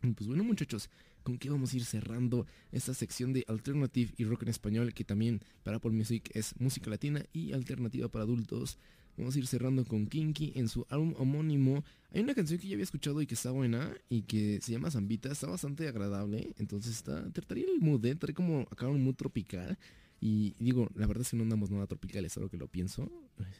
Pues 0.00 0.26
bueno 0.26 0.44
muchachos, 0.44 0.90
¿con 1.22 1.38
qué 1.38 1.50
vamos 1.50 1.72
a 1.72 1.76
ir 1.76 1.84
cerrando 1.84 2.46
esta 2.70 2.94
sección 2.94 3.32
de 3.32 3.44
Alternative 3.48 4.12
y 4.16 4.24
Rock 4.24 4.42
en 4.42 4.48
Español? 4.48 4.94
Que 4.94 5.04
también 5.04 5.40
para 5.62 5.78
Apple 5.78 5.92
Music 5.92 6.30
es 6.34 6.54
música 6.60 6.90
latina 6.90 7.24
y 7.32 7.52
alternativa 7.52 8.08
para 8.08 8.24
adultos. 8.24 8.78
Vamos 9.16 9.34
a 9.34 9.38
ir 9.38 9.46
cerrando 9.46 9.84
con 9.86 10.06
Kinky 10.06 10.52
en 10.56 10.68
su 10.68 10.86
álbum 10.90 11.14
homónimo. 11.16 11.82
Hay 12.12 12.20
una 12.20 12.34
canción 12.34 12.60
que 12.60 12.68
ya 12.68 12.74
había 12.74 12.84
escuchado 12.84 13.22
y 13.22 13.26
que 13.26 13.34
está 13.34 13.50
buena 13.50 13.96
y 14.10 14.22
que 14.22 14.60
se 14.60 14.72
llama 14.72 14.90
Zambita. 14.90 15.32
Está 15.32 15.46
bastante 15.46 15.88
agradable. 15.88 16.52
Entonces 16.58 16.96
está, 16.96 17.28
trae 17.32 17.64
el 17.64 17.80
mood, 17.80 18.04
¿eh? 18.04 18.14
trae 18.14 18.34
como 18.34 18.60
acá 18.70 18.88
un 18.88 19.02
mood 19.02 19.14
tropical. 19.14 19.78
Y 20.20 20.54
digo, 20.58 20.88
la 20.94 21.06
verdad 21.06 21.22
es 21.22 21.30
que 21.30 21.36
no 21.36 21.44
andamos 21.44 21.70
nada 21.70 21.86
tropicales, 21.86 22.36
ahora 22.36 22.50
que 22.50 22.58
lo 22.58 22.68
pienso. 22.68 23.10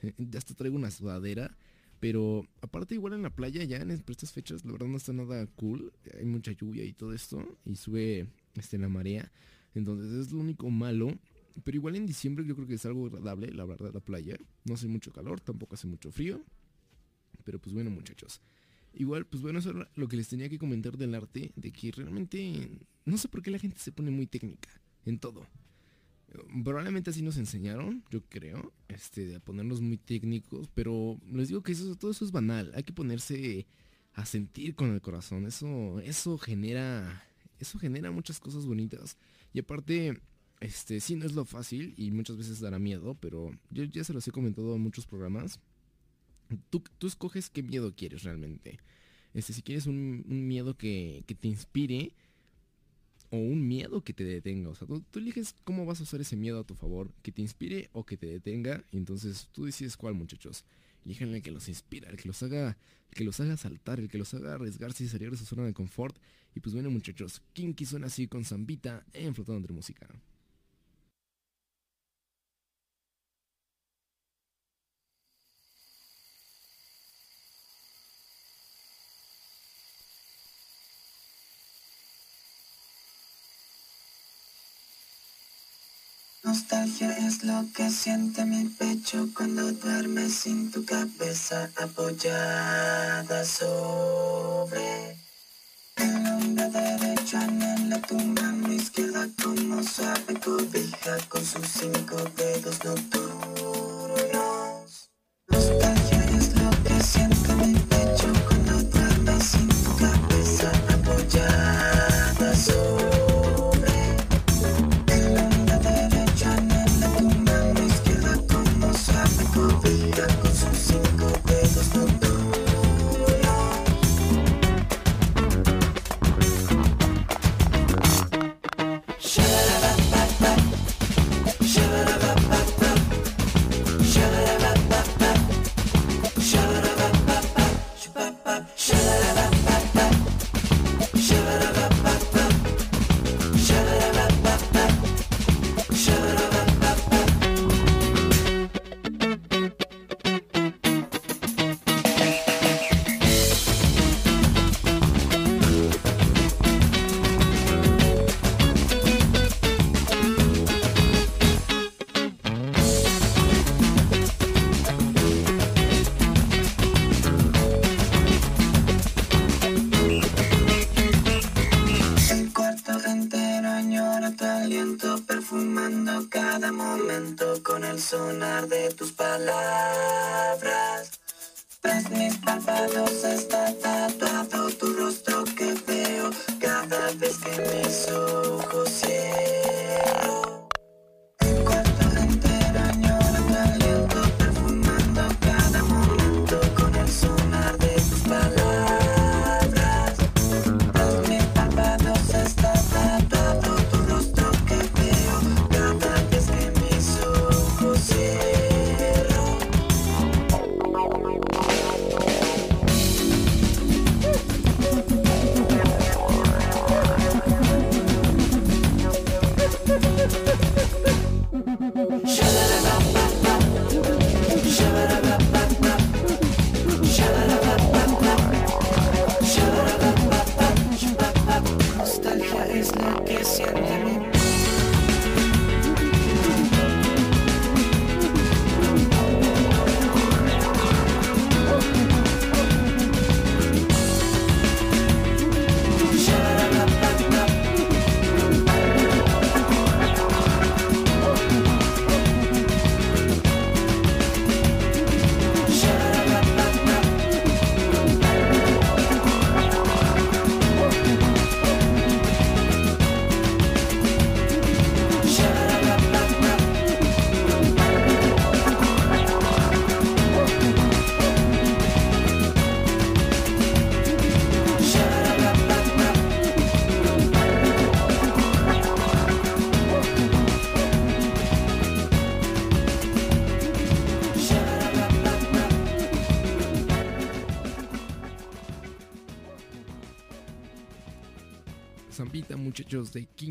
ya 0.19 0.39
hasta 0.39 0.55
traigo 0.55 0.77
una 0.77 0.91
sudadera. 0.91 1.57
Pero 2.01 2.47
aparte 2.61 2.95
igual 2.95 3.15
en 3.15 3.23
la 3.23 3.35
playa 3.35 3.65
ya 3.65 3.79
en 3.79 3.91
estas 3.91 4.33
fechas 4.33 4.65
la 4.65 4.73
verdad 4.73 4.87
no 4.87 4.97
está 4.97 5.13
nada 5.13 5.47
cool. 5.57 5.93
Hay 6.19 6.27
mucha 6.27 6.53
lluvia 6.53 6.85
y 6.85 6.93
todo 6.93 7.13
esto. 7.13 7.43
Y 7.65 7.77
sube 7.77 8.29
este, 8.55 8.79
la 8.79 8.89
marea. 8.89 9.31
Entonces 9.75 10.13
es 10.13 10.33
lo 10.33 10.41
único 10.41 10.71
malo. 10.71 11.19
Pero 11.65 11.77
igual 11.77 11.97
en 11.97 12.07
diciembre 12.07 12.45
yo 12.45 12.55
creo 12.55 12.69
que 12.69 12.75
es 12.75 12.85
algo 12.85 13.07
agradable, 13.07 13.51
la 13.51 13.65
verdad, 13.65 13.93
la 13.95 14.01
playa. 14.01 14.37
No 14.65 14.75
hace 14.75 14.89
mucho 14.89 15.11
calor, 15.11 15.41
tampoco 15.41 15.75
hace 15.75 15.87
mucho 15.87 16.11
frío. 16.11 16.43
Pero 17.45 17.59
pues 17.59 17.73
bueno 17.73 17.91
muchachos. 17.91 18.43
Igual, 18.93 19.27
pues 19.27 19.43
bueno, 19.43 19.59
eso 19.59 19.71
era 19.71 19.91
lo 19.95 20.09
que 20.09 20.17
les 20.17 20.29
tenía 20.29 20.49
que 20.49 20.59
comentar 20.59 20.97
del 20.99 21.15
arte. 21.15 21.53
De 21.57 21.73
que 21.73 21.93
realmente 21.93 22.79
no 23.05 23.17
sé 23.17 23.29
por 23.29 23.43
qué 23.43 23.51
la 23.51 23.59
gente 23.59 23.79
se 23.79 23.93
pone 23.93 24.11
muy 24.11 24.27
técnica 24.27 24.69
en 25.07 25.19
todo. 25.19 25.47
Probablemente 26.65 27.11
así 27.11 27.23
nos 27.23 27.37
enseñaron, 27.37 28.05
yo 28.11 28.23
creo, 28.29 28.73
este, 28.89 29.37
a 29.37 29.41
ponernos 29.41 29.81
muy 29.81 29.97
técnicos, 29.97 30.69
pero 30.75 31.19
les 31.33 31.49
digo 31.49 31.63
que 31.63 31.73
eso, 31.73 31.95
todo 31.97 32.11
eso 32.11 32.25
es 32.25 32.33
banal. 32.33 32.73
Hay 32.75 32.83
que 32.83 32.93
ponerse 32.93 33.67
a 34.13 34.27
sentir 34.27 34.75
con 34.75 34.93
el 34.93 35.01
corazón. 35.01 35.47
Eso, 35.47 36.01
eso 36.01 36.37
genera, 36.39 37.25
eso 37.61 37.79
genera 37.79 38.11
muchas 38.11 38.41
cosas 38.41 38.67
bonitas. 38.67 39.17
Y 39.53 39.61
aparte, 39.61 40.21
este, 40.61 41.01
sí 41.01 41.17
no 41.17 41.27
es 41.27 41.35
lo 41.35 41.45
fácil 41.45 41.95
y 41.97 42.11
muchas 42.11 42.37
veces 42.37 42.61
dará 42.61 42.79
miedo, 42.79 43.15
pero 43.15 43.51
yo 43.71 43.85
ya 43.85 44.03
se 44.05 44.13
los 44.13 44.27
he 44.27 44.33
comentado 44.33 44.75
en 44.75 44.83
muchos 44.83 45.07
programas. 45.07 45.61
Tú, 46.71 46.83
tú 46.99 47.07
escoges 47.07 47.51
qué 47.51 47.63
miedo 47.63 47.95
quieres 47.95 48.23
realmente. 48.23 48.79
Este, 49.35 49.53
si 49.53 49.63
quieres 49.63 49.87
un, 49.87 50.25
un 50.29 50.49
miedo 50.49 50.77
que, 50.77 51.23
que 51.27 51.35
te 51.35 51.49
inspire, 51.49 52.15
o 53.31 53.37
un 53.37 53.67
miedo 53.67 54.03
que 54.03 54.13
te 54.13 54.25
detenga. 54.25 54.71
O 54.71 54.75
sea, 54.75 54.87
tú, 54.87 55.05
eliges 55.19 55.55
cómo 55.65 55.87
vas 55.87 56.01
a 56.01 56.05
usar 56.05 56.21
ese 56.21 56.37
miedo 56.37 56.61
a 56.61 56.65
tu 56.65 56.75
favor, 56.75 57.13
que 57.23 57.33
te 57.33 57.43
inspire 57.43 57.91
o 57.93 58.05
que 58.05 58.17
te 58.17 58.27
detenga. 58.27 58.85
Y 58.91 58.97
entonces 58.97 59.49
tú 59.53 59.65
decides 59.65 59.97
cuál, 59.97 60.15
muchachos. 60.15 60.65
Elijan 61.05 61.35
el 61.35 61.43
que 61.43 61.51
los 61.51 61.69
inspira, 61.69 62.11
el 62.11 62.17
que 62.17 62.29
los 62.29 62.43
haga, 62.43 62.77
el 63.11 63.15
que 63.15 63.25
los 63.25 63.39
haga 63.41 63.57
saltar, 63.57 64.01
el 64.01 64.09
que 64.09 64.19
los 64.19 64.35
haga 64.35 64.55
arriesgarse 64.55 65.05
y 65.05 65.09
salir 65.09 65.31
de 65.31 65.37
su 65.37 65.45
zona 65.45 65.65
de 65.65 65.73
confort. 65.73 66.17
Y 66.55 66.61
pues 66.61 66.75
bueno, 66.75 66.91
muchachos, 66.91 67.43
Kinky 67.53 67.85
suena 67.85 68.07
así 68.07 68.27
con 68.27 68.45
Zambita 68.45 69.05
en 69.13 69.35
Flotando 69.35 69.59
entre 69.59 69.75
Música. 69.75 70.09
Nostalgia 86.47 87.11
es 87.27 87.43
lo 87.43 87.65
que 87.75 87.91
siente 87.91 88.45
mi 88.45 88.67
pecho 88.67 89.29
cuando 89.37 89.73
duermes 89.73 90.33
sin 90.33 90.71
tu 90.71 90.85
cabeza 90.85 91.69
apoyada 91.75 93.45
sobre 93.45 95.17
el 95.97 96.27
hombro 96.29 96.71
derecho 96.71 97.39
anhela 97.39 98.01
tu 98.03 98.17
mano 98.17 98.73
izquierda 98.73 99.29
como 99.43 99.83
suave 99.83 100.39
cobija 100.45 101.19
con 101.29 101.45
sus 101.45 101.67
cinco 101.67 102.17
dedos 102.37 102.79
nocturnos. 102.85 103.56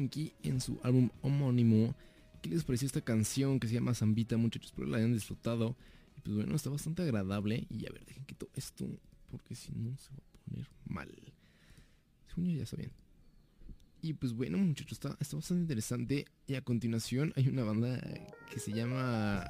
Kinky, 0.10 0.34
en 0.44 0.62
su 0.62 0.80
álbum 0.84 1.10
homónimo. 1.22 1.96
¿Qué 2.42 2.50
les 2.50 2.64
pareció 2.64 2.86
esta 2.86 3.02
canción 3.02 3.60
que 3.60 3.68
se 3.68 3.74
llama 3.74 3.94
Zambita, 3.94 4.38
muchachos? 4.38 4.72
Espero 4.72 4.88
la 4.88 4.98
hayan 4.98 5.14
disfrutado. 5.14 5.76
Y 6.18 6.22
pues 6.22 6.36
bueno, 6.36 6.56
está 6.56 6.70
bastante 6.70 7.02
agradable. 7.02 7.66
Y 7.70 7.86
a 7.88 7.92
ver, 7.92 8.06
dejen 8.06 8.26
quito 8.26 8.50
esto, 8.54 8.88
porque 9.32 9.56
si 9.56 9.72
no 9.72 9.98
se 9.98 10.12
va 10.12 10.18
a 10.18 10.50
poner 10.50 10.70
mal. 10.86 11.10
Según 12.28 12.56
ya 12.56 12.64
está 12.64 12.78
bien. 12.78 12.92
Y 14.02 14.14
pues 14.14 14.34
bueno, 14.34 14.60
muchachos, 14.60 14.94
está, 14.94 15.18
está 15.20 15.38
bastante 15.38 15.62
interesante. 15.62 16.26
Y 16.46 16.54
a 16.54 16.62
continuación 16.62 17.34
hay 17.36 17.48
una 17.48 17.64
banda 17.64 18.00
que 18.52 18.60
se 18.60 18.72
llama... 18.72 19.44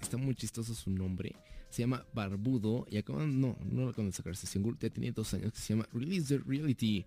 Está 0.00 0.16
muy 0.16 0.34
chistoso 0.34 0.74
su 0.74 0.90
nombre. 0.90 1.36
Se 1.68 1.82
llama 1.82 2.06
Barbudo. 2.14 2.86
Y 2.90 2.96
acaban... 2.96 3.38
No, 3.38 3.58
no 3.70 3.82
lo 3.82 3.88
acaban 3.90 4.06
de 4.06 4.12
sacar 4.12 4.32
este 4.32 4.46
single. 4.46 4.76
Ya 4.80 4.88
tenía 4.88 5.12
dos 5.12 5.34
años. 5.34 5.52
Que 5.52 5.58
se 5.58 5.74
llama 5.74 5.86
Release 5.92 6.28
the 6.28 6.42
Reality. 6.46 7.04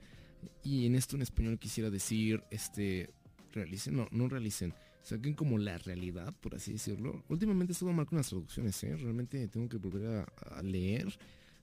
Y 0.63 0.85
en 0.85 0.95
esto 0.95 1.15
en 1.15 1.21
español 1.21 1.59
quisiera 1.59 1.89
decir... 1.89 2.43
Este... 2.51 3.09
realicen, 3.53 3.95
no, 3.95 4.07
no 4.11 4.27
realicen, 4.29 4.73
saquen 5.03 5.33
como 5.33 5.57
la 5.57 5.77
realidad, 5.77 6.33
por 6.41 6.55
así 6.55 6.73
decirlo. 6.73 7.23
Últimamente 7.29 7.71
he 7.71 7.73
estado 7.73 7.91
mal 7.93 8.05
con 8.05 8.17
las 8.17 8.29
traducciones, 8.29 8.83
¿eh? 8.83 8.95
realmente 8.95 9.47
tengo 9.47 9.67
que 9.67 9.77
volver 9.77 10.25
a, 10.51 10.61
leer. 10.61 11.07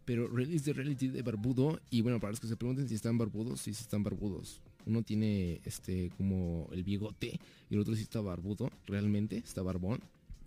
Pero 0.04 0.26
Release 0.26 0.64
the 0.64 0.72
Reality 0.72 1.08
de 1.08 1.22
Barbudo. 1.22 1.80
Y 1.90 2.00
bueno, 2.00 2.18
para 2.18 2.30
los 2.30 2.40
que 2.40 2.46
se 2.46 2.56
pregunten 2.56 2.88
si 2.88 2.94
están 2.94 3.18
barbudos, 3.18 3.60
sí, 3.60 3.74
sí 3.74 3.82
están 3.82 4.02
barbudos. 4.02 4.62
Uno 4.86 5.02
tiene 5.02 5.60
este 5.64 6.10
como 6.16 6.68
el 6.72 6.82
bigote 6.82 7.38
y 7.68 7.74
el 7.74 7.80
otro 7.80 7.94
sí 7.94 8.02
está 8.02 8.22
barbudo, 8.22 8.70
realmente, 8.86 9.36
está 9.36 9.62
barbón. 9.62 10.00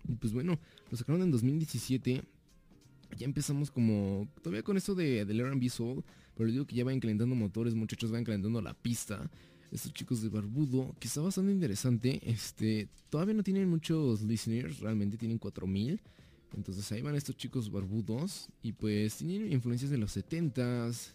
Y 0.08 0.16
pues 0.16 0.32
bueno, 0.32 0.58
lo 0.90 0.96
sacaron 0.96 1.22
en 1.22 1.30
2017. 1.30 2.22
Ya 3.16 3.24
empezamos 3.24 3.70
como 3.70 4.26
todavía 4.42 4.64
con 4.64 4.76
esto 4.76 4.96
de 4.96 5.24
del 5.24 5.40
R&B 5.40 5.68
Soul, 5.68 6.02
pero 6.34 6.46
les 6.46 6.54
digo 6.54 6.66
que 6.66 6.76
ya 6.76 6.84
van 6.84 7.00
calentando 7.00 7.34
motores, 7.34 7.74
muchachos, 7.74 8.10
van 8.10 8.24
calentando 8.24 8.60
la 8.60 8.74
pista. 8.74 9.30
Estos 9.70 9.92
chicos 9.92 10.20
de 10.22 10.28
Barbudo, 10.28 10.94
que 11.00 11.08
está 11.08 11.20
bastante 11.20 11.52
interesante. 11.52 12.20
Este, 12.24 12.88
todavía 13.08 13.34
no 13.34 13.42
tienen 13.42 13.68
muchos 13.68 14.22
listeners, 14.22 14.80
realmente 14.80 15.16
tienen 15.16 15.38
4000. 15.38 16.00
Entonces 16.54 16.90
ahí 16.92 17.00
van 17.00 17.14
estos 17.14 17.36
chicos 17.36 17.70
barbudos 17.70 18.48
y 18.62 18.72
pues 18.72 19.16
tienen 19.16 19.50
influencias 19.50 19.90
de 19.90 19.96
los 19.96 20.14
70s. 20.14 21.14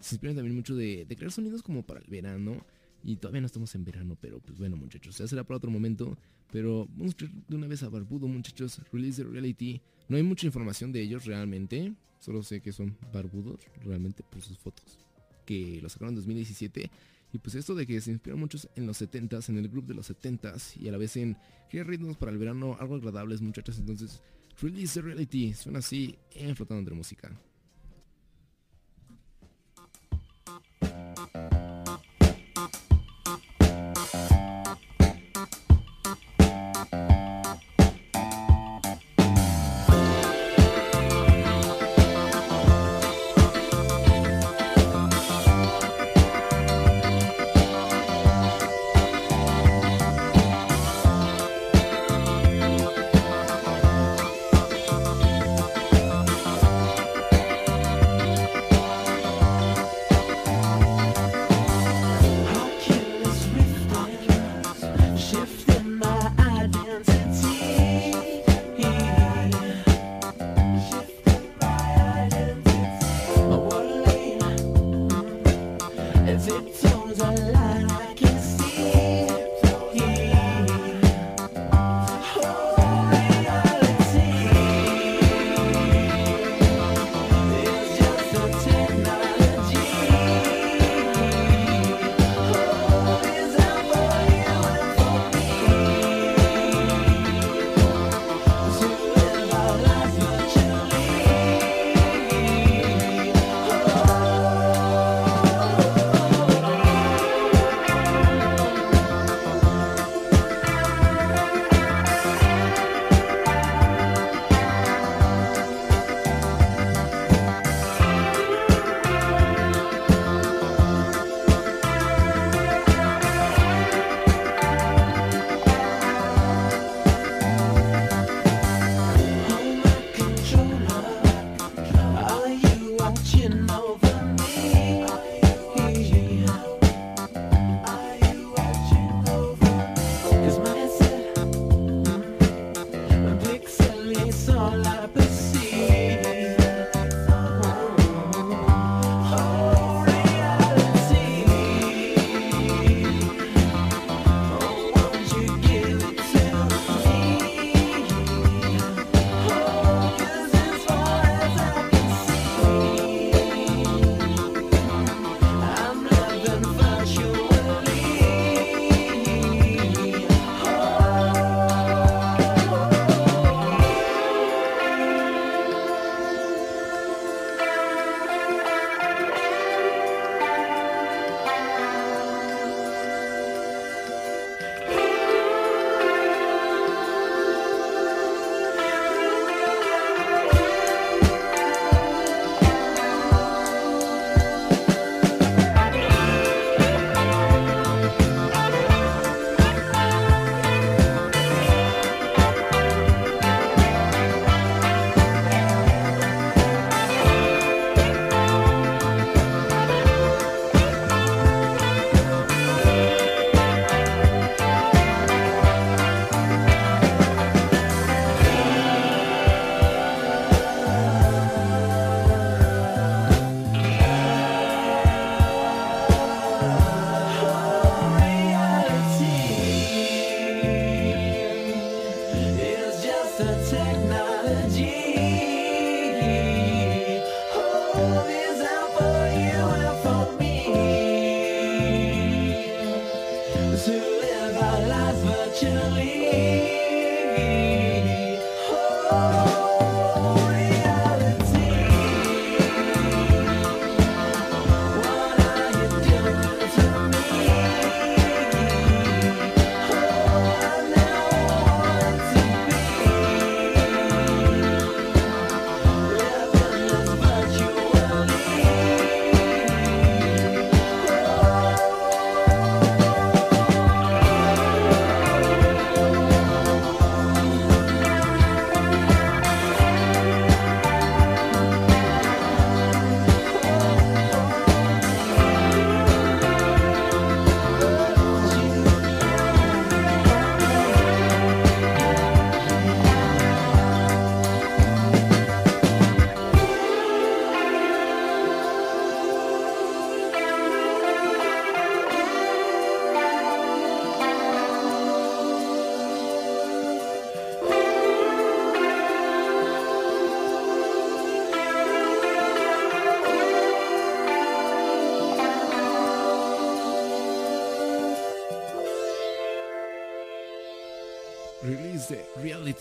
Se 0.00 0.14
inspiran 0.14 0.36
también 0.36 0.54
mucho 0.54 0.76
de 0.76 1.04
crear 1.16 1.32
sonidos 1.32 1.62
como 1.62 1.82
para 1.82 1.98
el 1.98 2.06
verano. 2.06 2.64
Y 3.04 3.16
todavía 3.16 3.40
no 3.40 3.46
estamos 3.46 3.74
en 3.74 3.84
verano, 3.84 4.16
pero 4.20 4.40
pues 4.40 4.58
bueno 4.58 4.76
muchachos, 4.76 5.18
ya 5.18 5.26
será 5.26 5.44
para 5.44 5.58
otro 5.58 5.70
momento. 5.70 6.16
Pero 6.50 6.88
vamos 6.96 7.16
de 7.16 7.56
una 7.56 7.66
vez 7.66 7.82
a 7.82 7.88
Barbudo 7.88 8.26
muchachos, 8.26 8.80
Release 8.92 9.22
the 9.22 9.28
Reality. 9.28 9.80
No 10.08 10.16
hay 10.16 10.22
mucha 10.22 10.46
información 10.46 10.92
de 10.92 11.02
ellos 11.02 11.26
realmente, 11.26 11.92
solo 12.18 12.42
sé 12.42 12.60
que 12.60 12.72
son 12.72 12.96
barbudos 13.12 13.60
realmente 13.84 14.22
por 14.22 14.42
sus 14.42 14.58
fotos. 14.58 14.98
Que 15.44 15.80
lo 15.80 15.88
sacaron 15.88 16.10
en 16.10 16.16
2017. 16.16 16.90
Y 17.32 17.38
pues 17.38 17.54
esto 17.54 17.74
de 17.74 17.86
que 17.86 18.00
se 18.00 18.10
inspiran 18.10 18.38
muchos 18.38 18.68
en 18.74 18.86
los 18.86 19.02
70s, 19.02 19.50
en 19.50 19.58
el 19.58 19.68
grupo 19.68 19.88
de 19.88 19.94
los 19.94 20.10
70s 20.10 20.80
y 20.80 20.88
a 20.88 20.92
la 20.92 20.98
vez 20.98 21.16
en 21.16 21.36
crear 21.70 21.86
ritmos 21.86 22.16
para 22.16 22.32
el 22.32 22.38
verano, 22.38 22.76
algo 22.80 22.94
agradables 22.94 23.42
muchachos. 23.42 23.78
Entonces 23.78 24.22
Release 24.60 24.94
the 24.94 25.02
Reality. 25.02 25.52
Suena 25.54 25.80
así 25.80 26.16
en 26.32 26.56
Flotando 26.56 26.80
entre 26.80 26.94
Música. 26.94 27.30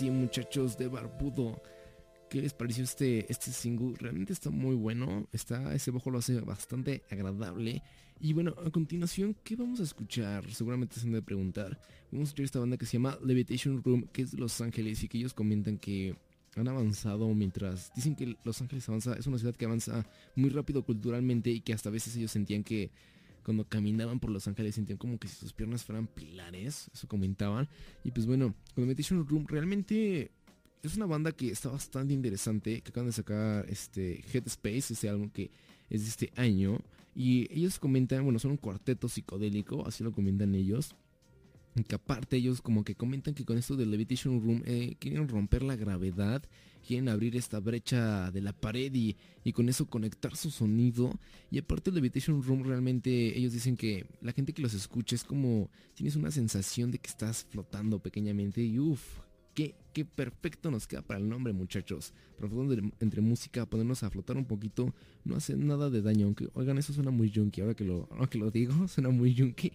Muchachos 0.05 0.77
de 0.77 0.87
Barbudo. 0.87 1.61
¿Qué 2.29 2.41
les 2.41 2.53
pareció 2.53 2.83
este, 2.83 3.31
este 3.31 3.51
single? 3.51 3.95
Realmente 3.97 4.33
está 4.33 4.49
muy 4.49 4.75
bueno. 4.75 5.27
Está, 5.31 5.73
ese 5.73 5.91
bajo 5.91 6.11
lo 6.11 6.19
hace 6.19 6.39
bastante 6.41 7.03
agradable. 7.09 7.81
Y 8.19 8.33
bueno, 8.33 8.53
a 8.65 8.69
continuación, 8.69 9.35
¿qué 9.43 9.55
vamos 9.55 9.79
a 9.79 9.83
escuchar? 9.83 10.49
Seguramente 10.51 10.99
se 10.99 11.07
han 11.07 11.13
de 11.13 11.21
preguntar. 11.21 11.79
Vamos 12.11 12.27
a 12.27 12.29
escuchar 12.29 12.45
esta 12.45 12.59
banda 12.59 12.77
que 12.77 12.85
se 12.85 12.93
llama 12.93 13.17
Levitation 13.23 13.81
Room, 13.83 14.07
que 14.11 14.21
es 14.21 14.31
de 14.31 14.37
Los 14.37 14.59
Ángeles, 14.61 15.03
y 15.03 15.07
que 15.07 15.17
ellos 15.17 15.33
comentan 15.33 15.77
que 15.77 16.15
han 16.55 16.67
avanzado 16.67 17.27
mientras. 17.33 17.91
Dicen 17.95 18.15
que 18.15 18.37
Los 18.43 18.61
Ángeles 18.61 18.87
avanza, 18.89 19.13
es 19.13 19.25
una 19.25 19.37
ciudad 19.37 19.55
que 19.55 19.65
avanza 19.65 20.05
muy 20.35 20.49
rápido 20.49 20.83
culturalmente 20.83 21.49
y 21.49 21.61
que 21.61 21.73
hasta 21.73 21.89
a 21.89 21.91
veces 21.91 22.15
ellos 22.15 22.31
sentían 22.31 22.63
que 22.63 22.91
cuando 23.47 23.63
caminaban 23.63 24.19
por 24.19 24.29
Los 24.29 24.45
Ángeles 24.49 24.75
sentían 24.75 24.97
como 24.97 25.17
que 25.17 25.29
si 25.29 25.37
sus 25.37 25.53
piernas 25.53 25.85
fueran 25.85 26.05
pilares, 26.05 26.91
eso 26.93 27.07
comentaban. 27.07 27.69
Y 28.03 28.11
pues 28.11 28.25
bueno, 28.25 28.53
con 28.75 28.83
Meditation 28.83 29.25
Room 29.25 29.47
realmente 29.47 30.31
es 30.83 30.97
una 30.97 31.05
banda 31.05 31.31
que 31.31 31.47
está 31.47 31.69
bastante 31.69 32.13
interesante, 32.13 32.81
que 32.81 32.89
acaban 32.89 33.07
de 33.07 33.13
sacar 33.13 33.65
este 33.69 34.21
Headspace, 34.33 34.91
este 34.91 35.07
álbum 35.07 35.29
que 35.29 35.49
es 35.89 36.01
de 36.01 36.09
este 36.09 36.33
año. 36.35 36.81
Y 37.15 37.47
ellos 37.49 37.79
comentan, 37.79 38.25
bueno, 38.25 38.37
son 38.37 38.51
un 38.51 38.57
cuarteto 38.57 39.07
psicodélico, 39.07 39.87
así 39.87 40.03
lo 40.03 40.11
comentan 40.11 40.53
ellos. 40.53 40.93
Que 41.87 41.95
aparte 41.95 42.35
ellos 42.35 42.61
como 42.61 42.83
que 42.83 42.95
comentan 42.95 43.33
que 43.33 43.45
con 43.45 43.57
esto 43.57 43.77
del 43.77 43.91
Levitation 43.91 44.41
Room 44.41 44.61
eh, 44.65 44.97
quieren 44.99 45.29
romper 45.29 45.63
la 45.63 45.77
gravedad, 45.77 46.43
quieren 46.87 47.09
abrir 47.09 47.35
esta 47.35 47.59
brecha 47.59 48.31
de 48.31 48.41
la 48.41 48.53
pared 48.53 48.93
y, 48.93 49.17
y 49.43 49.51
con 49.51 49.67
eso 49.67 49.85
conectar 49.85 50.35
su 50.35 50.49
sonido. 50.49 51.19
Y 51.51 51.59
aparte 51.59 51.89
el 51.89 51.95
Levitation 51.95 52.41
Room 52.41 52.63
realmente 52.63 53.37
ellos 53.37 53.51
dicen 53.53 53.75
que 53.75 54.05
la 54.21 54.31
gente 54.31 54.53
que 54.53 54.61
los 54.61 54.73
escucha 54.73 55.15
es 55.15 55.23
como 55.23 55.69
tienes 55.93 56.15
una 56.15 56.31
sensación 56.31 56.89
de 56.91 56.99
que 56.99 57.09
estás 57.09 57.45
flotando 57.49 57.99
pequeñamente 57.99 58.61
y 58.61 58.79
uff. 58.79 59.26
Qué, 59.97 60.05
perfecto 60.05 60.69
nos 60.69 60.85
queda 60.85 61.01
para 61.01 61.19
el 61.19 61.27
nombre 61.27 61.53
muchachos. 61.53 62.13
De- 62.39 62.91
entre 62.99 63.19
música, 63.19 63.65
ponernos 63.65 64.03
a 64.03 64.11
flotar 64.11 64.37
un 64.37 64.45
poquito, 64.45 64.93
no 65.25 65.35
hace 65.35 65.55
nada 65.57 65.89
de 65.89 66.03
daño. 66.03 66.27
Aunque, 66.27 66.49
oigan, 66.53 66.77
eso 66.77 66.93
suena 66.93 67.09
muy 67.09 67.31
junky. 67.33 67.61
Ahora 67.61 67.73
que 67.73 67.83
lo, 67.83 68.07
que 68.29 68.37
lo 68.37 68.51
digo, 68.51 68.87
suena 68.87 69.09
muy 69.09 69.35
junky. 69.35 69.71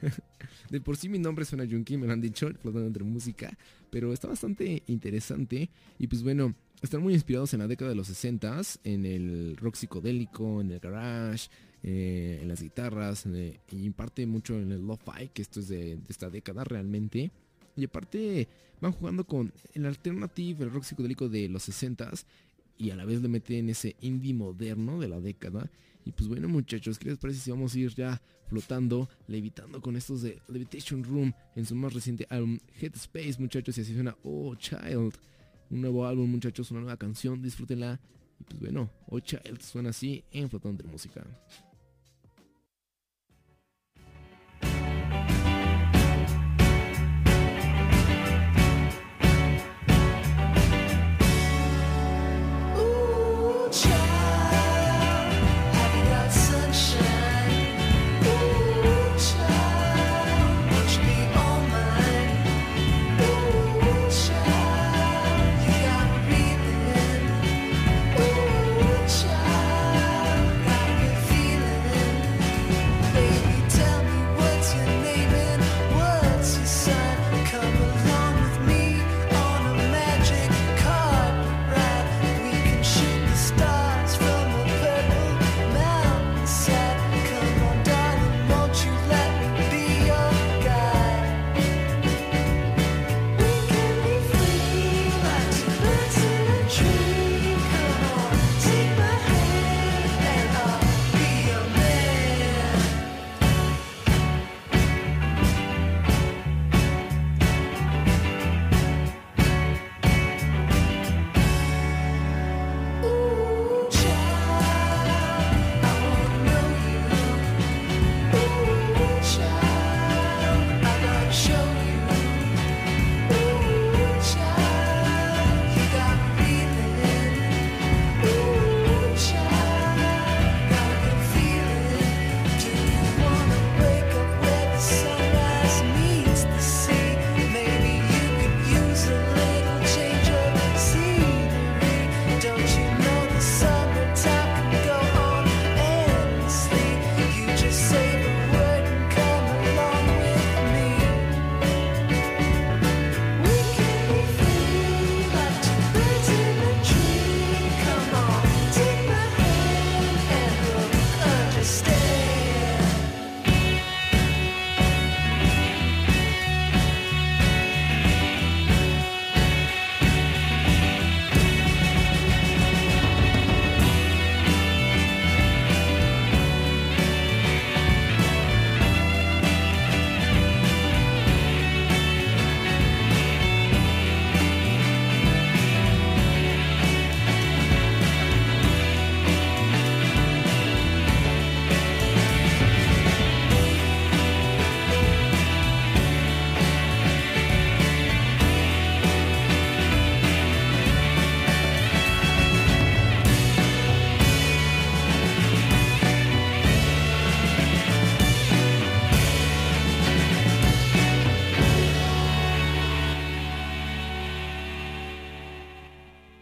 De 0.70 0.80
por 0.80 0.96
sí 0.96 1.08
mi 1.08 1.18
nombre 1.18 1.44
suena 1.44 1.66
junkie, 1.68 1.96
me 1.96 2.06
lo 2.06 2.12
han 2.12 2.20
dicho, 2.20 2.48
flotando 2.62 2.86
entre 2.86 3.02
música, 3.02 3.58
pero 3.90 4.12
está 4.12 4.28
bastante 4.28 4.84
interesante 4.86 5.70
y 5.98 6.06
pues 6.06 6.22
bueno, 6.22 6.54
están 6.80 7.02
muy 7.02 7.14
inspirados 7.14 7.52
en 7.54 7.58
la 7.60 7.66
década 7.66 7.88
de 7.88 7.96
los 7.96 8.06
60 8.06 8.60
en 8.84 9.04
el 9.04 9.56
rock 9.56 9.74
psicodélico, 9.74 10.60
en 10.60 10.70
el 10.70 10.78
garage, 10.78 11.48
eh, 11.82 12.38
en 12.42 12.46
las 12.48 12.62
guitarras, 12.62 13.26
el- 13.26 13.58
y 13.72 13.86
en 13.86 13.92
parte 13.92 14.24
mucho 14.26 14.54
en 14.56 14.70
el 14.70 14.86
lo-fi, 14.86 15.30
que 15.34 15.42
esto 15.42 15.58
es 15.58 15.66
de 15.66 15.98
esta 16.08 16.30
década 16.30 16.62
realmente. 16.62 17.32
Y 17.76 17.84
aparte 17.84 18.48
van 18.80 18.92
jugando 18.92 19.26
con 19.26 19.52
el 19.72 19.86
alternative, 19.86 20.64
el 20.64 20.70
rock 20.70 20.84
psicodélico 20.84 21.28
de 21.28 21.48
los 21.48 21.68
60s 21.68 22.24
y 22.76 22.90
a 22.90 22.96
la 22.96 23.04
vez 23.04 23.22
le 23.22 23.28
meten 23.28 23.68
ese 23.68 23.96
indie 24.00 24.34
moderno 24.34 25.00
de 25.00 25.08
la 25.08 25.20
década. 25.20 25.70
Y 26.04 26.12
pues 26.12 26.28
bueno 26.28 26.48
muchachos, 26.48 26.98
¿qué 26.98 27.08
les 27.08 27.18
parece 27.18 27.40
si 27.40 27.50
vamos 27.50 27.74
a 27.74 27.78
ir 27.78 27.94
ya 27.94 28.20
flotando, 28.48 29.08
levitando 29.26 29.80
con 29.80 29.96
estos 29.96 30.22
de 30.22 30.40
Levitation 30.48 31.02
Room 31.02 31.32
en 31.56 31.64
su 31.64 31.74
más 31.74 31.94
reciente 31.94 32.26
álbum 32.28 32.58
Headspace 32.80 33.36
muchachos? 33.38 33.78
Y 33.78 33.80
así 33.80 33.94
suena 33.94 34.16
Oh 34.22 34.54
Child, 34.54 35.14
un 35.70 35.80
nuevo 35.80 36.06
álbum 36.06 36.30
muchachos, 36.30 36.70
una 36.70 36.80
nueva 36.80 36.98
canción, 36.98 37.40
disfrútenla. 37.40 37.98
Y 38.38 38.44
pues 38.44 38.60
bueno, 38.60 38.90
Oh 39.06 39.20
Child 39.20 39.60
suena 39.62 39.90
así 39.90 40.24
en 40.30 40.50
Flotando 40.50 40.84
Música. 40.84 41.24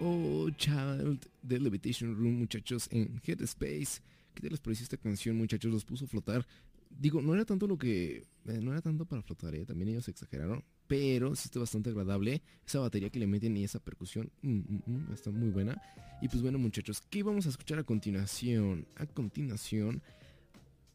Oh 0.04 0.50
Child 0.56 1.24
de 1.42 1.60
Levitation 1.60 2.14
Room, 2.16 2.38
muchachos, 2.40 2.88
en 2.90 3.20
Headspace. 3.24 4.00
¿Qué 4.34 4.40
tal 4.40 4.50
les 4.50 4.60
pareció 4.60 4.82
esta 4.82 4.96
canción, 4.96 5.36
muchachos? 5.36 5.70
Los 5.72 5.84
puso 5.84 6.06
a 6.06 6.08
flotar. 6.08 6.44
digo, 6.90 7.22
no 7.22 7.34
era 7.34 7.44
tanto 7.44 7.66
lo 7.68 7.78
que, 7.78 8.24
eh, 8.46 8.60
no 8.60 8.72
era 8.72 8.80
tanto 8.82 9.04
para 9.06 9.22
flotar, 9.22 9.54
¿eh? 9.54 9.64
también 9.64 9.90
ellos 9.90 10.08
exageraron, 10.08 10.64
pero 10.88 11.34
sí 11.36 11.42
está 11.46 11.60
bastante 11.60 11.90
agradable. 11.90 12.42
Esa 12.66 12.80
batería 12.80 13.10
que 13.10 13.18
le 13.20 13.26
meten 13.26 13.56
y 13.56 13.64
esa 13.64 13.78
percusión 13.78 14.30
mm, 14.42 14.50
mm, 14.50 14.82
mm, 14.86 15.12
está 15.12 15.30
muy 15.30 15.50
buena. 15.50 15.80
Y 16.20 16.28
pues 16.28 16.42
bueno 16.42 16.58
muchachos, 16.58 17.00
¿qué 17.08 17.22
vamos 17.22 17.46
a 17.46 17.50
escuchar 17.50 17.78
a 17.78 17.84
continuación? 17.84 18.86
A 18.96 19.06
continuación 19.06 20.02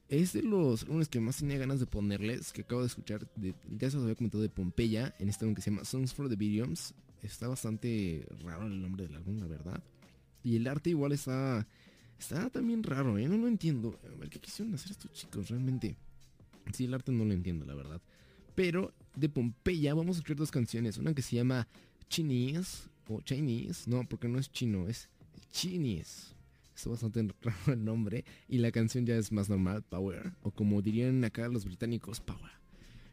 es 0.10 0.34
de 0.34 0.42
los 0.44 0.84
álbumes 0.84 1.08
que 1.10 1.20
más 1.20 1.38
tenía 1.38 1.58
ganas 1.58 1.80
de 1.80 1.86
ponerles, 1.88 2.52
que 2.54 2.62
acabo 2.62 2.82
de 2.82 2.88
escuchar, 2.88 3.28
de- 3.36 3.56
ya 3.78 3.90
se 3.90 3.96
los 3.98 4.04
había 4.04 4.16
comentado 4.16 4.42
de 4.44 4.50
Pompeya, 4.50 5.16
en 5.20 5.30
este 5.30 5.46
álbum 5.46 5.56
que 5.56 5.62
se 5.62 5.70
llama 5.72 5.84
Songs 5.86 6.14
for 6.14 6.30
the 6.30 6.36
Videos. 6.36 6.94
Está 7.23 7.48
bastante 7.48 8.27
raro 8.44 8.68
el 8.68 8.81
nombre 8.81 9.07
del 9.07 9.15
álbum, 9.15 9.39
la 9.39 9.48
verdad. 9.48 9.84
Y 10.44 10.56
el 10.56 10.68
arte 10.68 10.91
igual 10.91 11.11
está, 11.11 11.68
está 12.19 12.49
también 12.49 12.84
raro, 12.84 13.18
¿eh? 13.18 13.27
No 13.27 13.38
lo 13.38 13.48
entiendo. 13.48 13.99
A 14.06 14.15
ver, 14.18 14.30
¿qué 14.30 14.39
quisieron 14.39 14.73
hacer 14.76 14.91
estos 14.91 15.11
chicos 15.11 15.49
realmente? 15.49 15.98
Sí, 16.73 16.85
el 16.85 16.94
arte 16.94 17.11
no 17.11 17.26
lo 17.26 17.34
entiendo, 17.34 17.65
la 17.65 17.76
verdad. 17.76 18.02
Pero 18.56 18.94
de 19.15 19.30
Pompeya 19.30 19.94
vamos 19.94 20.15
a 20.15 20.19
escuchar 20.19 20.38
dos 20.38 20.52
canciones. 20.52 20.98
Una 20.98 21.14
que 21.14 21.22
se 21.22 21.35
llama 21.35 21.68
Chinese 22.10 22.89
o 23.07 23.22
Chinese. 23.22 23.89
No, 23.89 24.07
porque 24.07 24.27
no 24.27 24.39
es 24.39 24.52
chino, 24.52 24.88
es 24.88 25.10
Chinese. 25.52 26.34
Está 26.76 26.91
bastante 26.91 27.27
raro 27.41 27.73
el 27.73 27.84
nombre. 27.84 28.26
Y 28.48 28.60
la 28.60 28.72
canción 28.72 29.06
ya 29.06 29.15
es 29.15 29.31
más 29.31 29.49
normal, 29.49 29.84
Power. 29.84 30.34
O 30.41 30.52
como 30.52 30.81
dirían 30.81 31.23
acá 31.23 31.48
los 31.48 31.65
británicos, 31.65 32.19
Power. 32.19 32.52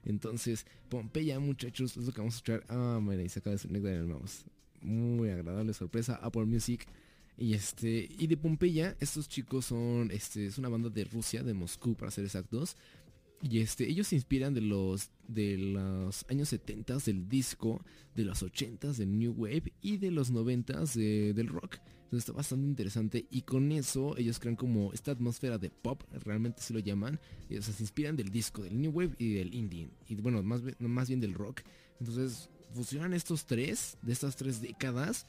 Entonces, 0.04 0.66
Pompeya, 0.88 1.38
muchachos, 1.40 1.96
es 1.96 2.06
lo 2.06 2.12
que 2.12 2.20
vamos 2.20 2.34
a 2.34 2.36
escuchar. 2.36 2.64
Ah, 2.68 3.00
mira, 3.02 3.22
y 3.22 3.28
se 3.28 3.38
acaba 3.40 3.56
de 3.56 3.96
el 3.96 4.06
mouse. 4.06 4.44
Muy 4.82 5.30
agradable 5.30 5.72
sorpresa. 5.72 6.18
Apple 6.22 6.44
Music. 6.44 6.86
Y 7.36 7.54
este, 7.54 8.08
y 8.16 8.26
de 8.28 8.36
Pompeya, 8.36 8.96
estos 9.00 9.28
chicos 9.28 9.66
son, 9.66 10.10
este, 10.12 10.46
es 10.46 10.58
una 10.58 10.68
banda 10.68 10.88
de 10.88 11.04
Rusia, 11.04 11.42
de 11.42 11.54
Moscú 11.54 11.94
para 11.94 12.10
ser 12.10 12.24
exactos. 12.24 12.76
Y 13.42 13.58
este, 13.58 13.88
ellos 13.88 14.06
se 14.06 14.14
inspiran 14.14 14.54
de 14.54 14.60
los, 14.60 15.10
de 15.26 15.58
los 15.58 16.24
años 16.30 16.48
70 16.50 16.98
del 16.98 17.28
disco, 17.28 17.84
de 18.14 18.24
los 18.24 18.42
80 18.42 18.92
del 18.92 19.18
New 19.18 19.32
Wave 19.32 19.72
y 19.82 19.96
de 19.96 20.10
los 20.10 20.30
90 20.30 20.84
del 20.94 21.48
rock. 21.48 21.78
Entonces 22.04 22.28
está 22.28 22.32
bastante 22.32 22.66
interesante 22.66 23.26
y 23.30 23.42
con 23.42 23.72
eso 23.72 24.16
ellos 24.16 24.38
crean 24.38 24.56
como 24.56 24.92
esta 24.92 25.10
atmósfera 25.10 25.58
de 25.58 25.70
pop, 25.70 26.02
realmente 26.24 26.62
se 26.62 26.72
lo 26.72 26.80
llaman. 26.80 27.18
Y, 27.48 27.56
o 27.56 27.62
se 27.62 27.82
inspiran 27.82 28.16
del 28.16 28.30
disco, 28.30 28.62
del 28.62 28.80
New 28.80 28.92
Wave 28.92 29.14
y 29.18 29.34
del 29.34 29.54
indie. 29.54 29.88
Y 30.08 30.14
bueno, 30.16 30.42
más, 30.42 30.62
más 30.78 31.08
bien 31.08 31.20
del 31.20 31.34
rock. 31.34 31.62
Entonces 31.98 32.48
fusionan 32.72 33.14
estos 33.14 33.46
tres, 33.46 33.96
de 34.02 34.12
estas 34.12 34.36
tres 34.36 34.60
décadas 34.60 35.26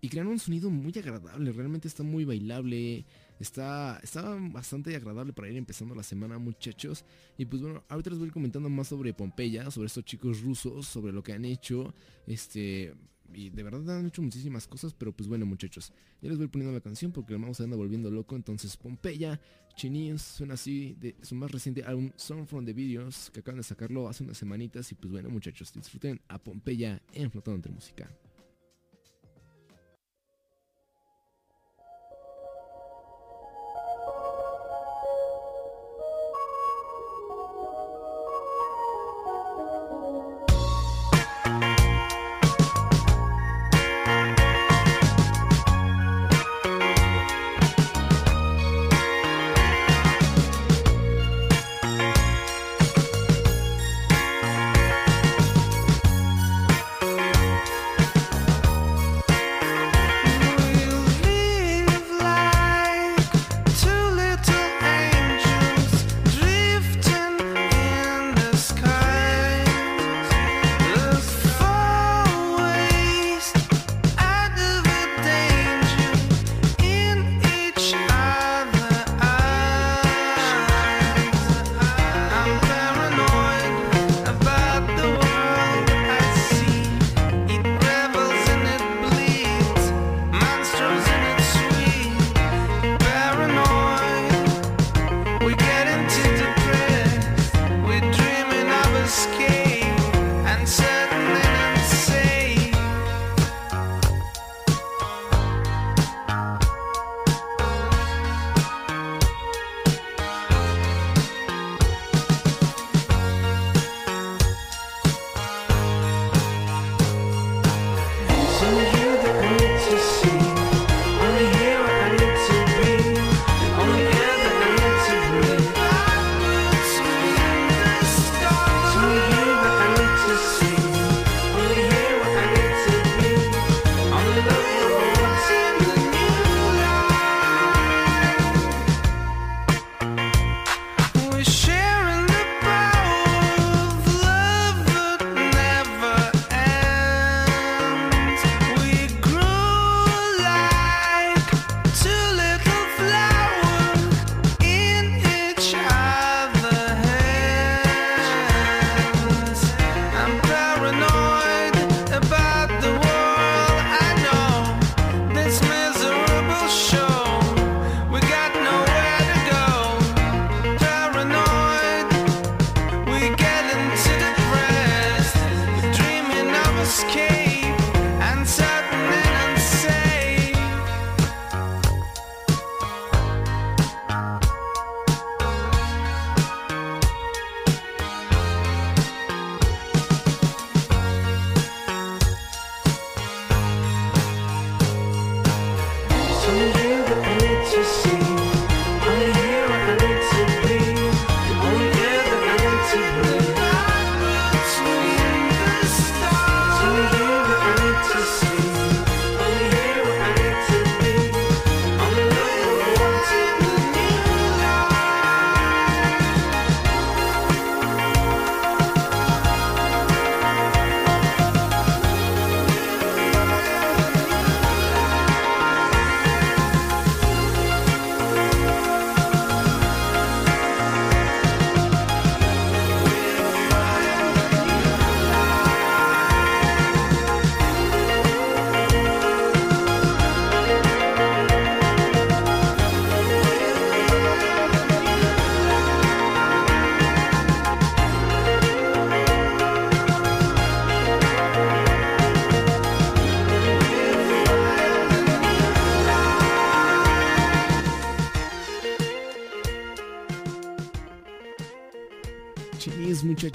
y 0.00 0.08
crean 0.08 0.28
un 0.28 0.38
sonido 0.38 0.70
muy 0.70 0.92
agradable, 0.96 1.52
realmente 1.52 1.88
está 1.88 2.02
muy 2.02 2.24
bailable, 2.24 3.04
está, 3.40 3.98
está 4.02 4.36
bastante 4.52 4.94
agradable 4.94 5.32
para 5.32 5.48
ir 5.48 5.56
empezando 5.56 5.94
la 5.94 6.02
semana 6.02 6.38
muchachos. 6.38 7.04
Y 7.36 7.44
pues 7.46 7.62
bueno, 7.62 7.84
ahorita 7.88 8.10
les 8.10 8.18
voy 8.18 8.26
a 8.26 8.28
ir 8.28 8.32
comentando 8.32 8.68
más 8.68 8.88
sobre 8.88 9.12
Pompeya, 9.12 9.70
sobre 9.70 9.86
estos 9.86 10.04
chicos 10.04 10.40
rusos, 10.40 10.86
sobre 10.86 11.12
lo 11.12 11.22
que 11.22 11.32
han 11.32 11.44
hecho, 11.44 11.94
este... 12.26 12.94
Y 13.32 13.50
de 13.50 13.62
verdad 13.62 13.98
han 13.98 14.06
hecho 14.06 14.22
muchísimas 14.22 14.66
cosas, 14.66 14.94
pero 14.94 15.12
pues 15.12 15.28
bueno 15.28 15.46
muchachos, 15.46 15.92
ya 16.22 16.28
les 16.28 16.38
voy 16.38 16.48
poniendo 16.48 16.74
la 16.74 16.80
canción 16.80 17.12
porque 17.12 17.34
el 17.34 17.38
mouse 17.38 17.58
se 17.58 17.64
anda 17.64 17.76
volviendo 17.76 18.10
loco, 18.10 18.36
entonces 18.36 18.76
Pompeya, 18.76 19.40
Chinis, 19.74 20.22
suena 20.22 20.54
así, 20.54 20.96
de 21.00 21.14
su 21.22 21.34
más 21.34 21.50
reciente 21.50 21.84
álbum 21.84 22.10
Song 22.16 22.46
from 22.46 22.64
the 22.64 22.72
Videos, 22.72 23.30
que 23.30 23.40
acaban 23.40 23.58
de 23.58 23.64
sacarlo 23.64 24.08
hace 24.08 24.24
unas 24.24 24.38
semanitas 24.38 24.90
y 24.92 24.94
pues 24.94 25.12
bueno 25.12 25.28
muchachos, 25.30 25.72
disfruten 25.72 26.20
a 26.28 26.38
Pompeya 26.38 27.02
en 27.12 27.30
Flotando 27.30 27.56
entre 27.56 27.72
Música. 27.72 28.10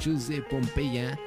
De 0.03 0.41
Pompeya 0.41 1.17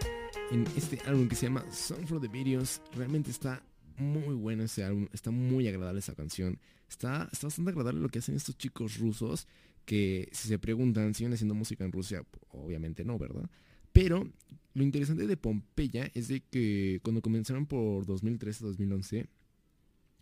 en 0.50 0.66
este 0.76 1.00
álbum 1.06 1.28
que 1.28 1.34
se 1.34 1.46
llama 1.46 1.64
Song 1.72 2.06
for 2.06 2.20
the 2.20 2.28
Videos. 2.28 2.82
Realmente 2.94 3.30
está 3.30 3.62
muy 3.96 4.34
bueno 4.34 4.64
ese 4.64 4.84
álbum, 4.84 5.08
está 5.14 5.30
muy 5.30 5.66
agradable 5.66 6.00
esa 6.00 6.14
canción. 6.14 6.58
Está, 6.86 7.26
está 7.32 7.46
bastante 7.46 7.70
agradable 7.70 8.02
lo 8.02 8.10
que 8.10 8.18
hacen 8.18 8.36
estos 8.36 8.58
chicos 8.58 8.98
rusos 8.98 9.48
que 9.86 10.28
si 10.30 10.48
se 10.48 10.58
preguntan, 10.58 11.14
¿siguen 11.14 11.32
haciendo 11.32 11.54
música 11.54 11.86
en 11.86 11.92
Rusia? 11.92 12.22
Obviamente 12.50 13.02
no, 13.02 13.18
¿verdad? 13.18 13.48
Pero 13.94 14.28
lo 14.74 14.82
interesante 14.82 15.26
de 15.26 15.38
Pompeya 15.38 16.10
es 16.12 16.28
de 16.28 16.42
que 16.42 17.00
cuando 17.02 17.22
comenzaron 17.22 17.64
por 17.64 18.04
2013-2011, 18.04 19.26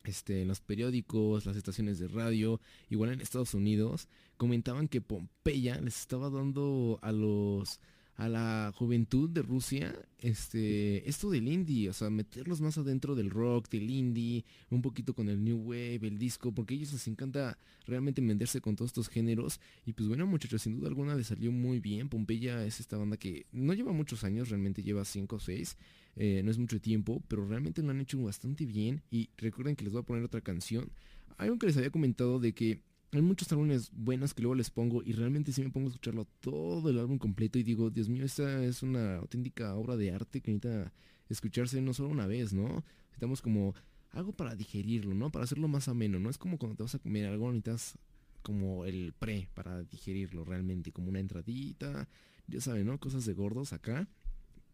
este, 0.04 0.42
en 0.42 0.48
los 0.48 0.60
periódicos, 0.60 1.44
las 1.44 1.56
estaciones 1.56 1.98
de 1.98 2.06
radio, 2.06 2.60
igual 2.88 3.14
en 3.14 3.20
Estados 3.20 3.52
Unidos, 3.54 4.06
comentaban 4.36 4.86
que 4.86 5.00
Pompeya 5.00 5.80
les 5.80 5.98
estaba 5.98 6.30
dando 6.30 7.00
a 7.02 7.10
los 7.10 7.80
a 8.16 8.28
la 8.28 8.72
juventud 8.76 9.28
de 9.28 9.42
Rusia 9.42 9.94
este 10.18 11.08
esto 11.08 11.30
del 11.30 11.48
indie, 11.48 11.88
o 11.88 11.92
sea, 11.92 12.10
meterlos 12.10 12.60
más 12.60 12.78
adentro 12.78 13.14
del 13.14 13.30
rock, 13.30 13.68
del 13.68 13.90
indie, 13.90 14.44
un 14.70 14.82
poquito 14.82 15.14
con 15.14 15.28
el 15.28 15.42
new 15.42 15.58
wave, 15.58 16.00
el 16.02 16.18
disco, 16.18 16.52
porque 16.52 16.74
a 16.74 16.76
ellos 16.76 16.92
les 16.92 17.06
encanta 17.08 17.58
realmente 17.86 18.20
venderse 18.20 18.60
con 18.60 18.76
todos 18.76 18.90
estos 18.90 19.08
géneros 19.08 19.60
y 19.84 19.92
pues 19.92 20.08
bueno, 20.08 20.26
muchachos, 20.26 20.62
sin 20.62 20.76
duda 20.76 20.88
alguna 20.88 21.14
les 21.14 21.26
salió 21.26 21.50
muy 21.52 21.80
bien. 21.80 22.08
Pompeya 22.08 22.64
es 22.64 22.80
esta 22.80 22.96
banda 22.96 23.16
que 23.16 23.46
no 23.52 23.74
lleva 23.74 23.92
muchos 23.92 24.24
años, 24.24 24.48
realmente 24.48 24.82
lleva 24.82 25.04
5 25.04 25.36
o 25.36 25.40
6. 25.40 25.76
Eh, 26.16 26.42
no 26.44 26.50
es 26.50 26.58
mucho 26.58 26.80
tiempo, 26.80 27.22
pero 27.28 27.46
realmente 27.46 27.82
lo 27.82 27.90
han 27.90 28.00
hecho 28.00 28.22
bastante 28.22 28.66
bien. 28.66 29.02
Y 29.10 29.30
recuerden 29.36 29.76
que 29.76 29.84
les 29.84 29.92
voy 29.92 30.02
a 30.02 30.06
poner 30.06 30.24
otra 30.24 30.40
canción. 30.40 30.90
Algo 31.36 31.58
que 31.58 31.66
les 31.66 31.76
había 31.76 31.90
comentado 31.90 32.38
de 32.38 32.54
que 32.54 32.80
hay 33.18 33.22
muchos 33.22 33.50
álbumes 33.52 33.90
buenos 33.92 34.34
que 34.34 34.42
luego 34.42 34.54
les 34.54 34.70
pongo 34.70 35.02
y 35.04 35.12
realmente 35.12 35.52
si 35.52 35.62
me 35.62 35.70
pongo 35.70 35.86
a 35.86 35.90
escucharlo 35.90 36.26
todo 36.40 36.90
el 36.90 36.98
álbum 36.98 37.18
completo 37.18 37.58
y 37.58 37.62
digo, 37.62 37.90
Dios 37.90 38.08
mío, 38.08 38.24
esta 38.24 38.64
es 38.64 38.82
una 38.82 39.16
auténtica 39.16 39.74
obra 39.74 39.96
de 39.96 40.10
arte 40.10 40.40
que 40.40 40.52
necesita 40.52 40.92
escucharse 41.28 41.80
no 41.80 41.94
solo 41.94 42.08
una 42.08 42.26
vez, 42.26 42.52
¿no? 42.52 42.84
Necesitamos 43.06 43.40
como 43.40 43.74
algo 44.10 44.32
para 44.32 44.54
digerirlo, 44.54 45.14
¿no? 45.14 45.30
Para 45.30 45.44
hacerlo 45.44 45.68
más 45.68 45.88
ameno, 45.88 46.18
¿no? 46.18 46.30
Es 46.30 46.38
como 46.38 46.58
cuando 46.58 46.76
te 46.76 46.82
vas 46.82 46.94
a 46.94 46.98
comer 46.98 47.26
algo, 47.26 47.48
necesitas 47.48 47.98
como 48.42 48.84
el 48.84 49.12
pre 49.18 49.48
para 49.54 49.82
digerirlo 49.84 50.44
realmente, 50.44 50.92
como 50.92 51.08
una 51.08 51.20
entradita, 51.20 52.08
ya 52.46 52.60
saben, 52.60 52.86
¿no? 52.86 52.98
Cosas 52.98 53.24
de 53.24 53.34
gordos 53.34 53.72
acá. 53.72 54.08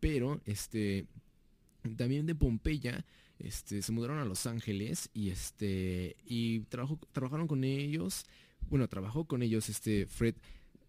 Pero, 0.01 0.41
este, 0.47 1.07
también 1.97 2.27
de 2.27 2.35
Pompeya, 2.35 3.05
este, 3.41 3.83
se 3.83 3.93
mudaron 3.93 4.19
a 4.19 4.25
Los 4.25 4.47
Ángeles 4.47 5.11
y 5.15 5.31
este, 5.31 6.17
y 6.25 6.61
trabajaron 7.13 7.47
con 7.47 7.65
ellos, 7.65 8.27
bueno, 8.69 8.89
trabajó 8.89 9.25
con 9.25 9.43
ellos 9.43 9.69
este 9.69 10.07
Fred, 10.07 10.35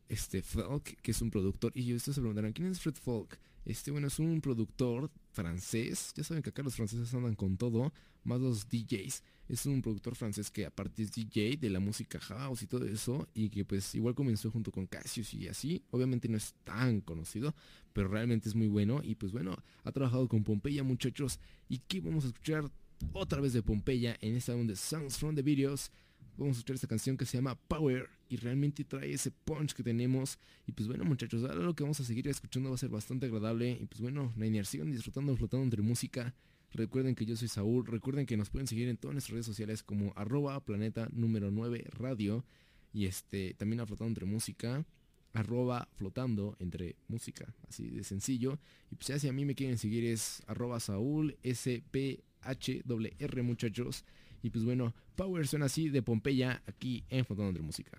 este 0.10 0.42
Falk, 0.42 0.84
que 1.02 1.12
es 1.12 1.22
un 1.22 1.32
productor, 1.32 1.72
y 1.76 1.94
ustedes 1.94 2.16
se 2.16 2.22
preguntarán, 2.22 2.54
¿quién 2.54 2.70
es 2.70 2.80
Fred 2.80 2.96
Falk? 2.96 3.40
Este, 3.66 3.92
bueno, 3.92 4.08
es 4.08 4.20
un 4.20 4.42
productor 4.42 5.12
francés, 5.32 6.14
ya 6.16 6.24
saben 6.24 6.42
que 6.42 6.50
acá 6.50 6.64
los 6.64 6.76
franceses 6.76 7.14
andan 7.14 7.36
con 7.36 7.58
todo, 7.58 7.94
más 8.24 8.40
los 8.42 8.68
DJs, 8.68 9.24
es 9.50 9.66
un 9.66 9.82
productor 9.82 10.16
francés 10.16 10.50
que 10.50 10.66
aparte 10.66 11.04
es 11.04 11.12
DJ 11.12 11.58
de 11.58 11.70
la 11.70 11.80
música 11.80 12.20
house 12.20 12.64
y 12.64 12.68
todo 12.68 12.86
eso, 12.86 13.28
y 13.34 13.50
que 13.50 13.64
pues 13.66 13.94
igual 13.96 14.16
comenzó 14.16 14.50
junto 14.50 14.72
con 14.72 14.88
Cassius 14.88 15.34
y 15.34 15.48
así, 15.48 15.84
obviamente 15.92 16.28
no 16.28 16.38
es 16.38 16.54
tan 16.64 17.02
conocido, 17.02 17.54
pero 17.94 18.08
realmente 18.08 18.50
es 18.50 18.56
muy 18.56 18.68
bueno, 18.68 19.02
y 19.04 19.16
pues 19.16 19.32
bueno, 19.32 19.56
ha 19.84 19.92
trabajado 19.92 20.28
con 20.28 20.44
Pompeya 20.44 20.84
muchachos, 20.84 21.40
y 21.70 21.80
que 21.80 22.02
vamos 22.02 22.26
a 22.26 22.28
escuchar 22.28 22.72
otra 23.14 23.42
vez 23.42 23.54
de 23.54 23.64
Pompeya 23.64 24.18
en 24.22 24.36
esta 24.36 24.56
de 24.56 24.76
Songs 24.76 25.18
from 25.18 25.36
the 25.36 25.42
Videos, 25.42 25.92
vamos 26.38 26.58
a 26.58 26.60
escuchar 26.60 26.76
esta 26.76 26.88
canción 26.88 27.18
que 27.18 27.26
se 27.26 27.38
llama 27.38 27.56
Power 27.68 28.10
y 28.30 28.38
realmente 28.38 28.84
trae 28.84 29.14
ese 29.14 29.32
punch 29.32 29.74
que 29.74 29.84
tenemos. 29.84 30.40
Y 30.66 30.72
pues 30.72 30.88
bueno 30.88 31.04
muchachos, 31.04 31.44
ahora 31.44 31.62
lo 31.62 31.76
que 31.76 31.84
vamos 31.84 32.00
a 32.00 32.04
seguir 32.04 32.28
escuchando 32.28 32.70
va 32.70 32.76
a 32.76 32.78
ser 32.78 32.90
bastante 32.90 33.26
agradable. 33.26 33.72
Y 33.72 33.86
pues 33.86 34.02
bueno, 34.02 34.32
Niner, 34.36 34.66
sigan 34.66 34.92
disfrutando, 34.92 35.36
flotando 35.36 35.64
entre 35.64 35.82
música. 35.82 36.34
Recuerden 36.74 37.16
que 37.16 37.26
yo 37.26 37.36
soy 37.36 37.50
Saúl, 37.50 37.86
recuerden 37.86 38.26
que 38.26 38.38
nos 38.38 38.50
pueden 38.50 38.68
seguir 38.68 38.88
en 38.88 38.96
todas 38.96 39.14
nuestras 39.14 39.34
redes 39.34 39.46
sociales 39.46 39.84
como 39.84 40.14
arroba 40.16 40.64
planeta 40.64 41.10
número 41.12 41.52
9 41.52 41.86
radio. 41.92 42.46
Y 42.94 43.06
este, 43.06 43.54
también 43.56 43.82
a 43.82 43.86
flotando 43.86 44.10
entre 44.10 44.26
música, 44.26 44.86
arroba 45.34 45.88
flotando 45.96 46.56
entre 46.60 46.96
música, 47.08 47.54
así 47.68 47.90
de 47.90 48.04
sencillo. 48.04 48.60
Y 48.90 48.96
pues 48.96 49.08
ya 49.08 49.20
si 49.20 49.28
a 49.28 49.34
mí 49.34 49.46
me 49.46 49.56
quieren 49.56 49.78
seguir 49.78 50.06
es 50.06 50.44
arroba 50.48 50.80
Saúl 50.80 51.38
SPHR 51.44 53.44
muchachos. 53.44 54.06
Y 54.44 54.50
pues 54.50 54.66
bueno, 54.66 54.94
Power 55.16 55.48
suena 55.48 55.66
así 55.66 55.90
de 55.90 56.02
Pompeya 56.02 56.62
aquí 56.68 57.04
en 57.10 57.26
entre 57.50 57.64
música. 57.64 57.92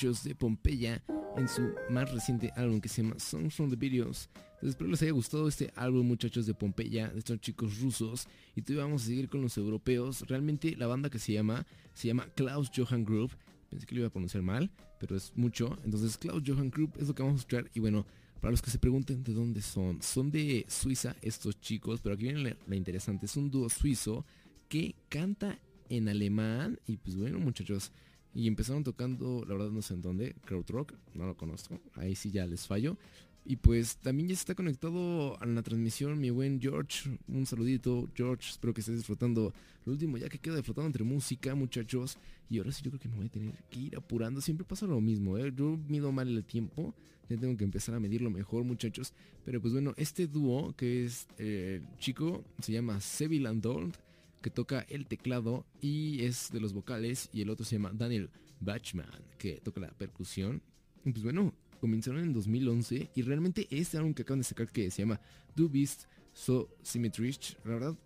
Muchachos 0.00 0.24
de 0.24 0.34
Pompeya 0.34 1.02
en 1.36 1.46
su 1.46 1.74
más 1.90 2.10
reciente 2.10 2.50
álbum 2.56 2.80
que 2.80 2.88
se 2.88 3.02
llama 3.02 3.18
Songs 3.18 3.54
from 3.54 3.68
the 3.68 3.76
Videos. 3.76 4.30
Entonces, 4.34 4.70
espero 4.70 4.88
les 4.88 5.02
haya 5.02 5.12
gustado 5.12 5.46
este 5.46 5.70
álbum 5.76 6.06
muchachos 6.06 6.46
de 6.46 6.54
Pompeya, 6.54 7.08
de 7.08 7.18
estos 7.18 7.38
chicos 7.40 7.78
rusos. 7.80 8.26
Y 8.56 8.62
todavía 8.62 8.84
vamos 8.84 9.02
a 9.02 9.06
seguir 9.06 9.28
con 9.28 9.42
los 9.42 9.58
europeos. 9.58 10.26
Realmente 10.26 10.74
la 10.74 10.86
banda 10.86 11.10
que 11.10 11.18
se 11.18 11.34
llama, 11.34 11.66
se 11.92 12.08
llama 12.08 12.26
Klaus 12.34 12.70
Johann 12.74 13.04
Group. 13.04 13.32
Pensé 13.68 13.84
que 13.84 13.94
lo 13.94 14.00
iba 14.00 14.08
a 14.08 14.10
pronunciar 14.10 14.42
mal, 14.42 14.70
pero 14.98 15.16
es 15.16 15.36
mucho. 15.36 15.78
Entonces 15.84 16.16
Klaus 16.16 16.42
Johann 16.46 16.70
Group 16.70 16.92
es 16.98 17.08
lo 17.08 17.14
que 17.14 17.22
vamos 17.22 17.36
a 17.36 17.40
escuchar. 17.40 17.70
Y 17.74 17.80
bueno, 17.80 18.06
para 18.40 18.52
los 18.52 18.62
que 18.62 18.70
se 18.70 18.78
pregunten 18.78 19.22
de 19.22 19.34
dónde 19.34 19.60
son, 19.60 20.00
son 20.00 20.30
de 20.30 20.64
Suiza 20.66 21.14
estos 21.20 21.60
chicos, 21.60 22.00
pero 22.00 22.14
aquí 22.14 22.24
viene 22.24 22.42
la, 22.42 22.56
la 22.66 22.76
interesante. 22.76 23.26
Es 23.26 23.36
un 23.36 23.50
dúo 23.50 23.68
suizo 23.68 24.24
que 24.70 24.94
canta 25.10 25.58
en 25.90 26.08
alemán. 26.08 26.80
Y 26.86 26.96
pues 26.96 27.16
bueno 27.16 27.38
muchachos, 27.38 27.92
y 28.34 28.46
empezaron 28.46 28.84
tocando, 28.84 29.44
la 29.46 29.54
verdad 29.54 29.70
no 29.70 29.82
sé 29.82 29.94
en 29.94 30.02
dónde, 30.02 30.36
Krautrock, 30.44 30.94
no 31.14 31.26
lo 31.26 31.36
conozco, 31.36 31.80
ahí 31.94 32.14
sí 32.14 32.30
ya 32.30 32.46
les 32.46 32.66
fallo. 32.66 32.96
Y 33.44 33.56
pues 33.56 33.96
también 33.96 34.28
ya 34.28 34.34
está 34.34 34.54
conectado 34.54 35.40
a 35.40 35.46
la 35.46 35.62
transmisión 35.62 36.20
mi 36.20 36.30
buen 36.30 36.60
George, 36.60 37.18
un 37.26 37.46
saludito 37.46 38.08
George, 38.14 38.50
espero 38.50 38.74
que 38.74 38.80
estés 38.80 38.96
disfrutando 38.96 39.52
lo 39.86 39.92
último 39.92 40.18
ya 40.18 40.28
que 40.28 40.38
queda 40.38 40.56
disfrutando 40.56 40.88
entre 40.88 41.04
música 41.04 41.54
muchachos. 41.54 42.18
Y 42.50 42.58
ahora 42.58 42.70
sí 42.70 42.82
yo 42.82 42.90
creo 42.90 43.00
que 43.00 43.08
me 43.08 43.16
voy 43.16 43.26
a 43.26 43.30
tener 43.30 43.54
que 43.70 43.80
ir 43.80 43.96
apurando, 43.96 44.40
siempre 44.40 44.66
pasa 44.66 44.86
lo 44.86 45.00
mismo, 45.00 45.38
¿eh? 45.38 45.52
yo 45.56 45.78
mido 45.88 46.12
mal 46.12 46.28
el 46.28 46.44
tiempo, 46.44 46.94
ya 47.28 47.36
tengo 47.38 47.56
que 47.56 47.64
empezar 47.64 47.94
a 47.94 48.00
medirlo 48.00 48.30
mejor 48.30 48.64
muchachos. 48.64 49.14
Pero 49.44 49.60
pues 49.60 49.72
bueno, 49.72 49.94
este 49.96 50.26
dúo 50.26 50.74
que 50.76 51.06
es 51.06 51.26
eh, 51.38 51.80
chico 51.98 52.44
se 52.60 52.72
llama 52.72 53.00
Seville 53.00 53.48
Andold 53.48 53.96
que 54.40 54.50
toca 54.50 54.86
el 54.88 55.06
teclado 55.06 55.66
y 55.80 56.24
es 56.24 56.50
de 56.50 56.60
los 56.60 56.72
vocales 56.72 57.28
y 57.32 57.42
el 57.42 57.50
otro 57.50 57.64
se 57.64 57.76
llama 57.76 57.92
Daniel 57.92 58.30
Bachman 58.60 59.24
que 59.38 59.60
toca 59.60 59.80
la 59.80 59.90
percusión. 59.90 60.62
Y 61.04 61.12
pues 61.12 61.22
bueno, 61.22 61.54
comenzaron 61.80 62.20
en 62.20 62.32
2011 62.32 63.10
y 63.14 63.22
realmente 63.22 63.66
este 63.70 63.96
álbum 63.96 64.14
que 64.14 64.22
acaban 64.22 64.40
de 64.40 64.44
sacar 64.44 64.68
que 64.68 64.90
se 64.90 65.02
llama 65.02 65.20
Du 65.54 65.68
bist 65.68 66.04
so 66.32 66.68
symmetrisch, 66.82 67.56
la 67.64 67.74
verdad 67.74 67.96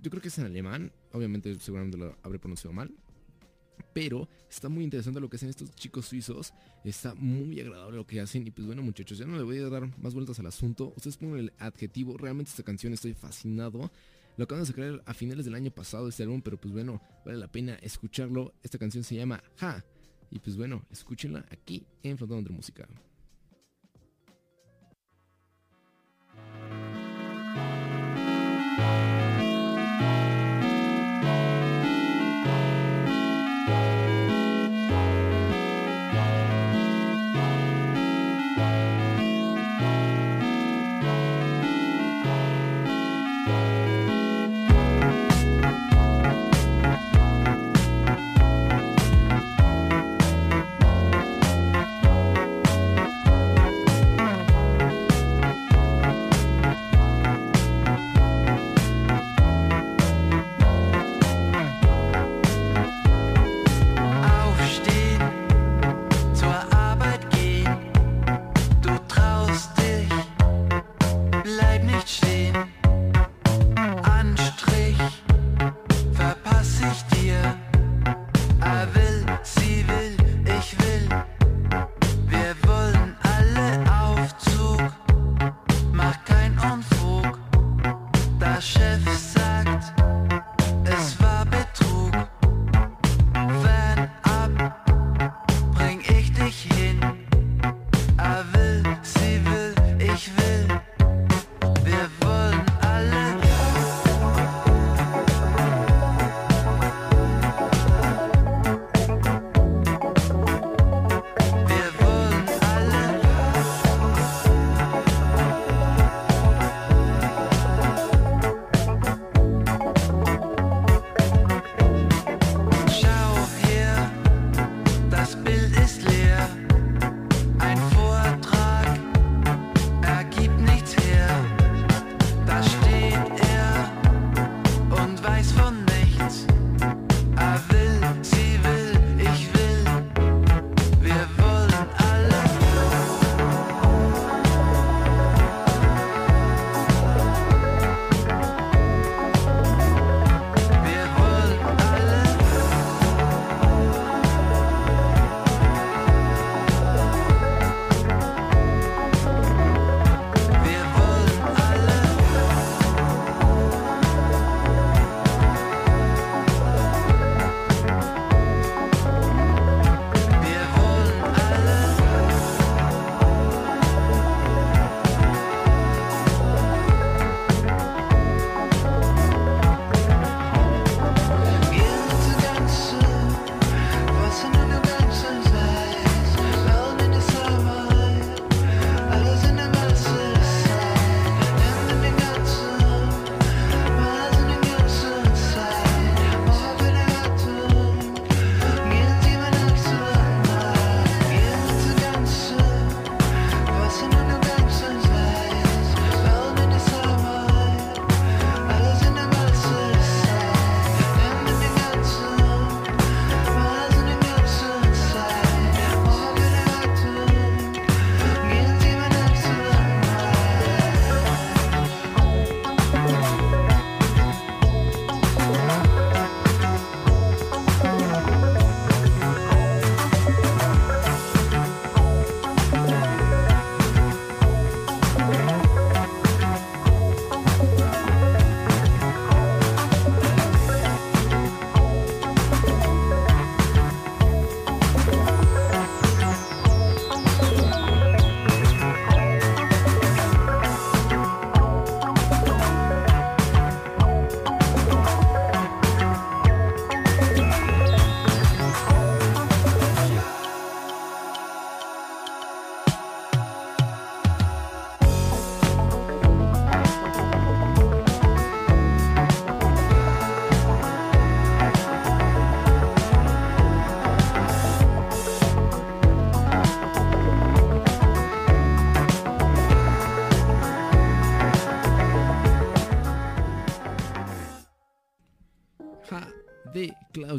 yo 0.00 0.10
creo 0.10 0.22
que 0.22 0.28
es 0.28 0.38
en 0.38 0.46
alemán, 0.46 0.92
obviamente 1.12 1.54
seguramente 1.58 1.96
lo 1.96 2.16
habré 2.22 2.38
pronunciado 2.38 2.72
mal. 2.72 2.92
Pero 3.92 4.28
está 4.50 4.68
muy 4.68 4.84
interesante 4.84 5.20
lo 5.20 5.30
que 5.30 5.36
hacen 5.36 5.48
estos 5.48 5.74
chicos 5.74 6.06
suizos. 6.06 6.52
Está 6.84 7.14
muy 7.14 7.58
agradable 7.60 7.96
lo 7.96 8.06
que 8.06 8.20
hacen. 8.20 8.46
Y 8.46 8.50
pues 8.50 8.66
bueno 8.66 8.82
muchachos, 8.82 9.16
ya 9.16 9.24
no 9.24 9.36
le 9.36 9.42
voy 9.42 9.58
a 9.58 9.68
dar 9.70 9.88
más 9.98 10.12
vueltas 10.12 10.38
al 10.38 10.46
asunto. 10.46 10.92
Ustedes 10.96 11.16
pongan 11.16 11.38
el 11.38 11.52
adjetivo. 11.58 12.16
Realmente 12.18 12.50
esta 12.50 12.62
canción 12.62 12.92
estoy 12.92 13.14
fascinado. 13.14 13.90
Lo 14.36 14.44
acaban 14.44 14.64
de 14.64 14.66
sacar 14.66 15.02
a 15.06 15.14
finales 15.14 15.44
del 15.44 15.54
año 15.54 15.70
pasado 15.70 16.08
este 16.08 16.22
álbum, 16.22 16.42
pero 16.42 16.58
pues 16.58 16.72
bueno, 16.72 17.00
vale 17.24 17.38
la 17.38 17.48
pena 17.48 17.74
escucharlo. 17.76 18.54
Esta 18.62 18.78
canción 18.78 19.02
se 19.02 19.14
llama 19.14 19.42
Ja. 19.56 19.84
Y 20.30 20.38
pues 20.40 20.56
bueno, 20.56 20.84
escúchenla 20.90 21.46
aquí 21.50 21.86
en 22.02 22.18
Flotando 22.18 22.40
entre 22.40 22.54
Música. 22.54 22.86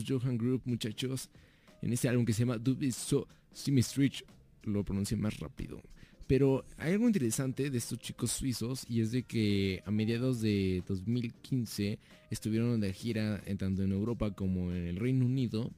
Johann 0.08 0.38
Group, 0.38 0.62
muchachos. 0.66 1.30
En 1.82 1.94
este 1.94 2.10
álbum 2.10 2.26
que 2.26 2.34
se 2.34 2.40
llama 2.40 2.58
Do 2.58 2.78
It 2.80 2.94
So 2.94 3.28
Street 3.52 4.14
lo 4.64 4.84
pronuncié 4.84 5.18
más 5.18 5.40
rápido. 5.40 5.82
Pero 6.28 6.66
hay 6.78 6.94
algo 6.94 7.08
interesante 7.08 7.70
de 7.70 7.78
estos 7.78 8.00
chicos 8.00 8.32
suizos 8.32 8.86
y 8.90 9.00
es 9.00 9.12
de 9.12 9.24
que 9.24 9.82
a 9.86 9.92
mediados 9.92 10.42
de 10.42 10.84
2015 10.86 12.00
estuvieron 12.30 12.82
de 12.82 12.92
gira 12.92 13.42
en 13.46 13.58
tanto 13.58 13.84
en 13.84 13.94
Europa 13.94 14.32
como 14.32 14.72
en 14.74 14.88
el 14.88 14.98
Reino 14.98 15.26
Unido. 15.26 15.72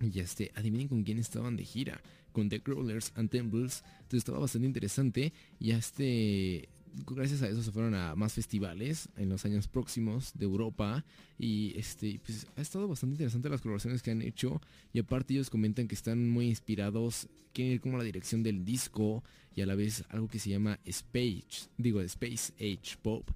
Y 0.00 0.18
este, 0.18 0.50
adivinen 0.54 0.88
con 0.88 1.04
quién 1.04 1.18
estaban 1.18 1.56
de 1.56 1.64
gira. 1.64 2.02
Con 2.32 2.48
The 2.48 2.60
Crawlers 2.60 3.12
and 3.14 3.30
Tembles. 3.30 3.84
Entonces 3.98 4.18
estaba 4.18 4.40
bastante 4.40 4.66
interesante. 4.66 5.32
Y 5.60 5.70
este, 5.70 6.68
gracias 7.06 7.42
a 7.42 7.48
eso 7.48 7.62
se 7.62 7.72
fueron 7.72 7.94
a 7.94 8.14
más 8.14 8.32
festivales 8.34 9.08
en 9.16 9.28
los 9.28 9.44
años 9.44 9.68
próximos 9.68 10.32
de 10.34 10.44
Europa. 10.44 11.04
Y 11.38 11.72
este, 11.78 12.20
pues 12.24 12.46
ha 12.56 12.60
estado 12.60 12.86
bastante 12.88 13.14
interesante 13.14 13.48
las 13.48 13.60
colaboraciones 13.60 14.02
que 14.02 14.10
han 14.10 14.22
hecho. 14.22 14.60
Y 14.92 14.98
aparte 14.98 15.34
ellos 15.34 15.50
comentan 15.50 15.88
que 15.88 15.94
están 15.94 16.28
muy 16.28 16.48
inspirados. 16.48 17.28
Quieren 17.52 17.74
ir 17.74 17.80
como 17.80 17.96
a 17.96 17.98
la 17.98 18.04
dirección 18.04 18.42
del 18.42 18.64
disco. 18.64 19.22
Y 19.56 19.62
a 19.62 19.66
la 19.66 19.74
vez 19.74 20.04
algo 20.10 20.28
que 20.28 20.38
se 20.38 20.50
llama 20.50 20.78
Space. 20.84 21.68
Digo, 21.78 22.00
Space 22.00 22.52
Age 22.58 22.96
Pop. 23.02 23.28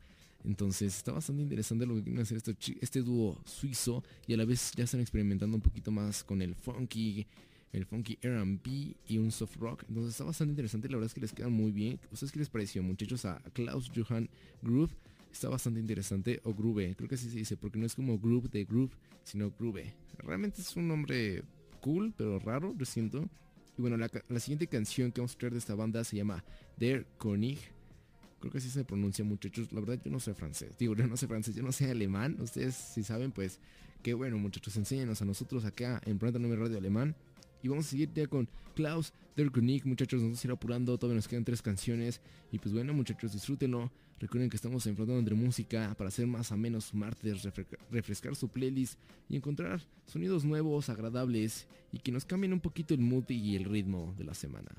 Entonces 0.44 0.94
está 0.94 1.12
bastante 1.12 1.42
interesante 1.42 1.86
lo 1.86 1.94
que 1.94 2.02
quieren 2.02 2.20
hacer 2.20 2.42
chi- 2.58 2.76
este 2.82 3.00
dúo 3.00 3.40
suizo 3.46 4.04
y 4.26 4.34
a 4.34 4.36
la 4.36 4.44
vez 4.44 4.72
ya 4.76 4.84
están 4.84 5.00
experimentando 5.00 5.56
un 5.56 5.62
poquito 5.62 5.90
más 5.90 6.22
con 6.22 6.42
el 6.42 6.54
funky, 6.54 7.26
el 7.74 7.84
funky 7.86 8.18
R&B 8.22 8.96
y 9.08 9.18
un 9.18 9.30
soft 9.30 9.56
rock. 9.56 9.84
Entonces 9.88 10.12
está 10.12 10.24
bastante 10.24 10.52
interesante, 10.52 10.88
la 10.88 10.96
verdad 10.96 11.06
es 11.06 11.14
que 11.14 11.20
les 11.20 11.32
quedan 11.32 11.52
muy 11.52 11.72
bien. 11.72 11.98
¿Ustedes 12.12 12.32
qué 12.32 12.38
les 12.38 12.48
pareció 12.48 12.82
muchachos 12.82 13.24
a 13.24 13.40
Klaus 13.52 13.90
Johann 13.94 14.28
Groove? 14.62 14.92
Está 15.32 15.48
bastante 15.48 15.80
interesante, 15.80 16.40
o 16.44 16.54
Groove, 16.54 16.94
creo 16.94 17.08
que 17.08 17.16
así 17.16 17.28
se 17.28 17.38
dice, 17.38 17.56
porque 17.56 17.76
no 17.76 17.86
es 17.86 17.96
como 17.96 18.18
Groove 18.18 18.48
de 18.48 18.64
Groove, 18.64 18.92
sino 19.24 19.50
Groove. 19.58 19.92
Realmente 20.18 20.60
es 20.60 20.76
un 20.76 20.86
nombre 20.86 21.42
cool, 21.80 22.14
pero 22.16 22.38
raro, 22.38 22.72
yo 22.78 22.84
siento. 22.84 23.28
Y 23.76 23.82
bueno, 23.82 23.96
la, 23.96 24.40
siguiente 24.40 24.68
canción 24.68 25.10
que 25.10 25.20
vamos 25.20 25.34
a 25.34 25.38
traer 25.38 25.52
de 25.52 25.58
esta 25.58 25.74
banda 25.74 26.04
se 26.04 26.16
llama 26.16 26.44
Der 26.76 27.04
König. 27.18 27.58
Creo 28.38 28.52
que 28.52 28.58
así 28.58 28.70
se 28.70 28.84
pronuncia 28.84 29.24
muchachos. 29.24 29.72
La 29.72 29.80
verdad 29.80 30.00
yo 30.04 30.10
no 30.10 30.20
sé 30.20 30.34
francés. 30.34 30.78
Digo, 30.78 30.94
yo 30.94 31.06
no 31.06 31.16
sé 31.16 31.26
francés, 31.26 31.56
yo 31.56 31.62
no 31.62 31.72
sé 31.72 31.90
alemán. 31.90 32.36
Ustedes 32.40 32.74
si 32.76 33.02
saben, 33.02 33.32
pues 33.32 33.58
qué 34.02 34.14
bueno 34.14 34.38
muchachos. 34.38 34.76
Enséñanos 34.76 35.20
a 35.22 35.24
nosotros 35.24 35.64
acá 35.64 36.00
en 36.04 36.18
Planta 36.18 36.38
9 36.38 36.56
Radio 36.56 36.78
Alemán. 36.78 37.16
Y 37.64 37.68
vamos 37.68 37.86
a 37.86 37.88
seguir 37.88 38.10
ya 38.14 38.26
con 38.26 38.46
Klaus 38.74 39.14
Der 39.36 39.50
König, 39.50 39.86
muchachos. 39.86 40.20
Nos 40.20 40.28
vamos 40.28 40.44
a 40.44 40.46
ir 40.46 40.52
apurando. 40.52 40.98
Todavía 40.98 41.16
nos 41.16 41.26
quedan 41.26 41.46
tres 41.46 41.62
canciones. 41.62 42.20
Y 42.52 42.58
pues 42.58 42.74
bueno, 42.74 42.92
muchachos, 42.92 43.32
disfrútenlo. 43.32 43.90
Recuerden 44.20 44.50
que 44.50 44.56
estamos 44.56 44.86
enfrentando 44.86 45.18
entre 45.18 45.34
música 45.34 45.94
para 45.96 46.08
hacer 46.08 46.26
más 46.26 46.52
o 46.52 46.58
menos 46.58 46.92
martes, 46.92 47.42
refre- 47.42 47.66
refrescar 47.90 48.36
su 48.36 48.48
playlist 48.48 48.98
y 49.30 49.36
encontrar 49.36 49.80
sonidos 50.04 50.44
nuevos, 50.44 50.90
agradables 50.90 51.66
y 51.90 52.00
que 52.00 52.12
nos 52.12 52.26
cambien 52.26 52.52
un 52.52 52.60
poquito 52.60 52.92
el 52.92 53.00
mood 53.00 53.30
y 53.30 53.56
el 53.56 53.64
ritmo 53.64 54.14
de 54.18 54.24
la 54.24 54.34
semana. 54.34 54.70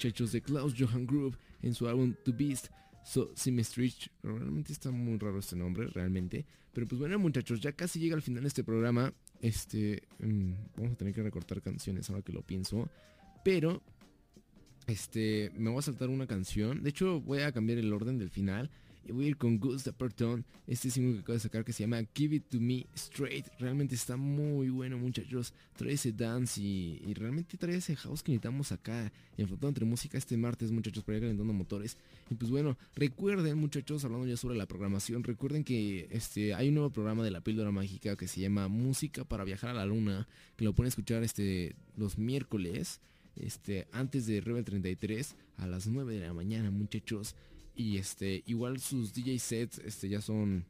Muchachos, 0.00 0.32
de 0.32 0.40
Klaus 0.40 0.74
Johann 0.78 1.06
Group 1.06 1.36
en 1.60 1.74
su 1.74 1.86
álbum 1.86 2.14
To 2.24 2.32
Beast. 2.32 2.68
So, 3.04 3.32
Symmestrich. 3.34 4.10
Realmente 4.22 4.72
está 4.72 4.90
muy 4.90 5.18
raro 5.18 5.38
este 5.38 5.56
nombre, 5.56 5.88
realmente. 5.88 6.46
Pero 6.72 6.86
pues 6.88 6.98
bueno, 6.98 7.18
muchachos, 7.18 7.60
ya 7.60 7.72
casi 7.72 7.98
llega 7.98 8.16
al 8.16 8.22
final 8.22 8.42
de 8.42 8.48
este 8.48 8.64
programa. 8.64 9.12
Este. 9.42 10.02
mm, 10.20 10.52
vamos 10.76 10.92
a 10.92 10.96
tener 10.96 11.12
que 11.12 11.22
recortar 11.22 11.60
canciones 11.60 12.08
ahora 12.08 12.22
que 12.22 12.32
lo 12.32 12.40
pienso. 12.40 12.88
Pero. 13.44 13.82
Este. 14.86 15.52
Me 15.54 15.68
voy 15.68 15.80
a 15.80 15.82
saltar 15.82 16.08
una 16.08 16.26
canción. 16.26 16.82
De 16.82 16.88
hecho, 16.88 17.20
voy 17.20 17.40
a 17.42 17.52
cambiar 17.52 17.78
el 17.78 17.92
orden 17.92 18.16
del 18.16 18.30
final. 18.30 18.70
Voy 19.12 19.26
a 19.26 19.28
ir 19.28 19.36
con 19.36 19.58
Gus 19.58 19.84
Dapperton. 19.84 20.44
Este 20.66 20.90
single 20.90 21.14
que 21.14 21.20
acabo 21.20 21.34
de 21.34 21.40
sacar 21.40 21.64
que 21.64 21.72
se 21.72 21.82
llama 21.82 22.02
Give 22.14 22.36
It 22.36 22.48
To 22.50 22.60
Me 22.60 22.86
Straight. 22.94 23.46
Realmente 23.58 23.94
está 23.94 24.16
muy 24.16 24.70
bueno, 24.70 24.98
muchachos. 24.98 25.52
Trae 25.76 25.92
ese 25.92 26.12
dance 26.12 26.60
y, 26.60 27.14
realmente 27.14 27.56
trae 27.56 27.76
ese 27.76 27.96
house 27.96 28.22
que 28.22 28.32
necesitamos 28.32 28.72
acá. 28.72 29.12
En 29.36 29.46
Flotando 29.46 29.68
Entre 29.68 29.84
Música 29.84 30.18
este 30.18 30.36
martes, 30.36 30.70
muchachos, 30.70 31.02
para 31.02 31.16
ir 31.16 31.22
calentando 31.22 31.52
motores. 31.52 31.96
Y 32.30 32.34
pues 32.34 32.50
bueno, 32.50 32.76
recuerden, 32.94 33.56
muchachos, 33.58 34.04
hablando 34.04 34.26
ya 34.26 34.36
sobre 34.36 34.56
la 34.56 34.66
programación. 34.66 35.24
Recuerden 35.24 35.64
que 35.64 36.08
este 36.10 36.54
hay 36.54 36.68
un 36.68 36.74
nuevo 36.74 36.90
programa 36.90 37.24
de 37.24 37.30
la 37.30 37.40
píldora 37.40 37.70
mágica 37.70 38.16
que 38.16 38.28
se 38.28 38.40
llama 38.40 38.68
Música 38.68 39.24
para 39.24 39.44
viajar 39.44 39.70
a 39.70 39.74
la 39.74 39.86
luna. 39.86 40.28
Que 40.56 40.64
lo 40.64 40.74
pueden 40.74 40.88
escuchar 40.88 41.22
este 41.22 41.74
los 41.96 42.18
miércoles. 42.18 43.00
Este, 43.36 43.86
antes 43.92 44.26
de 44.26 44.40
Rebel 44.40 44.64
33 44.64 45.36
a 45.56 45.66
las 45.66 45.86
9 45.86 46.14
de 46.14 46.26
la 46.26 46.34
mañana, 46.34 46.70
muchachos. 46.70 47.34
Y 47.80 47.96
este, 47.96 48.42
igual 48.44 48.78
sus 48.78 49.14
DJ 49.14 49.38
sets 49.38 49.78
este, 49.78 50.10
ya 50.10 50.20
son 50.20 50.66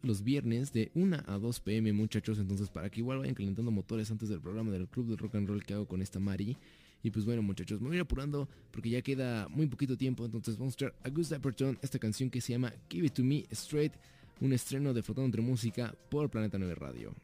los 0.00 0.22
viernes 0.22 0.72
de 0.72 0.90
1 0.94 1.24
a 1.26 1.36
2 1.36 1.60
pm, 1.60 1.92
muchachos. 1.92 2.38
Entonces, 2.38 2.70
para 2.70 2.88
que 2.88 3.00
igual 3.00 3.18
vayan 3.18 3.34
calentando 3.34 3.70
motores 3.70 4.10
antes 4.10 4.30
del 4.30 4.40
programa 4.40 4.70
del 4.70 4.88
Club 4.88 5.08
de 5.08 5.16
Rock 5.16 5.34
and 5.34 5.46
Roll 5.46 5.62
que 5.62 5.74
hago 5.74 5.86
con 5.86 6.00
esta 6.00 6.18
Mari. 6.18 6.56
Y 7.02 7.10
pues 7.10 7.26
bueno, 7.26 7.42
muchachos, 7.42 7.82
me 7.82 7.88
voy 7.88 7.96
a 7.96 7.98
ir 7.98 8.02
apurando 8.02 8.48
porque 8.70 8.88
ya 8.88 9.02
queda 9.02 9.46
muy 9.48 9.66
poquito 9.66 9.98
tiempo. 9.98 10.24
Entonces, 10.24 10.56
vamos 10.56 10.72
a 10.72 10.86
escuchar 10.86 10.94
a 11.04 11.10
Gus 11.10 11.28
Dapperton, 11.28 11.78
esta 11.82 11.98
canción 11.98 12.30
que 12.30 12.40
se 12.40 12.54
llama 12.54 12.72
Give 12.88 13.06
It 13.06 13.12
To 13.12 13.22
Me 13.22 13.44
Straight. 13.50 13.92
Un 14.40 14.54
estreno 14.54 14.94
de 14.94 15.02
Flotando 15.02 15.26
entre 15.26 15.42
Música 15.42 15.94
por 16.08 16.30
Planeta 16.30 16.56
9 16.56 16.76
Radio. 16.76 17.14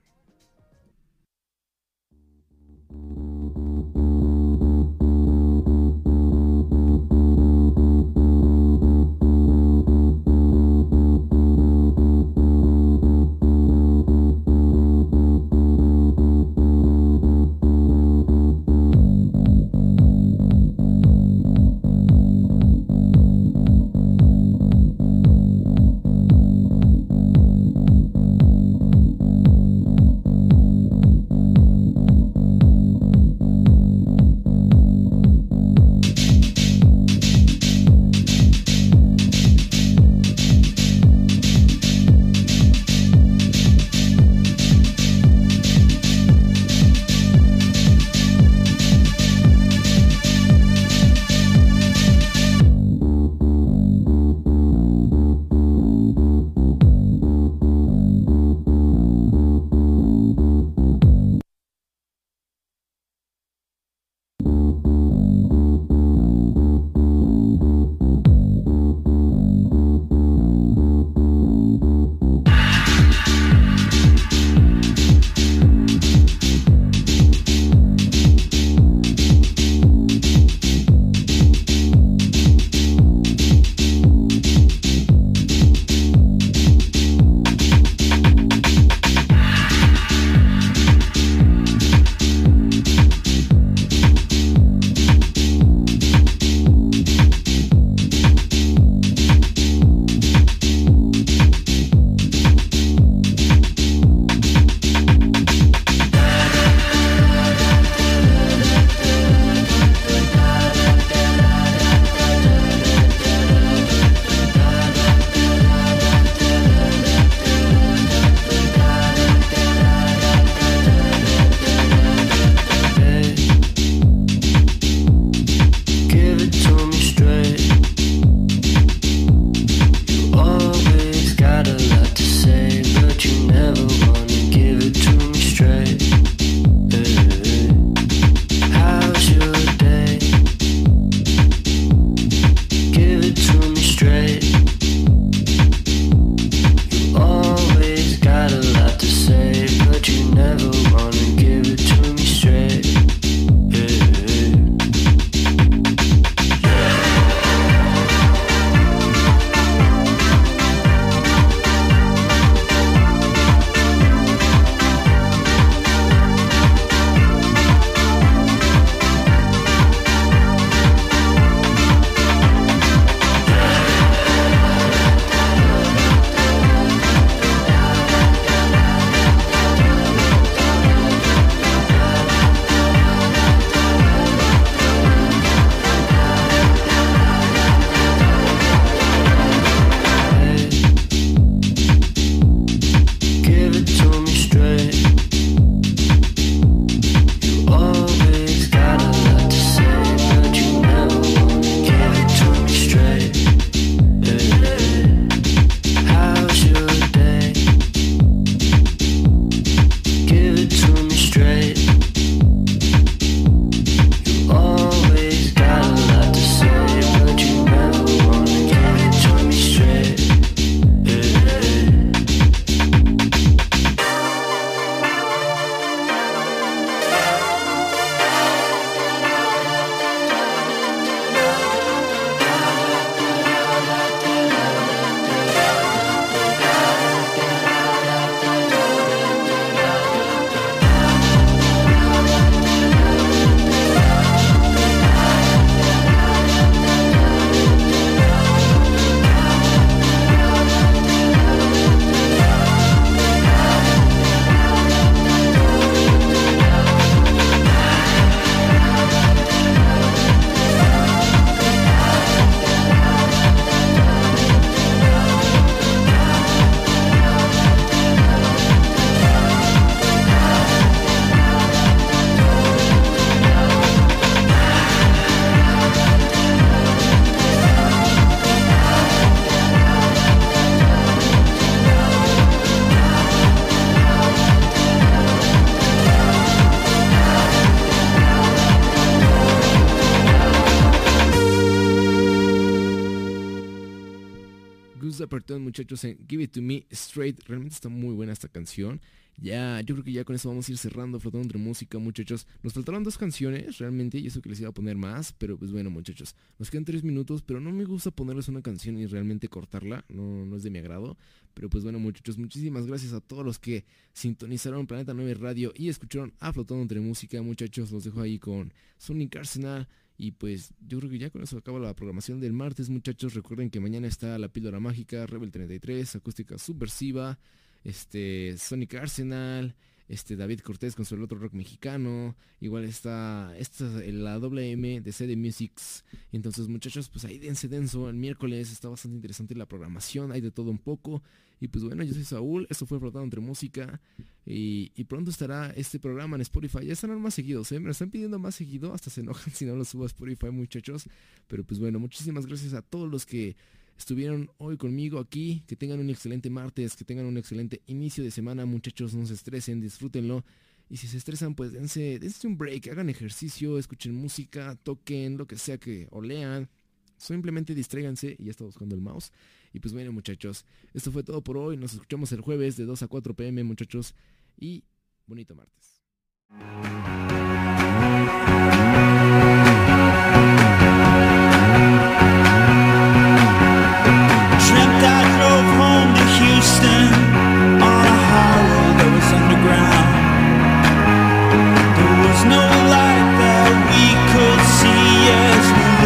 En 296.04 296.18
Give 296.28 296.42
It 296.42 296.52
To 296.52 296.62
Me 296.62 296.86
Straight. 296.90 297.42
Realmente 297.46 297.74
está 297.74 297.88
muy 297.88 298.14
buena 298.14 298.32
esta 298.32 298.48
canción. 298.48 299.00
Ya, 299.38 299.82
yo 299.82 299.94
creo 299.94 300.04
que 300.04 300.12
ya 300.12 300.24
con 300.24 300.34
eso 300.34 300.48
vamos 300.48 300.66
a 300.66 300.72
ir 300.72 300.78
cerrando, 300.78 301.20
flotando 301.20 301.44
entre 301.44 301.58
música, 301.58 301.98
muchachos. 301.98 302.46
Nos 302.62 302.72
faltaron 302.72 303.04
dos 303.04 303.18
canciones, 303.18 303.76
realmente, 303.78 304.18
y 304.18 304.26
eso 304.26 304.40
que 304.40 304.48
les 304.48 304.60
iba 304.60 304.70
a 304.70 304.72
poner 304.72 304.96
más, 304.96 305.32
pero 305.34 305.58
pues 305.58 305.72
bueno, 305.72 305.90
muchachos. 305.90 306.34
Nos 306.58 306.70
quedan 306.70 306.86
tres 306.86 307.04
minutos, 307.04 307.42
pero 307.42 307.60
no 307.60 307.70
me 307.70 307.84
gusta 307.84 308.10
ponerles 308.10 308.48
una 308.48 308.62
canción 308.62 308.98
y 308.98 309.04
realmente 309.04 309.48
cortarla, 309.48 310.06
no, 310.08 310.46
no 310.46 310.56
es 310.56 310.62
de 310.62 310.70
mi 310.70 310.78
agrado. 310.78 311.18
Pero 311.52 311.68
pues 311.68 311.84
bueno, 311.84 311.98
muchachos, 311.98 312.38
muchísimas 312.38 312.86
gracias 312.86 313.12
a 313.12 313.20
todos 313.20 313.44
los 313.44 313.58
que 313.58 313.84
sintonizaron 314.14 314.86
Planeta 314.86 315.12
9 315.12 315.34
Radio 315.34 315.72
y 315.74 315.90
escucharon 315.90 316.32
a 316.40 316.52
Flotando 316.52 316.82
entre 316.82 317.00
música, 317.00 317.40
muchachos. 317.42 317.90
Los 317.90 318.04
dejo 318.04 318.22
ahí 318.22 318.38
con 318.38 318.72
Sonic 318.96 319.36
Arsenal. 319.36 319.86
Y 320.18 320.32
pues 320.32 320.72
yo 320.86 320.98
creo 320.98 321.10
que 321.10 321.18
ya 321.18 321.30
con 321.30 321.42
eso 321.42 321.58
acaba 321.58 321.78
la 321.78 321.94
programación 321.94 322.40
del 322.40 322.52
martes, 322.52 322.88
muchachos. 322.88 323.34
Recuerden 323.34 323.70
que 323.70 323.80
mañana 323.80 324.06
está 324.06 324.38
la 324.38 324.48
píldora 324.48 324.80
mágica, 324.80 325.26
Rebel 325.26 325.50
33, 325.50 326.16
acústica 326.16 326.58
subversiva, 326.58 327.38
este 327.84 328.56
Sonic 328.56 328.94
Arsenal, 328.94 329.74
este 330.08 330.36
David 330.36 330.60
Cortés 330.60 330.94
con 330.94 331.04
su 331.04 331.20
otro 331.22 331.38
rock 331.38 331.52
mexicano. 331.54 332.36
Igual 332.60 332.84
está 332.84 333.54
esta 333.58 333.84
la 334.06 334.38
doble 334.38 334.70
M 334.70 335.00
de 335.00 335.12
CD 335.12 335.36
Musics. 335.36 336.04
Entonces, 336.32 336.68
muchachos, 336.68 337.08
pues 337.08 337.24
ahí 337.24 337.38
dense 337.38 337.68
denso. 337.68 338.08
El 338.08 338.16
miércoles 338.16 338.70
está 338.70 338.88
bastante 338.88 339.16
interesante 339.16 339.54
la 339.54 339.66
programación, 339.66 340.32
hay 340.32 340.40
de 340.40 340.50
todo 340.50 340.70
un 340.70 340.78
poco. 340.78 341.22
Y 341.58 341.68
pues 341.68 341.84
bueno, 341.84 342.04
yo 342.04 342.12
soy 342.12 342.24
Saúl, 342.24 342.66
esto 342.68 342.84
fue 342.86 343.00
Flotando 343.00 343.24
entre 343.24 343.40
Música. 343.40 344.00
Y, 344.44 344.92
y 344.94 345.04
pronto 345.04 345.30
estará 345.30 345.70
este 345.70 345.98
programa 345.98 346.36
en 346.36 346.42
Spotify. 346.42 346.86
Ya 346.86 346.92
estarán 346.92 347.20
más 347.20 347.34
seguidos, 347.34 347.72
¿eh? 347.72 347.80
me 347.80 347.86
lo 347.86 347.92
están 347.92 348.10
pidiendo 348.10 348.38
más 348.38 348.54
seguido. 348.54 348.92
Hasta 348.92 349.10
se 349.10 349.22
enojan 349.22 349.52
si 349.54 349.64
no 349.64 349.74
lo 349.74 349.84
subo 349.84 350.04
a 350.04 350.06
Spotify, 350.06 350.50
muchachos. 350.50 351.08
Pero 351.48 351.64
pues 351.64 351.80
bueno, 351.80 351.98
muchísimas 351.98 352.46
gracias 352.46 352.74
a 352.74 352.82
todos 352.82 353.10
los 353.10 353.26
que 353.26 353.56
estuvieron 353.98 354.50
hoy 354.58 354.76
conmigo 354.76 355.18
aquí. 355.18 355.62
Que 355.66 355.76
tengan 355.76 356.00
un 356.00 356.10
excelente 356.10 356.50
martes, 356.50 356.96
que 356.96 357.04
tengan 357.04 357.26
un 357.26 357.38
excelente 357.38 357.82
inicio 357.86 358.22
de 358.24 358.30
semana, 358.30 358.66
muchachos. 358.66 359.14
No 359.14 359.26
se 359.26 359.34
estresen, 359.34 359.80
disfrútenlo. 359.80 360.44
Y 360.88 360.98
si 360.98 361.08
se 361.08 361.16
estresan, 361.16 361.54
pues 361.54 361.72
dense, 361.72 362.18
dense 362.18 362.46
un 362.46 362.56
break, 362.56 362.88
hagan 362.88 363.10
ejercicio, 363.10 363.78
escuchen 363.78 364.14
música, 364.14 364.76
toquen, 364.82 365.36
lo 365.36 365.46
que 365.46 365.56
sea 365.58 365.78
que 365.78 366.06
o 366.10 366.22
lean. 366.22 366.68
Simplemente 367.16 367.74
distráiganse 367.74 368.36
y 368.38 368.44
ya 368.44 368.50
está 368.50 368.64
buscando 368.64 368.94
el 368.94 369.00
mouse. 369.00 369.32
Y 369.72 369.80
pues 369.80 369.92
bueno, 369.92 370.12
muchachos, 370.12 370.64
esto 370.94 371.10
fue 371.10 371.22
todo 371.22 371.42
por 371.42 371.56
hoy. 371.56 371.76
Nos 371.76 371.94
escuchamos 371.94 372.30
el 372.32 372.40
jueves 372.40 372.76
de 372.76 372.84
2 372.84 373.02
a 373.02 373.08
4 373.08 373.34
pm, 373.34 373.64
muchachos. 373.64 374.14
Y 374.58 374.84
bonito 375.26 375.54
martes. 375.54 376.02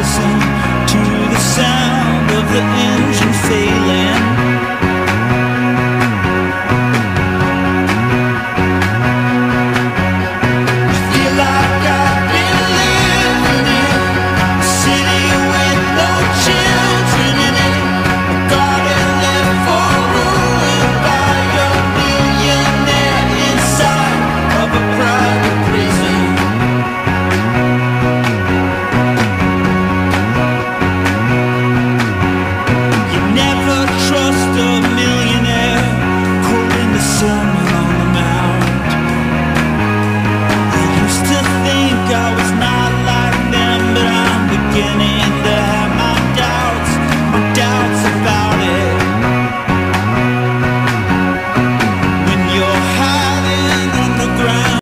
Listened 0.00 0.40
to 0.88 0.98
the 1.28 1.40
sound 1.40 2.30
of 2.30 2.44
the 2.54 2.62
engine 2.88 3.34
failing. 3.44 4.39